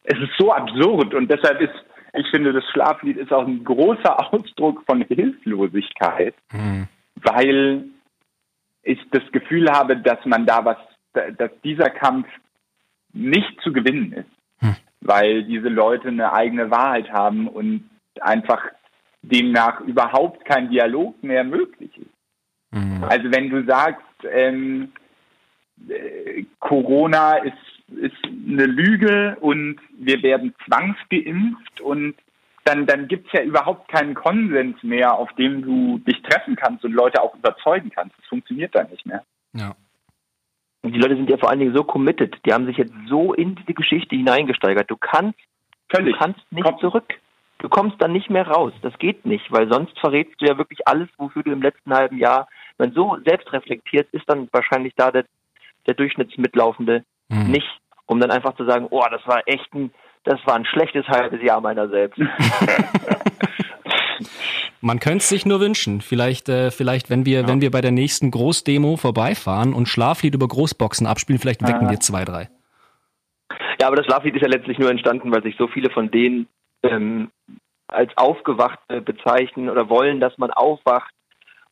es 0.04 0.18
ist 0.18 0.32
so 0.38 0.52
absurd 0.52 1.14
und 1.14 1.30
deshalb 1.30 1.60
ist, 1.60 1.74
ich 2.12 2.28
finde, 2.30 2.52
das 2.52 2.64
Schlaflied 2.70 3.16
ist 3.16 3.32
auch 3.32 3.46
ein 3.46 3.64
großer 3.64 4.32
Ausdruck 4.32 4.84
von 4.86 5.02
Hilflosigkeit, 5.02 6.34
mhm. 6.52 6.88
weil 7.16 7.84
ich 8.82 9.00
das 9.10 9.22
Gefühl 9.32 9.70
habe, 9.70 9.96
dass 9.96 10.24
man 10.24 10.46
da 10.46 10.64
was, 10.64 10.76
dass 11.12 11.50
dieser 11.62 11.90
Kampf 11.90 12.28
nicht 13.12 13.60
zu 13.62 13.72
gewinnen 13.72 14.12
ist 14.12 14.34
weil 15.04 15.44
diese 15.44 15.68
Leute 15.68 16.08
eine 16.08 16.32
eigene 16.32 16.70
Wahrheit 16.70 17.10
haben 17.12 17.46
und 17.46 17.88
einfach 18.20 18.62
demnach 19.30 19.80
überhaupt 19.80 20.44
kein 20.44 20.70
Dialog 20.70 21.22
mehr 21.22 21.44
möglich 21.44 21.90
ist. 21.96 22.10
Mhm. 22.72 23.04
Also 23.04 23.30
wenn 23.30 23.50
du 23.50 23.64
sagst, 23.64 24.02
ähm, 24.30 24.92
äh, 25.88 26.44
Corona 26.60 27.36
ist, 27.36 27.54
ist 27.96 28.24
eine 28.24 28.66
Lüge 28.66 29.36
und 29.40 29.78
wir 29.98 30.22
werden 30.22 30.54
zwangsgeimpft 30.66 31.80
und 31.80 32.14
dann, 32.64 32.86
dann 32.86 33.08
gibt 33.08 33.26
es 33.26 33.32
ja 33.34 33.42
überhaupt 33.42 33.88
keinen 33.88 34.14
Konsens 34.14 34.82
mehr, 34.82 35.14
auf 35.14 35.30
dem 35.34 35.62
du 35.62 35.98
dich 35.98 36.22
treffen 36.22 36.56
kannst 36.56 36.84
und 36.84 36.92
Leute 36.92 37.22
auch 37.22 37.34
überzeugen 37.34 37.90
kannst. 37.94 38.16
Das 38.18 38.26
funktioniert 38.26 38.74
dann 38.74 38.88
nicht 38.90 39.04
mehr. 39.04 39.22
Ja. 39.52 39.76
Und 40.82 40.92
die 40.92 40.98
Leute 40.98 41.16
sind 41.16 41.30
ja 41.30 41.36
vor 41.36 41.50
allen 41.50 41.60
Dingen 41.60 41.74
so 41.74 41.84
committed. 41.84 42.36
Die 42.44 42.52
haben 42.52 42.66
sich 42.66 42.78
jetzt 42.78 42.92
so 43.06 43.34
in 43.34 43.54
diese 43.54 43.74
Geschichte 43.74 44.16
hineingesteigert. 44.16 44.90
Du 44.90 44.96
kannst, 44.96 45.38
Völlig. 45.94 46.14
du 46.14 46.18
kannst 46.18 46.40
nicht 46.52 46.64
Komm. 46.64 46.78
zurück. 46.78 47.14
Du 47.64 47.70
kommst 47.70 47.96
dann 47.98 48.12
nicht 48.12 48.28
mehr 48.28 48.46
raus. 48.46 48.74
Das 48.82 48.92
geht 48.98 49.24
nicht, 49.24 49.50
weil 49.50 49.72
sonst 49.72 49.98
verrätst 49.98 50.38
du 50.38 50.44
ja 50.44 50.58
wirklich 50.58 50.86
alles, 50.86 51.08
wofür 51.16 51.42
du 51.42 51.50
im 51.50 51.62
letzten 51.62 51.94
halben 51.94 52.18
Jahr, 52.18 52.46
wenn 52.76 52.92
so 52.92 53.16
selbst 53.24 53.50
reflektiert, 53.54 54.06
ist 54.12 54.28
dann 54.28 54.50
wahrscheinlich 54.52 54.92
da 54.96 55.10
der, 55.10 55.24
der 55.86 55.94
Durchschnittsmitlaufende 55.94 57.04
mhm. 57.30 57.50
nicht, 57.50 57.80
um 58.04 58.20
dann 58.20 58.30
einfach 58.30 58.54
zu 58.56 58.66
sagen, 58.66 58.88
oh, 58.90 59.02
das 59.10 59.26
war 59.26 59.40
echt 59.46 59.72
ein, 59.72 59.90
das 60.24 60.38
war 60.44 60.56
ein 60.56 60.66
schlechtes 60.66 61.08
halbes 61.08 61.42
Jahr 61.42 61.62
meiner 61.62 61.88
selbst. 61.88 62.20
Man 64.82 65.00
könnte 65.00 65.22
es 65.22 65.30
sich 65.30 65.46
nur 65.46 65.60
wünschen. 65.60 66.02
Vielleicht, 66.02 66.50
äh, 66.50 66.70
vielleicht, 66.70 67.08
wenn 67.08 67.24
wir, 67.24 67.40
ja. 67.40 67.48
wenn 67.48 67.62
wir 67.62 67.70
bei 67.70 67.80
der 67.80 67.92
nächsten 67.92 68.30
Großdemo 68.30 68.98
vorbeifahren 68.98 69.72
und 69.72 69.88
Schlaflied 69.88 70.34
über 70.34 70.48
Großboxen 70.48 71.06
abspielen, 71.06 71.40
vielleicht 71.40 71.62
wecken 71.62 71.86
ja. 71.86 71.92
wir 71.92 72.00
zwei, 72.00 72.26
drei. 72.26 72.50
Ja, 73.80 73.86
aber 73.86 73.96
das 73.96 74.04
Schlaflied 74.04 74.34
ist 74.34 74.42
ja 74.42 74.48
letztlich 74.48 74.78
nur 74.78 74.90
entstanden, 74.90 75.32
weil 75.32 75.42
sich 75.42 75.56
so 75.56 75.66
viele 75.66 75.88
von 75.88 76.10
denen 76.10 76.46
ähm, 76.84 77.30
als 77.88 78.16
aufgewacht 78.16 78.78
bezeichnen 79.04 79.68
oder 79.68 79.88
wollen, 79.88 80.20
dass 80.20 80.36
man 80.38 80.50
aufwacht 80.50 81.12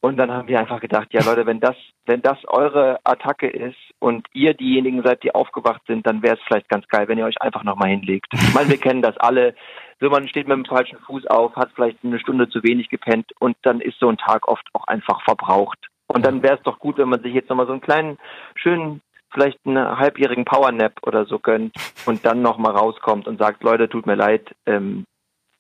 Und 0.01 0.17
dann 0.17 0.31
haben 0.31 0.49
wir 0.49 0.59
einfach 0.59 0.81
gedacht, 0.81 1.09
ja 1.13 1.23
Leute, 1.25 1.47
wenn 1.47 1.61
das, 1.61 1.77
wenn 2.07 2.23
das 2.23 2.39
eure 2.49 2.99
Attacke 3.05 3.49
ist 3.49 3.79
und 3.99 4.27
ihr 4.33 4.55
diejenigen 4.55 5.03
seid, 5.03 5.23
die 5.23 5.35
aufgewacht 5.35 5.83
sind, 5.87 6.07
dann 6.07 6.23
wäre 6.23 6.37
es 6.37 6.43
vielleicht 6.47 6.69
ganz 6.69 6.87
geil, 6.89 7.07
wenn 7.09 7.19
ihr 7.19 7.25
euch 7.25 7.41
einfach 7.41 7.63
nochmal 7.65 7.91
hinlegt. 7.91 8.27
Ich 8.35 8.55
meine, 8.55 8.69
wir 8.69 8.79
kennen 8.79 9.03
das 9.03 9.17
alle. 9.19 9.55
So, 10.01 10.11
man 10.11 10.29
steht 10.29 10.49
mit 10.49 10.57
dem 10.57 10.65
falschen 10.65 10.99
Fuß 10.99 11.27
auf, 11.29 11.55
hat 11.55 11.71
vielleicht 11.75 11.99
eine 12.03 12.19
Stunde 12.19 12.49
zu 12.49 12.63
wenig 12.65 12.89
gepennt 12.89 13.31
und 13.39 13.57
dann 13.63 13.81
ist 13.81 13.99
so 14.01 14.09
ein 14.09 14.19
Tag 14.19 14.49
oft 14.49 14.67
auch 14.73 14.87
einfach 14.89 15.23
verbraucht. 15.23 15.79
Und 16.09 16.27
dann 16.27 16.43
wäre 16.43 16.57
es 16.57 16.63
doch 16.63 16.79
gut, 16.81 16.99
wenn 16.99 17.09
man 17.09 17.23
sich 17.23 17.33
jetzt 17.33 17.49
nochmal 17.49 17.67
so 17.67 17.73
einen 17.73 17.81
kleinen, 17.81 18.19
schönen, 18.57 19.01
vielleicht 19.33 19.59
einen 19.65 19.99
halbjährigen 19.99 20.45
Powernap 20.45 20.95
oder 21.03 21.25
so 21.27 21.39
gönnt 21.39 21.75
und 22.07 22.25
dann 22.25 22.43
nochmal 22.43 22.77
rauskommt 22.77 23.27
und 23.27 23.39
sagt, 23.39 23.63
Leute, 23.63 23.89
tut 23.89 24.07
mir 24.07 24.15
leid, 24.15 24.55
ähm, 24.67 25.05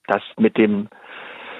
das 0.06 0.22
mit 0.36 0.56
dem 0.56 0.88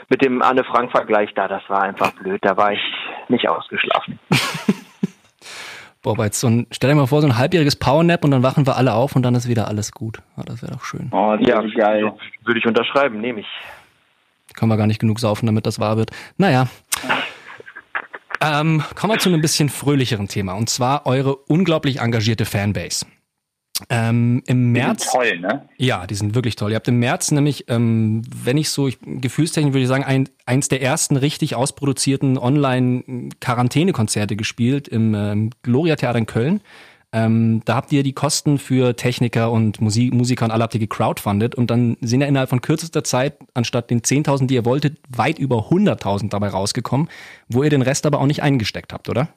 mit 0.09 0.22
dem 0.22 0.42
Anne-Frank-Vergleich 0.42 1.33
da, 1.35 1.48
das 1.48 1.62
war 1.68 1.83
einfach 1.83 2.12
blöd. 2.12 2.38
Da 2.42 2.57
war 2.59 2.72
ich 2.72 2.81
nicht 3.29 3.48
ausgeschlafen. 3.48 4.18
Boah, 6.03 6.12
aber 6.12 6.25
jetzt 6.27 6.40
so 6.40 6.48
ein, 6.48 6.66
stell 6.70 6.90
dir 6.90 6.96
mal 6.96 7.07
vor, 7.07 7.22
so 7.22 7.29
ein 7.29 7.38
halbjähriges 7.38 7.77
Powernap 7.77 8.25
und 8.25 8.33
dann 8.33 8.42
wachen 8.42 8.66
wir 8.66 8.77
alle 8.77 8.92
auf 8.92 9.16
und 9.16 9.22
dann 9.22 9.35
ist 9.35 9.48
wieder 9.48 9.68
alles 9.68 9.92
gut. 9.92 10.18
Ja, 10.37 10.42
das 10.42 10.61
wäre 10.61 10.72
doch 10.72 10.85
schön. 10.85 11.09
Oh, 11.12 11.37
ja, 11.40 11.62
geil. 11.62 12.12
Würde 12.44 12.59
ich 12.59 12.66
unterschreiben, 12.66 13.20
nehme 13.20 13.40
ich. 13.40 13.46
Können 14.55 14.70
wir 14.70 14.77
gar 14.77 14.87
nicht 14.87 15.01
genug 15.01 15.18
saufen, 15.18 15.46
damit 15.46 15.64
das 15.64 15.79
wahr 15.79 15.96
wird. 15.96 16.11
Naja. 16.37 16.66
Ähm, 18.43 18.83
kommen 18.95 19.13
wir 19.13 19.19
zu 19.19 19.29
einem 19.29 19.41
bisschen 19.41 19.69
fröhlicheren 19.69 20.29
Thema 20.29 20.55
und 20.55 20.69
zwar 20.69 21.07
eure 21.07 21.37
unglaublich 21.37 22.01
engagierte 22.01 22.45
Fanbase. 22.45 23.07
Ähm, 23.89 24.43
Im 24.47 24.73
März. 24.73 24.99
Die 24.99 25.05
sind 25.05 25.13
toll, 25.13 25.39
ne? 25.39 25.69
Ja, 25.77 26.07
die 26.07 26.15
sind 26.15 26.35
wirklich 26.35 26.57
toll. 26.57 26.71
Ihr 26.71 26.77
habt 26.77 26.89
im 26.89 26.99
März 26.99 27.31
nämlich, 27.31 27.65
ähm, 27.69 28.23
wenn 28.29 28.57
ich 28.57 28.69
so, 28.71 28.87
ich, 28.89 28.99
gefühlstechnisch 29.01 29.73
würde 29.73 29.83
ich 29.83 29.89
sagen, 29.89 30.05
ein, 30.05 30.29
eins 30.45 30.69
der 30.69 30.83
ersten 30.83 31.17
richtig 31.17 31.55
ausproduzierten 31.55 32.37
Online-Quarantäne-Konzerte 32.39 34.37
gespielt 34.37 34.89
im 34.89 35.15
ähm, 35.15 35.51
Gloria 35.63 35.97
Theater 35.97 36.19
in 36.19 36.27
Köln. 36.27 36.61
Ähm, 37.14 37.61
da 37.66 37.75
habt 37.75 37.92
ihr 37.92 38.03
die 38.03 38.14
Kosten 38.14 38.59
für 38.59 38.96
Techniker 38.96 39.51
und 39.51 39.83
Musik, 39.83 40.14
Musiker 40.14 40.46
und 40.46 40.51
alle 40.51 40.62
habt 40.62 40.75
ihr 40.75 40.81
gecrowdfundet 40.81 41.55
und 41.55 41.70
dann 41.70 41.98
sind 42.01 42.22
ja 42.22 42.27
innerhalb 42.27 42.48
von 42.48 42.62
kürzester 42.62 43.05
Zeit 43.05 43.37
anstatt 43.53 43.90
den 43.90 44.01
10.000, 44.01 44.46
die 44.46 44.55
ihr 44.55 44.64
wolltet, 44.64 44.98
weit 45.14 45.38
über 45.38 45.68
100.000 45.68 46.31
dabei 46.31 46.48
rausgekommen, 46.48 47.11
wo 47.48 47.62
ihr 47.62 47.70
den 47.70 47.83
Rest 47.83 48.07
aber 48.07 48.18
auch 48.18 48.27
nicht 48.27 48.42
eingesteckt 48.42 48.94
habt, 48.94 49.11
oder? 49.11 49.29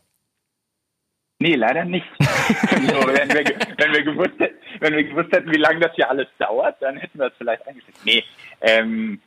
Nee, 1.40 1.56
leider 1.56 1.84
nicht. 1.84 2.06
so, 2.20 2.28
wenn, 2.28 3.30
wir, 3.30 3.44
wenn, 3.78 3.94
wir 3.94 4.04
gewusst, 4.04 4.40
wenn 4.80 4.96
wir 4.96 5.04
gewusst 5.04 5.34
hätten, 5.34 5.52
wie 5.52 5.58
lange 5.58 5.82
das 5.82 5.94
hier 5.96 6.10
alles 6.10 6.28
dauert, 6.40 6.82
dann 6.82 6.96
hätten 6.96 7.20
wir 7.20 7.28
es 7.28 7.34
vielleicht 7.38 7.68
eingesteckt. 7.68 8.06
Nee, 8.06 8.24
ähm, 8.62 9.20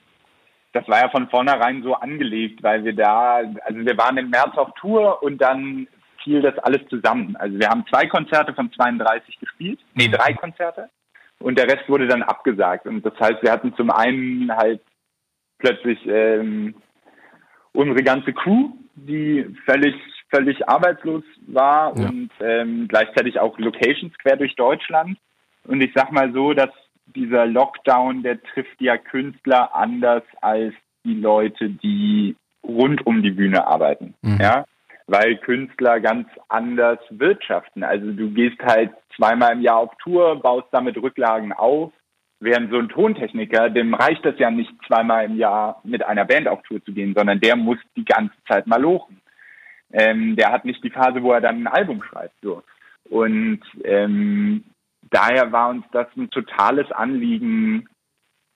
das 0.72 0.88
war 0.88 1.00
ja 1.00 1.10
von 1.10 1.28
vornherein 1.28 1.82
so 1.82 1.94
angelegt, 1.94 2.62
weil 2.62 2.84
wir 2.84 2.94
da, 2.94 3.42
also 3.64 3.78
wir 3.78 3.98
waren 3.98 4.16
im 4.16 4.30
März 4.30 4.56
auf 4.56 4.70
Tour 4.80 5.22
und 5.22 5.38
dann 5.38 5.86
fiel 6.22 6.42
das 6.42 6.58
alles 6.58 6.86
zusammen. 6.88 7.36
Also 7.36 7.58
wir 7.58 7.68
haben 7.68 7.84
zwei 7.88 8.06
Konzerte 8.06 8.54
von 8.54 8.72
32 8.72 9.38
gespielt, 9.38 9.80
nee, 9.94 10.08
drei 10.08 10.34
Konzerte 10.34 10.90
und 11.38 11.58
der 11.58 11.66
Rest 11.66 11.88
wurde 11.88 12.06
dann 12.06 12.22
abgesagt. 12.22 12.86
Und 12.86 13.04
das 13.04 13.14
heißt, 13.18 13.42
wir 13.42 13.52
hatten 13.52 13.74
zum 13.76 13.90
einen 13.90 14.50
halt 14.54 14.80
plötzlich 15.58 15.98
ähm, 16.06 16.74
unsere 17.72 18.02
ganze 18.02 18.32
Crew, 18.32 18.72
die 18.94 19.54
völlig 19.64 19.94
völlig 20.30 20.68
arbeitslos 20.68 21.24
war 21.46 21.96
ja. 21.96 22.08
und 22.08 22.30
ähm, 22.40 22.86
gleichzeitig 22.88 23.40
auch 23.40 23.58
Locations 23.58 24.12
quer 24.18 24.36
durch 24.36 24.54
Deutschland. 24.56 25.18
Und 25.64 25.80
ich 25.80 25.90
sag 25.94 26.12
mal 26.12 26.32
so, 26.32 26.52
dass 26.52 26.70
dieser 27.06 27.46
Lockdown, 27.46 28.22
der 28.22 28.42
trifft 28.42 28.80
ja 28.80 28.96
Künstler 28.98 29.74
anders 29.74 30.22
als 30.40 30.74
die 31.04 31.14
Leute, 31.14 31.70
die 31.70 32.36
rund 32.62 33.06
um 33.06 33.22
die 33.22 33.30
Bühne 33.30 33.66
arbeiten. 33.66 34.14
Mhm. 34.22 34.38
Ja, 34.40 34.64
weil 35.08 35.36
Künstler 35.38 35.98
ganz 36.00 36.28
anders 36.48 37.00
wirtschaften. 37.10 37.82
Also 37.82 38.12
du 38.12 38.30
gehst 38.30 38.60
halt 38.62 38.92
zweimal 39.16 39.54
im 39.54 39.62
Jahr 39.62 39.78
auf 39.78 39.90
Tour, 40.02 40.40
baust 40.40 40.68
damit 40.70 40.96
Rücklagen 40.96 41.52
auf, 41.52 41.92
während 42.38 42.70
so 42.70 42.78
ein 42.78 42.88
Tontechniker, 42.88 43.70
dem 43.70 43.94
reicht 43.94 44.24
das 44.24 44.38
ja 44.38 44.50
nicht 44.50 44.72
zweimal 44.86 45.24
im 45.24 45.36
Jahr 45.36 45.80
mit 45.82 46.04
einer 46.04 46.24
Band 46.24 46.46
auf 46.46 46.62
Tour 46.62 46.84
zu 46.84 46.92
gehen, 46.92 47.14
sondern 47.16 47.40
der 47.40 47.56
muss 47.56 47.78
die 47.96 48.04
ganze 48.04 48.36
Zeit 48.46 48.68
mal 48.68 48.80
lochen 48.80 49.20
ähm, 49.92 50.36
der 50.36 50.52
hat 50.52 50.64
nicht 50.64 50.82
die 50.84 50.90
Phase, 50.90 51.22
wo 51.22 51.32
er 51.32 51.40
dann 51.40 51.62
ein 51.62 51.66
Album 51.66 52.02
schreibt. 52.02 52.34
So. 52.42 52.62
Und 53.08 53.60
ähm, 53.84 54.64
daher 55.10 55.50
war 55.52 55.70
uns 55.70 55.84
das 55.92 56.06
ein 56.16 56.30
totales 56.30 56.90
Anliegen, 56.92 57.88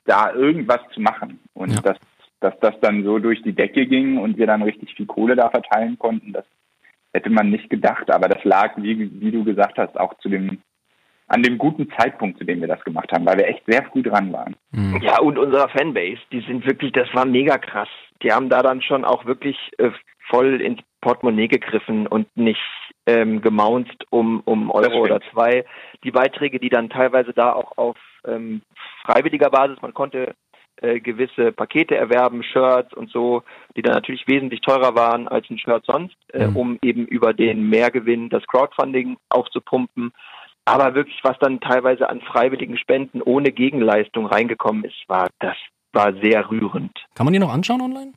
da 0.04 0.32
irgendwas 0.32 0.80
zu 0.92 1.00
machen. 1.00 1.40
Und 1.54 1.70
ja. 1.70 1.80
dass, 1.80 1.98
dass 2.42 2.58
das 2.60 2.74
dann 2.80 3.04
so 3.04 3.18
durch 3.18 3.42
die 3.42 3.52
Decke 3.54 3.86
ging 3.86 4.18
und 4.18 4.36
wir 4.36 4.46
dann 4.46 4.62
richtig 4.62 4.94
viel 4.94 5.06
Kohle 5.06 5.36
da 5.36 5.50
verteilen 5.50 5.98
konnten, 5.98 6.32
das 6.32 6.44
hätte 7.12 7.30
man 7.30 7.50
nicht 7.50 7.70
gedacht. 7.70 8.10
Aber 8.10 8.28
das 8.28 8.42
lag, 8.44 8.72
wie, 8.76 9.20
wie 9.20 9.30
du 9.30 9.44
gesagt 9.44 9.78
hast, 9.78 9.98
auch 9.98 10.14
zu 10.18 10.28
dem 10.28 10.58
an 11.28 11.42
dem 11.42 11.56
guten 11.56 11.90
Zeitpunkt, 11.98 12.38
zu 12.38 12.44
dem 12.44 12.60
wir 12.60 12.68
das 12.68 12.84
gemacht 12.84 13.10
haben, 13.10 13.24
weil 13.24 13.38
wir 13.38 13.48
echt 13.48 13.62
sehr 13.66 13.82
früh 13.84 14.02
dran 14.02 14.32
waren. 14.32 14.54
Mhm. 14.72 15.00
Ja, 15.00 15.18
und 15.18 15.38
unserer 15.38 15.68
Fanbase, 15.70 16.20
die 16.30 16.40
sind 16.40 16.66
wirklich, 16.66 16.92
das 16.92 17.08
war 17.14 17.24
mega 17.24 17.56
krass. 17.56 17.88
Die 18.22 18.32
haben 18.32 18.50
da 18.50 18.62
dann 18.62 18.82
schon 18.82 19.04
auch 19.04 19.24
wirklich 19.24 19.56
äh, 19.78 19.90
voll 20.28 20.60
ins 20.60 20.80
Portemonnaie 21.00 21.48
gegriffen 21.48 22.06
und 22.06 22.28
nicht 22.36 22.60
ähm, 23.06 23.40
gemaunzt 23.40 24.04
um, 24.10 24.42
um 24.44 24.70
Euro 24.70 25.00
oder 25.00 25.20
zwei. 25.32 25.64
Die 26.04 26.10
Beiträge, 26.10 26.60
die 26.60 26.68
dann 26.68 26.90
teilweise 26.90 27.32
da 27.32 27.52
auch 27.52 27.78
auf 27.78 27.96
ähm, 28.26 28.60
freiwilliger 29.04 29.50
Basis, 29.50 29.80
man 29.80 29.94
konnte 29.94 30.34
äh, 30.82 31.00
gewisse 31.00 31.52
Pakete 31.52 31.96
erwerben, 31.96 32.42
Shirts 32.42 32.92
und 32.94 33.10
so, 33.10 33.42
die 33.76 33.82
dann 33.82 33.94
natürlich 33.94 34.26
wesentlich 34.26 34.60
teurer 34.60 34.94
waren 34.94 35.28
als 35.28 35.48
ein 35.50 35.58
Shirt 35.58 35.84
sonst, 35.86 36.16
äh, 36.32 36.46
mhm. 36.46 36.56
um 36.56 36.78
eben 36.82 37.06
über 37.06 37.32
den 37.32 37.68
Mehrgewinn 37.68 38.28
das 38.28 38.46
Crowdfunding 38.46 39.16
aufzupumpen. 39.28 40.12
Aber 40.64 40.94
wirklich, 40.94 41.18
was 41.22 41.38
dann 41.40 41.60
teilweise 41.60 42.08
an 42.08 42.20
freiwilligen 42.20 42.76
Spenden 42.76 43.20
ohne 43.22 43.50
Gegenleistung 43.50 44.26
reingekommen 44.26 44.84
ist, 44.84 45.08
war 45.08 45.28
das 45.40 45.56
war 45.92 46.14
sehr 46.22 46.50
rührend. 46.50 46.92
Kann 47.14 47.26
man 47.26 47.32
die 47.32 47.38
noch 47.38 47.52
anschauen 47.52 47.80
online? 47.82 48.12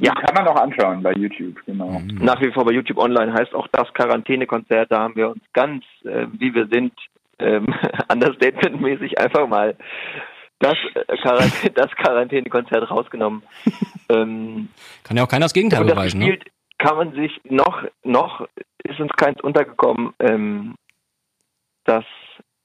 Ja. 0.00 0.12
Die 0.12 0.22
kann 0.22 0.34
man 0.34 0.44
noch 0.44 0.60
anschauen 0.60 1.02
bei 1.02 1.12
YouTube, 1.12 1.56
genau. 1.66 1.98
Mhm. 1.98 2.20
Nach 2.22 2.40
wie 2.40 2.52
vor 2.52 2.64
bei 2.64 2.72
YouTube 2.72 2.98
online 2.98 3.32
heißt 3.34 3.54
auch 3.54 3.68
das 3.68 3.92
Quarantänekonzert. 3.92 4.90
Da 4.90 5.00
haben 5.00 5.16
wir 5.16 5.30
uns 5.30 5.42
ganz, 5.52 5.84
äh, 6.04 6.26
wie 6.32 6.54
wir 6.54 6.68
sind, 6.70 6.92
ähm, 7.38 7.66
understatement-mäßig 8.08 9.18
einfach 9.18 9.46
mal 9.46 9.76
das, 10.60 10.76
äh, 10.94 11.16
Quarantäne, 11.16 11.70
das 11.74 11.90
Quarantänekonzert 11.96 12.90
rausgenommen. 12.90 13.42
ähm, 14.08 14.68
kann 15.02 15.16
ja 15.16 15.24
auch 15.24 15.28
keiner 15.28 15.46
das 15.46 15.54
Gegenteil 15.54 15.84
beweisen. 15.84 16.20
Ne? 16.20 16.38
Kann 16.78 16.96
man 16.96 17.12
sich 17.12 17.40
noch, 17.44 17.84
noch 18.04 18.46
ist 18.84 19.00
uns 19.00 19.12
keins 19.12 19.40
untergekommen, 19.40 20.14
ähm, 20.20 20.76
dass 21.84 22.04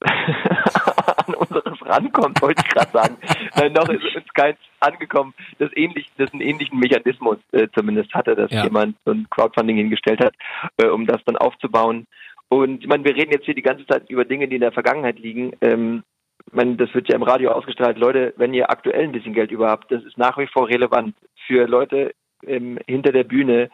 an 0.00 1.34
unseres 1.34 1.80
rankommt, 1.82 2.40
wollte 2.40 2.62
ich 2.64 2.72
gerade 2.72 2.90
sagen. 2.92 3.16
Nein, 3.56 3.72
noch 3.72 3.88
ist 3.88 4.14
uns 4.14 4.28
keins 4.34 4.58
angekommen, 4.80 5.34
das 5.58 5.70
ähnlich, 5.74 6.10
das 6.18 6.32
einen 6.32 6.42
ähnlichen 6.42 6.78
Mechanismus 6.78 7.38
äh, 7.52 7.68
zumindest 7.74 8.14
hatte, 8.14 8.36
dass 8.36 8.50
ja. 8.50 8.64
jemand 8.64 8.96
so 9.04 9.12
ein 9.12 9.26
Crowdfunding 9.30 9.76
hingestellt 9.76 10.20
hat, 10.20 10.34
äh, 10.76 10.86
um 10.86 11.06
das 11.06 11.22
dann 11.24 11.36
aufzubauen. 11.36 12.06
Und 12.48 12.82
ich 12.82 12.86
meine, 12.86 13.04
wir 13.04 13.16
reden 13.16 13.32
jetzt 13.32 13.46
hier 13.46 13.54
die 13.54 13.62
ganze 13.62 13.86
Zeit 13.86 14.08
über 14.08 14.24
Dinge, 14.24 14.48
die 14.48 14.56
in 14.56 14.60
der 14.60 14.72
Vergangenheit 14.72 15.18
liegen. 15.18 15.52
Ähm, 15.60 16.04
meine, 16.52 16.76
das 16.76 16.92
wird 16.94 17.08
ja 17.08 17.16
im 17.16 17.22
Radio 17.22 17.50
ausgestrahlt. 17.50 17.98
Leute, 17.98 18.34
wenn 18.36 18.54
ihr 18.54 18.70
aktuell 18.70 19.04
ein 19.04 19.12
bisschen 19.12 19.34
Geld 19.34 19.50
über 19.50 19.68
habt, 19.68 19.90
das 19.90 20.04
ist 20.04 20.18
nach 20.18 20.38
wie 20.38 20.46
vor 20.46 20.68
relevant 20.68 21.14
für 21.46 21.66
Leute 21.66 22.14
ähm, 22.44 22.78
hinter 22.86 23.12
der 23.12 23.24
Bühne, 23.24 23.70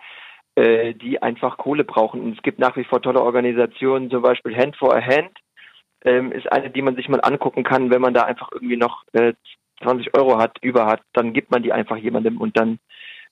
äh, 0.55 0.95
die 0.95 1.21
einfach 1.23 1.57
Kohle 1.57 1.85
brauchen. 1.85 2.21
Und 2.21 2.37
es 2.37 2.43
gibt 2.43 2.59
nach 2.59 2.77
wie 2.77 2.85
vor 2.85 3.03
tolle 3.03 3.23
Organisationen, 3.23 4.11
zum 4.11 4.23
Beispiel 4.23 4.57
Hand 4.57 4.77
for 4.77 4.95
a 4.95 5.01
Hand, 5.01 5.39
ähm, 6.05 6.33
ist 6.33 6.51
eine, 6.51 6.71
die 6.71 6.83
man 6.83 6.97
sich 6.97 7.09
mal 7.09 7.21
angucken 7.21 7.63
kann, 7.63 7.91
wenn 7.91 8.01
man 8.01 8.15
da 8.15 8.23
einfach 8.25 8.51
irgendwie 8.53 8.77
noch 8.77 9.05
äh, 9.13 9.35
20 9.83 10.17
Euro 10.17 10.39
hat, 10.39 10.59
über 10.63 10.87
hat, 10.87 11.01
dann 11.13 11.33
gibt 11.33 11.51
man 11.51 11.63
die 11.63 11.73
einfach 11.73 11.97
jemandem 11.97 12.41
und 12.41 12.57
dann 12.57 12.79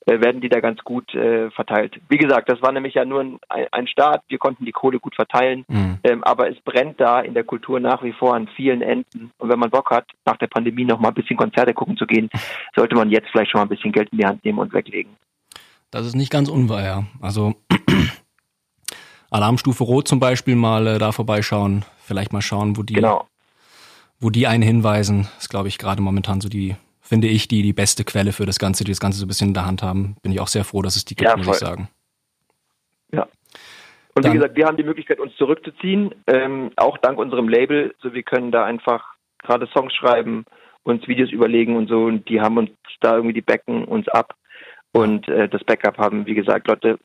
werden 0.07 0.41
die 0.41 0.49
da 0.49 0.61
ganz 0.61 0.81
gut 0.83 1.15
äh, 1.15 1.51
verteilt. 1.51 2.01
Wie 2.09 2.17
gesagt, 2.17 2.49
das 2.49 2.63
war 2.63 2.73
nämlich 2.73 2.95
ja 2.95 3.05
nur 3.05 3.21
ein, 3.21 3.39
ein 3.49 3.87
Start, 3.87 4.23
wir 4.29 4.39
konnten 4.39 4.65
die 4.65 4.73
Kohle 4.73 4.99
gut 4.99 5.15
verteilen, 5.15 5.65
mhm. 5.69 5.99
ähm, 6.03 6.25
aber 6.25 6.51
es 6.51 6.59
brennt 6.61 7.01
da 7.01 7.21
in 7.21 7.35
der 7.35 7.45
Kultur 7.45 7.81
nach 7.81 8.03
wie 8.03 8.13
vor 8.13 8.35
an 8.35 8.49
vielen 8.57 8.83
Enden 8.83 9.31
und 9.39 9.49
wenn 9.49 9.59
man 9.59 9.71
Bock 9.71 9.91
hat, 9.91 10.07
nach 10.25 10.37
der 10.39 10.47
Pandemie 10.47 10.85
noch 10.85 10.99
mal 10.99 11.09
ein 11.09 11.15
bisschen 11.15 11.37
Konzerte 11.37 11.75
gucken 11.75 11.97
zu 11.97 12.07
gehen, 12.07 12.31
sollte 12.75 12.95
man 12.95 13.11
jetzt 13.11 13.29
vielleicht 13.31 13.51
schon 13.51 13.61
mal 13.61 13.67
ein 13.67 13.69
bisschen 13.69 13.93
Geld 13.93 14.09
in 14.13 14.19
die 14.19 14.27
Hand 14.27 14.45
nehmen 14.45 14.59
und 14.59 14.73
weglegen. 14.73 15.17
Das 15.91 16.07
ist 16.07 16.15
nicht 16.15 16.31
ganz 16.31 16.49
unwahr, 16.49 16.83
ja. 16.83 17.05
Also 17.21 17.55
Alarmstufe 19.31 19.85
Rot 19.85 20.09
zum 20.09 20.21
Beispiel 20.21 20.57
mal 20.57 20.87
äh, 20.87 20.99
da 20.99 21.13
vorbeischauen, 21.13 21.85
vielleicht 22.03 22.33
mal 22.33 22.43
schauen, 22.43 22.77
wo 22.77 22.83
die, 22.83 22.95
genau. 22.95 23.29
wo 24.19 24.31
die 24.31 24.47
einen 24.47 24.63
hinweisen, 24.63 25.29
ist 25.39 25.51
glaube 25.51 25.69
ich 25.69 25.79
gerade 25.79 26.01
momentan 26.01 26.41
so 26.41 26.49
die, 26.49 26.77
finde 27.11 27.27
ich, 27.27 27.49
die, 27.49 27.63
die 27.63 27.73
beste 27.73 28.05
Quelle 28.05 28.31
für 28.31 28.47
das 28.47 28.61
Ganze, 28.61 28.85
die 28.85 28.93
das 28.93 29.01
Ganze 29.01 29.19
so 29.19 29.25
ein 29.25 29.29
bisschen 29.29 29.49
in 29.49 29.55
der 29.55 29.67
Hand 29.67 29.83
haben. 29.83 30.17
Bin 30.23 30.31
ich 30.31 30.39
auch 30.41 30.47
sehr 30.47 30.63
froh, 30.63 30.81
dass 30.81 30.95
es 30.95 31.05
die 31.05 31.17
gibt, 31.17 31.29
ja, 31.29 31.37
muss 31.37 31.49
ich 31.49 31.55
sagen. 31.55 31.89
Ja. 33.13 33.27
Und 34.15 34.25
Dann, 34.25 34.33
wie 34.33 34.37
gesagt, 34.37 34.57
wir 34.57 34.67
haben 34.67 34.77
die 34.77 34.85
Möglichkeit, 34.85 35.19
uns 35.19 35.35
zurückzuziehen, 35.35 36.15
ähm, 36.29 36.71
auch 36.77 36.99
dank 36.99 37.19
unserem 37.19 37.49
Label. 37.49 37.97
So, 38.01 38.15
wir 38.15 38.23
können 38.23 38.53
da 38.53 38.65
einfach 38.65 39.05
gerade 39.39 39.67
Songs 39.75 39.93
schreiben, 39.93 40.45
uns 40.85 41.09
Videos 41.09 41.33
überlegen 41.33 41.77
und 41.77 41.89
so. 41.89 42.05
Und 42.05 42.29
die 42.29 42.41
haben 42.41 42.57
uns 42.57 42.71
da 43.01 43.17
irgendwie 43.17 43.35
die 43.35 43.43
Becken 43.43 43.85
uns 43.87 44.07
ab. 44.07 44.37
Und 44.93 45.29
äh, 45.29 45.49
das 45.49 45.65
Backup 45.65 45.99
haben, 45.99 46.27
wie 46.27 46.35
gesagt, 46.35 46.69
Leute 46.69 47.01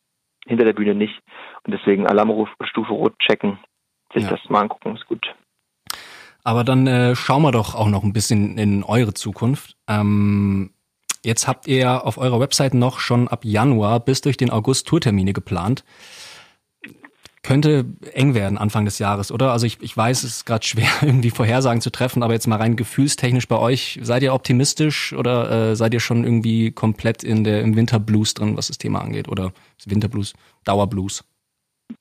hinter 0.46 0.66
der 0.66 0.74
Bühne 0.74 0.94
nicht. 0.94 1.20
Und 1.64 1.74
deswegen 1.74 2.06
Alarmruf 2.06 2.50
Stufe 2.62 2.94
Rot 2.94 3.18
checken, 3.18 3.58
sich 4.14 4.24
ja. 4.24 4.30
das 4.30 4.50
mal 4.50 4.62
angucken, 4.62 4.96
ist 4.96 5.08
gut. 5.08 5.34
Aber 6.46 6.64
dann 6.64 6.88
äh, 6.88 7.16
schauen 7.16 7.42
wir 7.42 7.52
doch 7.52 7.76
auch 7.76 7.90
noch 7.90 8.04
ein 8.04 8.14
bisschen 8.14 8.58
in 8.58 8.84
eure 8.84 9.14
Zukunft. 9.14 9.76
Ähm, 9.90 10.72
jetzt 11.26 11.48
habt 11.48 11.68
ihr 11.68 12.06
auf 12.06 12.18
eurer 12.18 12.40
Website 12.40 12.74
noch 12.74 13.00
schon 13.00 13.28
ab 13.28 13.44
Januar 13.44 14.00
bis 14.00 14.22
durch 14.22 14.38
den 14.38 14.52
August 14.52 14.88
Tourtermine 14.88 15.34
geplant 15.34 15.84
könnte 17.46 17.86
eng 18.14 18.34
werden 18.34 18.58
Anfang 18.58 18.86
des 18.86 18.98
Jahres, 18.98 19.32
oder? 19.32 19.52
Also 19.52 19.68
ich, 19.68 19.78
ich 19.82 19.96
weiß, 19.96 20.24
es 20.24 20.38
ist 20.38 20.46
gerade 20.46 20.66
schwer, 20.66 20.90
irgendwie 21.02 21.30
Vorhersagen 21.30 21.80
zu 21.80 21.92
treffen, 21.92 22.24
aber 22.24 22.34
jetzt 22.34 22.48
mal 22.48 22.58
rein 22.58 22.76
gefühlstechnisch 22.76 23.48
bei 23.48 23.58
euch, 23.58 24.00
seid 24.02 24.24
ihr 24.24 24.34
optimistisch 24.34 25.14
oder 25.14 25.72
äh, 25.72 25.76
seid 25.76 25.94
ihr 25.94 26.00
schon 26.00 26.24
irgendwie 26.24 26.72
komplett 26.72 27.24
in 27.24 27.44
der 27.44 27.62
im 27.62 27.76
Winterblues 27.76 28.34
drin, 28.34 28.58
was 28.58 28.68
das 28.68 28.80
Thema 28.80 29.02
angeht? 29.02 29.30
Oder 29.30 29.52
Winterblues, 29.86 30.34
Dauerblues? 30.64 31.24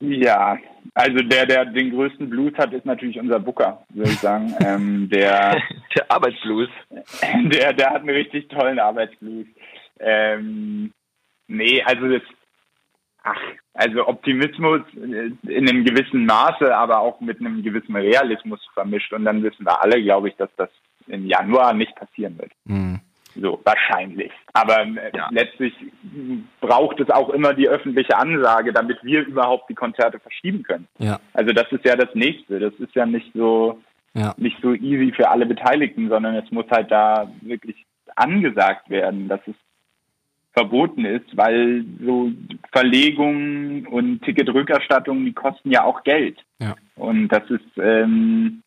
Ja, 0.00 0.56
also 0.92 1.18
der, 1.18 1.46
der 1.46 1.64
den 1.64 1.90
größten 1.90 2.28
Blues 2.28 2.52
hat, 2.58 2.72
ist 2.72 2.84
natürlich 2.84 3.18
unser 3.18 3.40
Booker, 3.40 3.84
würde 3.90 4.10
ich 4.10 4.18
sagen. 4.18 4.54
ähm, 4.64 5.08
der, 5.08 5.60
der 5.94 6.10
Arbeitsblues. 6.10 6.68
Der, 7.44 7.72
der 7.72 7.90
hat 7.90 8.00
einen 8.00 8.10
richtig 8.10 8.48
tollen 8.48 8.78
Arbeitsblues. 8.78 9.46
Ähm, 9.98 10.92
nee, 11.48 11.82
also 11.82 12.08
das 12.08 12.22
Ach, 13.26 13.40
also 13.72 14.06
Optimismus 14.06 14.82
in 14.92 15.38
einem 15.68 15.84
gewissen 15.84 16.26
Maße, 16.26 16.76
aber 16.76 17.00
auch 17.00 17.20
mit 17.20 17.40
einem 17.40 17.62
gewissen 17.62 17.96
Realismus 17.96 18.60
vermischt. 18.74 19.14
Und 19.14 19.24
dann 19.24 19.42
wissen 19.42 19.64
wir 19.64 19.80
alle, 19.80 20.02
glaube 20.02 20.28
ich, 20.28 20.36
dass 20.36 20.50
das 20.58 20.68
im 21.06 21.26
Januar 21.26 21.72
nicht 21.72 21.94
passieren 21.96 22.38
wird. 22.38 22.52
Mhm. 22.66 23.00
So, 23.34 23.60
wahrscheinlich. 23.64 24.32
Aber 24.52 24.82
äh, 24.82 25.10
ja. 25.14 25.28
letztlich 25.30 25.74
braucht 26.60 27.00
es 27.00 27.10
auch 27.10 27.30
immer 27.30 27.54
die 27.54 27.68
öffentliche 27.68 28.16
Ansage, 28.16 28.72
damit 28.72 28.98
wir 29.02 29.26
überhaupt 29.26 29.68
die 29.68 29.74
Konzerte 29.74 30.18
verschieben 30.20 30.62
können. 30.62 30.86
Ja. 30.98 31.18
Also 31.32 31.52
das 31.52 31.70
ist 31.72 31.84
ja 31.84 31.96
das 31.96 32.14
Nächste. 32.14 32.60
Das 32.60 32.74
ist 32.74 32.94
ja 32.94 33.06
nicht 33.06 33.32
so, 33.34 33.80
ja. 34.14 34.34
nicht 34.36 34.58
so 34.62 34.72
easy 34.72 35.12
für 35.12 35.28
alle 35.30 35.46
Beteiligten, 35.46 36.08
sondern 36.08 36.36
es 36.36 36.50
muss 36.50 36.66
halt 36.70 36.90
da 36.90 37.30
wirklich 37.40 37.84
angesagt 38.16 38.90
werden, 38.90 39.28
dass 39.28 39.40
es 39.46 39.56
verboten 40.52 41.04
ist, 41.04 41.36
weil 41.36 41.84
so 42.00 42.30
Verlegungen 42.70 43.86
und 43.88 44.22
Ticketrückerstattungen, 44.22 45.24
die 45.24 45.32
kosten 45.32 45.70
ja 45.70 45.82
auch 45.82 46.04
Geld. 46.04 46.38
Ja. 46.60 46.76
Und 46.94 47.28
das 47.28 47.42
ist 47.50 47.76
ähm, 47.76 48.62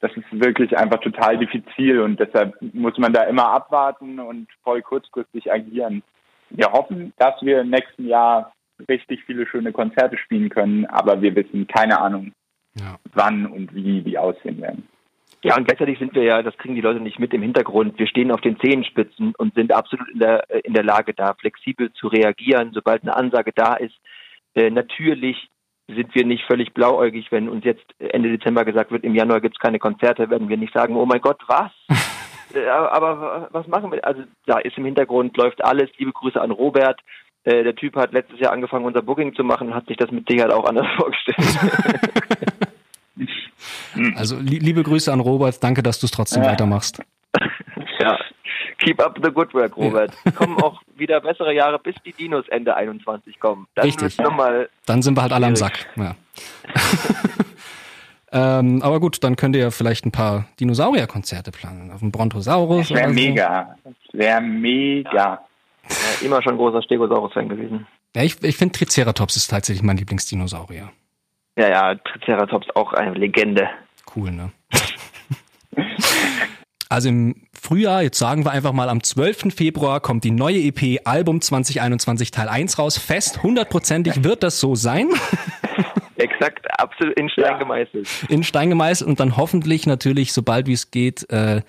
das 0.00 0.10
ist 0.16 0.26
wirklich 0.32 0.76
einfach 0.76 1.00
total 1.00 1.38
diffizil 1.38 2.00
und 2.00 2.18
deshalb 2.18 2.56
muss 2.60 2.96
man 2.98 3.12
da 3.12 3.24
immer 3.24 3.48
abwarten 3.48 4.18
und 4.18 4.48
voll 4.62 4.82
kurzfristig 4.82 5.52
agieren. 5.52 6.02
Wir 6.50 6.72
hoffen, 6.72 7.12
dass 7.18 7.34
wir 7.42 7.60
im 7.60 7.70
nächsten 7.70 8.06
Jahr 8.06 8.52
richtig 8.88 9.24
viele 9.24 9.46
schöne 9.46 9.72
Konzerte 9.72 10.16
spielen 10.16 10.48
können, 10.48 10.86
aber 10.86 11.20
wir 11.20 11.36
wissen 11.36 11.66
keine 11.66 12.00
Ahnung, 12.00 12.32
ja. 12.74 12.96
wann 13.12 13.46
und 13.46 13.74
wie 13.74 14.00
die 14.00 14.18
aussehen 14.18 14.60
werden. 14.60 14.88
Ja, 15.42 15.56
und 15.56 15.64
gleichzeitig 15.64 15.98
sind 15.98 16.14
wir 16.14 16.22
ja, 16.22 16.42
das 16.42 16.56
kriegen 16.58 16.74
die 16.74 16.80
Leute 16.80 17.00
nicht 17.00 17.18
mit 17.18 17.32
im 17.32 17.42
Hintergrund. 17.42 17.98
Wir 17.98 18.06
stehen 18.06 18.30
auf 18.30 18.40
den 18.40 18.58
Zehenspitzen 18.58 19.34
und 19.38 19.54
sind 19.54 19.72
absolut 19.72 20.08
in 20.10 20.18
der, 20.18 20.50
äh, 20.50 20.60
in 20.60 20.74
der 20.74 20.82
Lage, 20.82 21.14
da 21.14 21.34
flexibel 21.34 21.92
zu 21.92 22.08
reagieren, 22.08 22.72
sobald 22.74 23.02
eine 23.02 23.16
Ansage 23.16 23.52
da 23.54 23.74
ist. 23.74 23.94
Äh, 24.54 24.70
natürlich 24.70 25.49
sind 25.94 26.14
wir 26.14 26.24
nicht 26.24 26.44
völlig 26.46 26.72
blauäugig, 26.74 27.30
wenn 27.30 27.48
uns 27.48 27.64
jetzt 27.64 27.84
Ende 27.98 28.30
Dezember 28.30 28.64
gesagt 28.64 28.90
wird, 28.90 29.04
im 29.04 29.14
Januar 29.14 29.40
gibt 29.40 29.56
es 29.56 29.60
keine 29.60 29.78
Konzerte, 29.78 30.30
werden 30.30 30.48
wir 30.48 30.56
nicht 30.56 30.72
sagen, 30.72 30.96
oh 30.96 31.06
mein 31.06 31.20
Gott, 31.20 31.40
was? 31.46 31.70
Äh, 32.52 32.66
aber 32.66 33.48
was 33.52 33.68
machen 33.68 33.92
wir? 33.92 34.04
Also 34.04 34.24
da 34.44 34.58
ist 34.58 34.76
im 34.76 34.84
Hintergrund, 34.84 35.36
läuft 35.36 35.64
alles. 35.64 35.88
Liebe 35.98 36.10
Grüße 36.10 36.40
an 36.40 36.50
Robert. 36.50 36.98
Äh, 37.44 37.62
der 37.62 37.76
Typ 37.76 37.94
hat 37.94 38.12
letztes 38.12 38.40
Jahr 38.40 38.50
angefangen, 38.50 38.86
unser 38.86 39.02
Booking 39.02 39.36
zu 39.36 39.44
machen, 39.44 39.72
hat 39.72 39.86
sich 39.86 39.96
das 39.96 40.10
mit 40.10 40.28
Sicherheit 40.28 40.52
auch 40.52 40.64
anders 40.64 40.88
vorgestellt. 40.96 41.38
Also 44.16 44.36
liebe 44.40 44.82
Grüße 44.82 45.12
an 45.12 45.20
Robert, 45.20 45.62
danke, 45.62 45.84
dass 45.84 46.00
du 46.00 46.06
es 46.06 46.10
trotzdem 46.10 46.42
ja. 46.42 46.50
weitermachst. 46.50 47.00
Ja, 48.00 48.18
keep 48.80 49.00
up 49.00 49.18
the 49.22 49.30
good 49.30 49.52
work, 49.54 49.76
Robert. 49.76 50.12
Ja. 50.24 50.30
Kommen 50.32 50.60
auch 50.60 50.80
wieder 50.96 51.20
bessere 51.20 51.54
Jahre, 51.54 51.78
bis 51.78 51.94
die 52.04 52.12
Dinos 52.12 52.48
Ende 52.48 52.74
21 52.74 53.38
kommen. 53.38 53.66
Dann 53.74 53.84
Richtig. 53.84 54.16
Dann 54.86 55.02
sind 55.02 55.16
wir 55.16 55.22
halt 55.22 55.32
alle 55.32 55.46
am 55.46 55.56
Sack. 55.56 55.86
Ja. 55.96 56.16
ähm, 58.58 58.82
aber 58.82 59.00
gut, 59.00 59.22
dann 59.22 59.36
könnt 59.36 59.54
ihr 59.56 59.70
vielleicht 59.70 60.04
ein 60.06 60.12
paar 60.12 60.46
Dinosaurierkonzerte 60.58 61.52
planen. 61.52 61.90
Auf 61.92 62.00
dem 62.00 62.10
Brontosaurus. 62.10 62.88
Das 62.88 62.98
wäre 62.98 63.10
mega. 63.10 63.76
Das 63.84 63.94
wäre 64.12 64.40
mega. 64.40 65.14
Ja. 65.14 65.44
Ja, 65.88 66.26
immer 66.26 66.42
schon 66.42 66.56
großer 66.56 66.82
Stegosaurus-Fan 66.82 67.48
gewesen. 67.48 67.86
Ja, 68.14 68.22
ich, 68.22 68.42
ich 68.42 68.56
finde 68.56 68.78
Triceratops 68.78 69.36
ist 69.36 69.48
tatsächlich 69.48 69.82
mein 69.82 69.96
Lieblingsdinosaurier. 69.96 70.90
Ja, 71.56 71.68
ja, 71.68 71.94
Triceratops 71.96 72.68
auch 72.74 72.92
eine 72.92 73.14
Legende. 73.14 73.68
Cool, 74.14 74.30
ne? 74.30 74.52
Also 76.90 77.08
im 77.08 77.46
Frühjahr, 77.60 78.02
jetzt 78.02 78.18
sagen 78.18 78.44
wir 78.44 78.52
einfach 78.52 78.72
mal 78.72 78.88
am 78.88 79.02
12. 79.02 79.54
Februar 79.54 80.00
kommt 80.00 80.24
die 80.24 80.30
neue 80.30 80.58
EP 80.58 81.00
Album 81.04 81.40
2021 81.40 82.30
Teil 82.30 82.48
1 82.48 82.78
raus. 82.78 82.96
Fest, 82.96 83.42
hundertprozentig 83.42 84.24
wird 84.24 84.42
das 84.42 84.58
so 84.60 84.74
sein. 84.74 85.08
Exakt, 86.16 86.66
absolut 86.80 87.18
in 87.18 87.28
Stein 87.28 87.44
ja. 87.44 87.58
gemeißelt. 87.58 88.08
In 88.28 88.42
Stein 88.44 88.70
gemeißelt 88.70 89.08
und 89.08 89.20
dann 89.20 89.36
hoffentlich 89.36 89.86
natürlich, 89.86 90.32
sobald 90.32 90.66
wie 90.66 90.72
es 90.72 90.90
geht, 90.90 91.28
äh, 91.30 91.60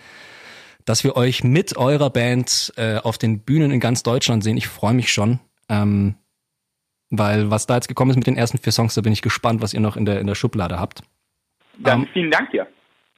dass 0.86 1.04
wir 1.04 1.18
euch 1.18 1.44
mit 1.44 1.76
eurer 1.78 2.10
Band 2.10 2.74
äh, 2.78 2.98
auf 2.98 3.18
den 3.18 3.42
Bühnen 3.42 3.72
in 3.72 3.80
ganz 3.80 4.02
Deutschland 4.02 4.44
sehen. 4.44 4.58
Ich 4.58 4.68
freue 4.68 4.94
mich 4.94 5.12
schon. 5.12 5.40
Ähm, 5.70 6.16
weil 7.10 7.52
was 7.52 7.68
da 7.68 7.76
jetzt 7.76 7.90
gekommen 7.90 8.12
ist 8.12 8.18
mit 8.18 8.28
den 8.28 8.38
ersten 8.38 8.58
vier 8.58 8.72
Songs, 8.72 8.96
da 8.96 9.02
bin 9.02 9.12
ich 9.12 9.22
gespannt, 9.22 9.62
was 9.62 9.74
ihr 9.74 9.82
noch 9.82 9.98
in 9.98 10.06
der, 10.06 10.22
in 10.22 10.28
der 10.28 10.36
Schublade 10.36 10.80
habt. 10.80 11.04
Dann 11.78 12.04
ähm, 12.04 12.08
vielen 12.14 12.32
Dank 12.32 12.50
dir. 12.52 12.66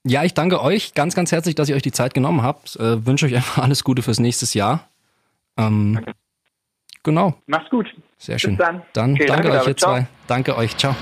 Ja, 0.06 0.24
ich 0.24 0.34
danke 0.34 0.62
euch 0.62 0.94
ganz, 0.94 1.16
ganz 1.16 1.32
herzlich, 1.32 1.56
dass 1.56 1.70
ihr 1.70 1.76
euch 1.76 1.82
die 1.82 1.92
Zeit 1.92 2.14
genommen 2.14 2.44
habt. 2.44 2.76
Äh, 2.76 3.06
wünsche 3.06 3.26
euch 3.26 3.36
einfach 3.36 3.64
alles 3.64 3.84
Gute 3.84 4.02
fürs 4.02 4.20
nächste 4.20 4.46
Jahr. 4.58 4.88
Ähm, 5.58 5.94
danke. 5.96 6.14
Genau. 7.04 7.36
Mach's 7.48 7.70
gut. 7.70 7.88
Sehr 8.18 8.40
schön. 8.40 8.58
Bis 8.58 8.66
dann. 8.66 8.82
Dann 8.94 9.14
okay, 9.14 9.26
danke, 9.26 9.50
danke 9.50 9.62
euch 9.62 9.68
ihr 9.68 9.78
zwei. 9.78 10.08
Danke 10.28 10.58
euch. 10.58 10.78
Ciao. 10.78 10.96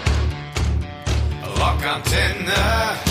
Rockantenne. 1.58 3.11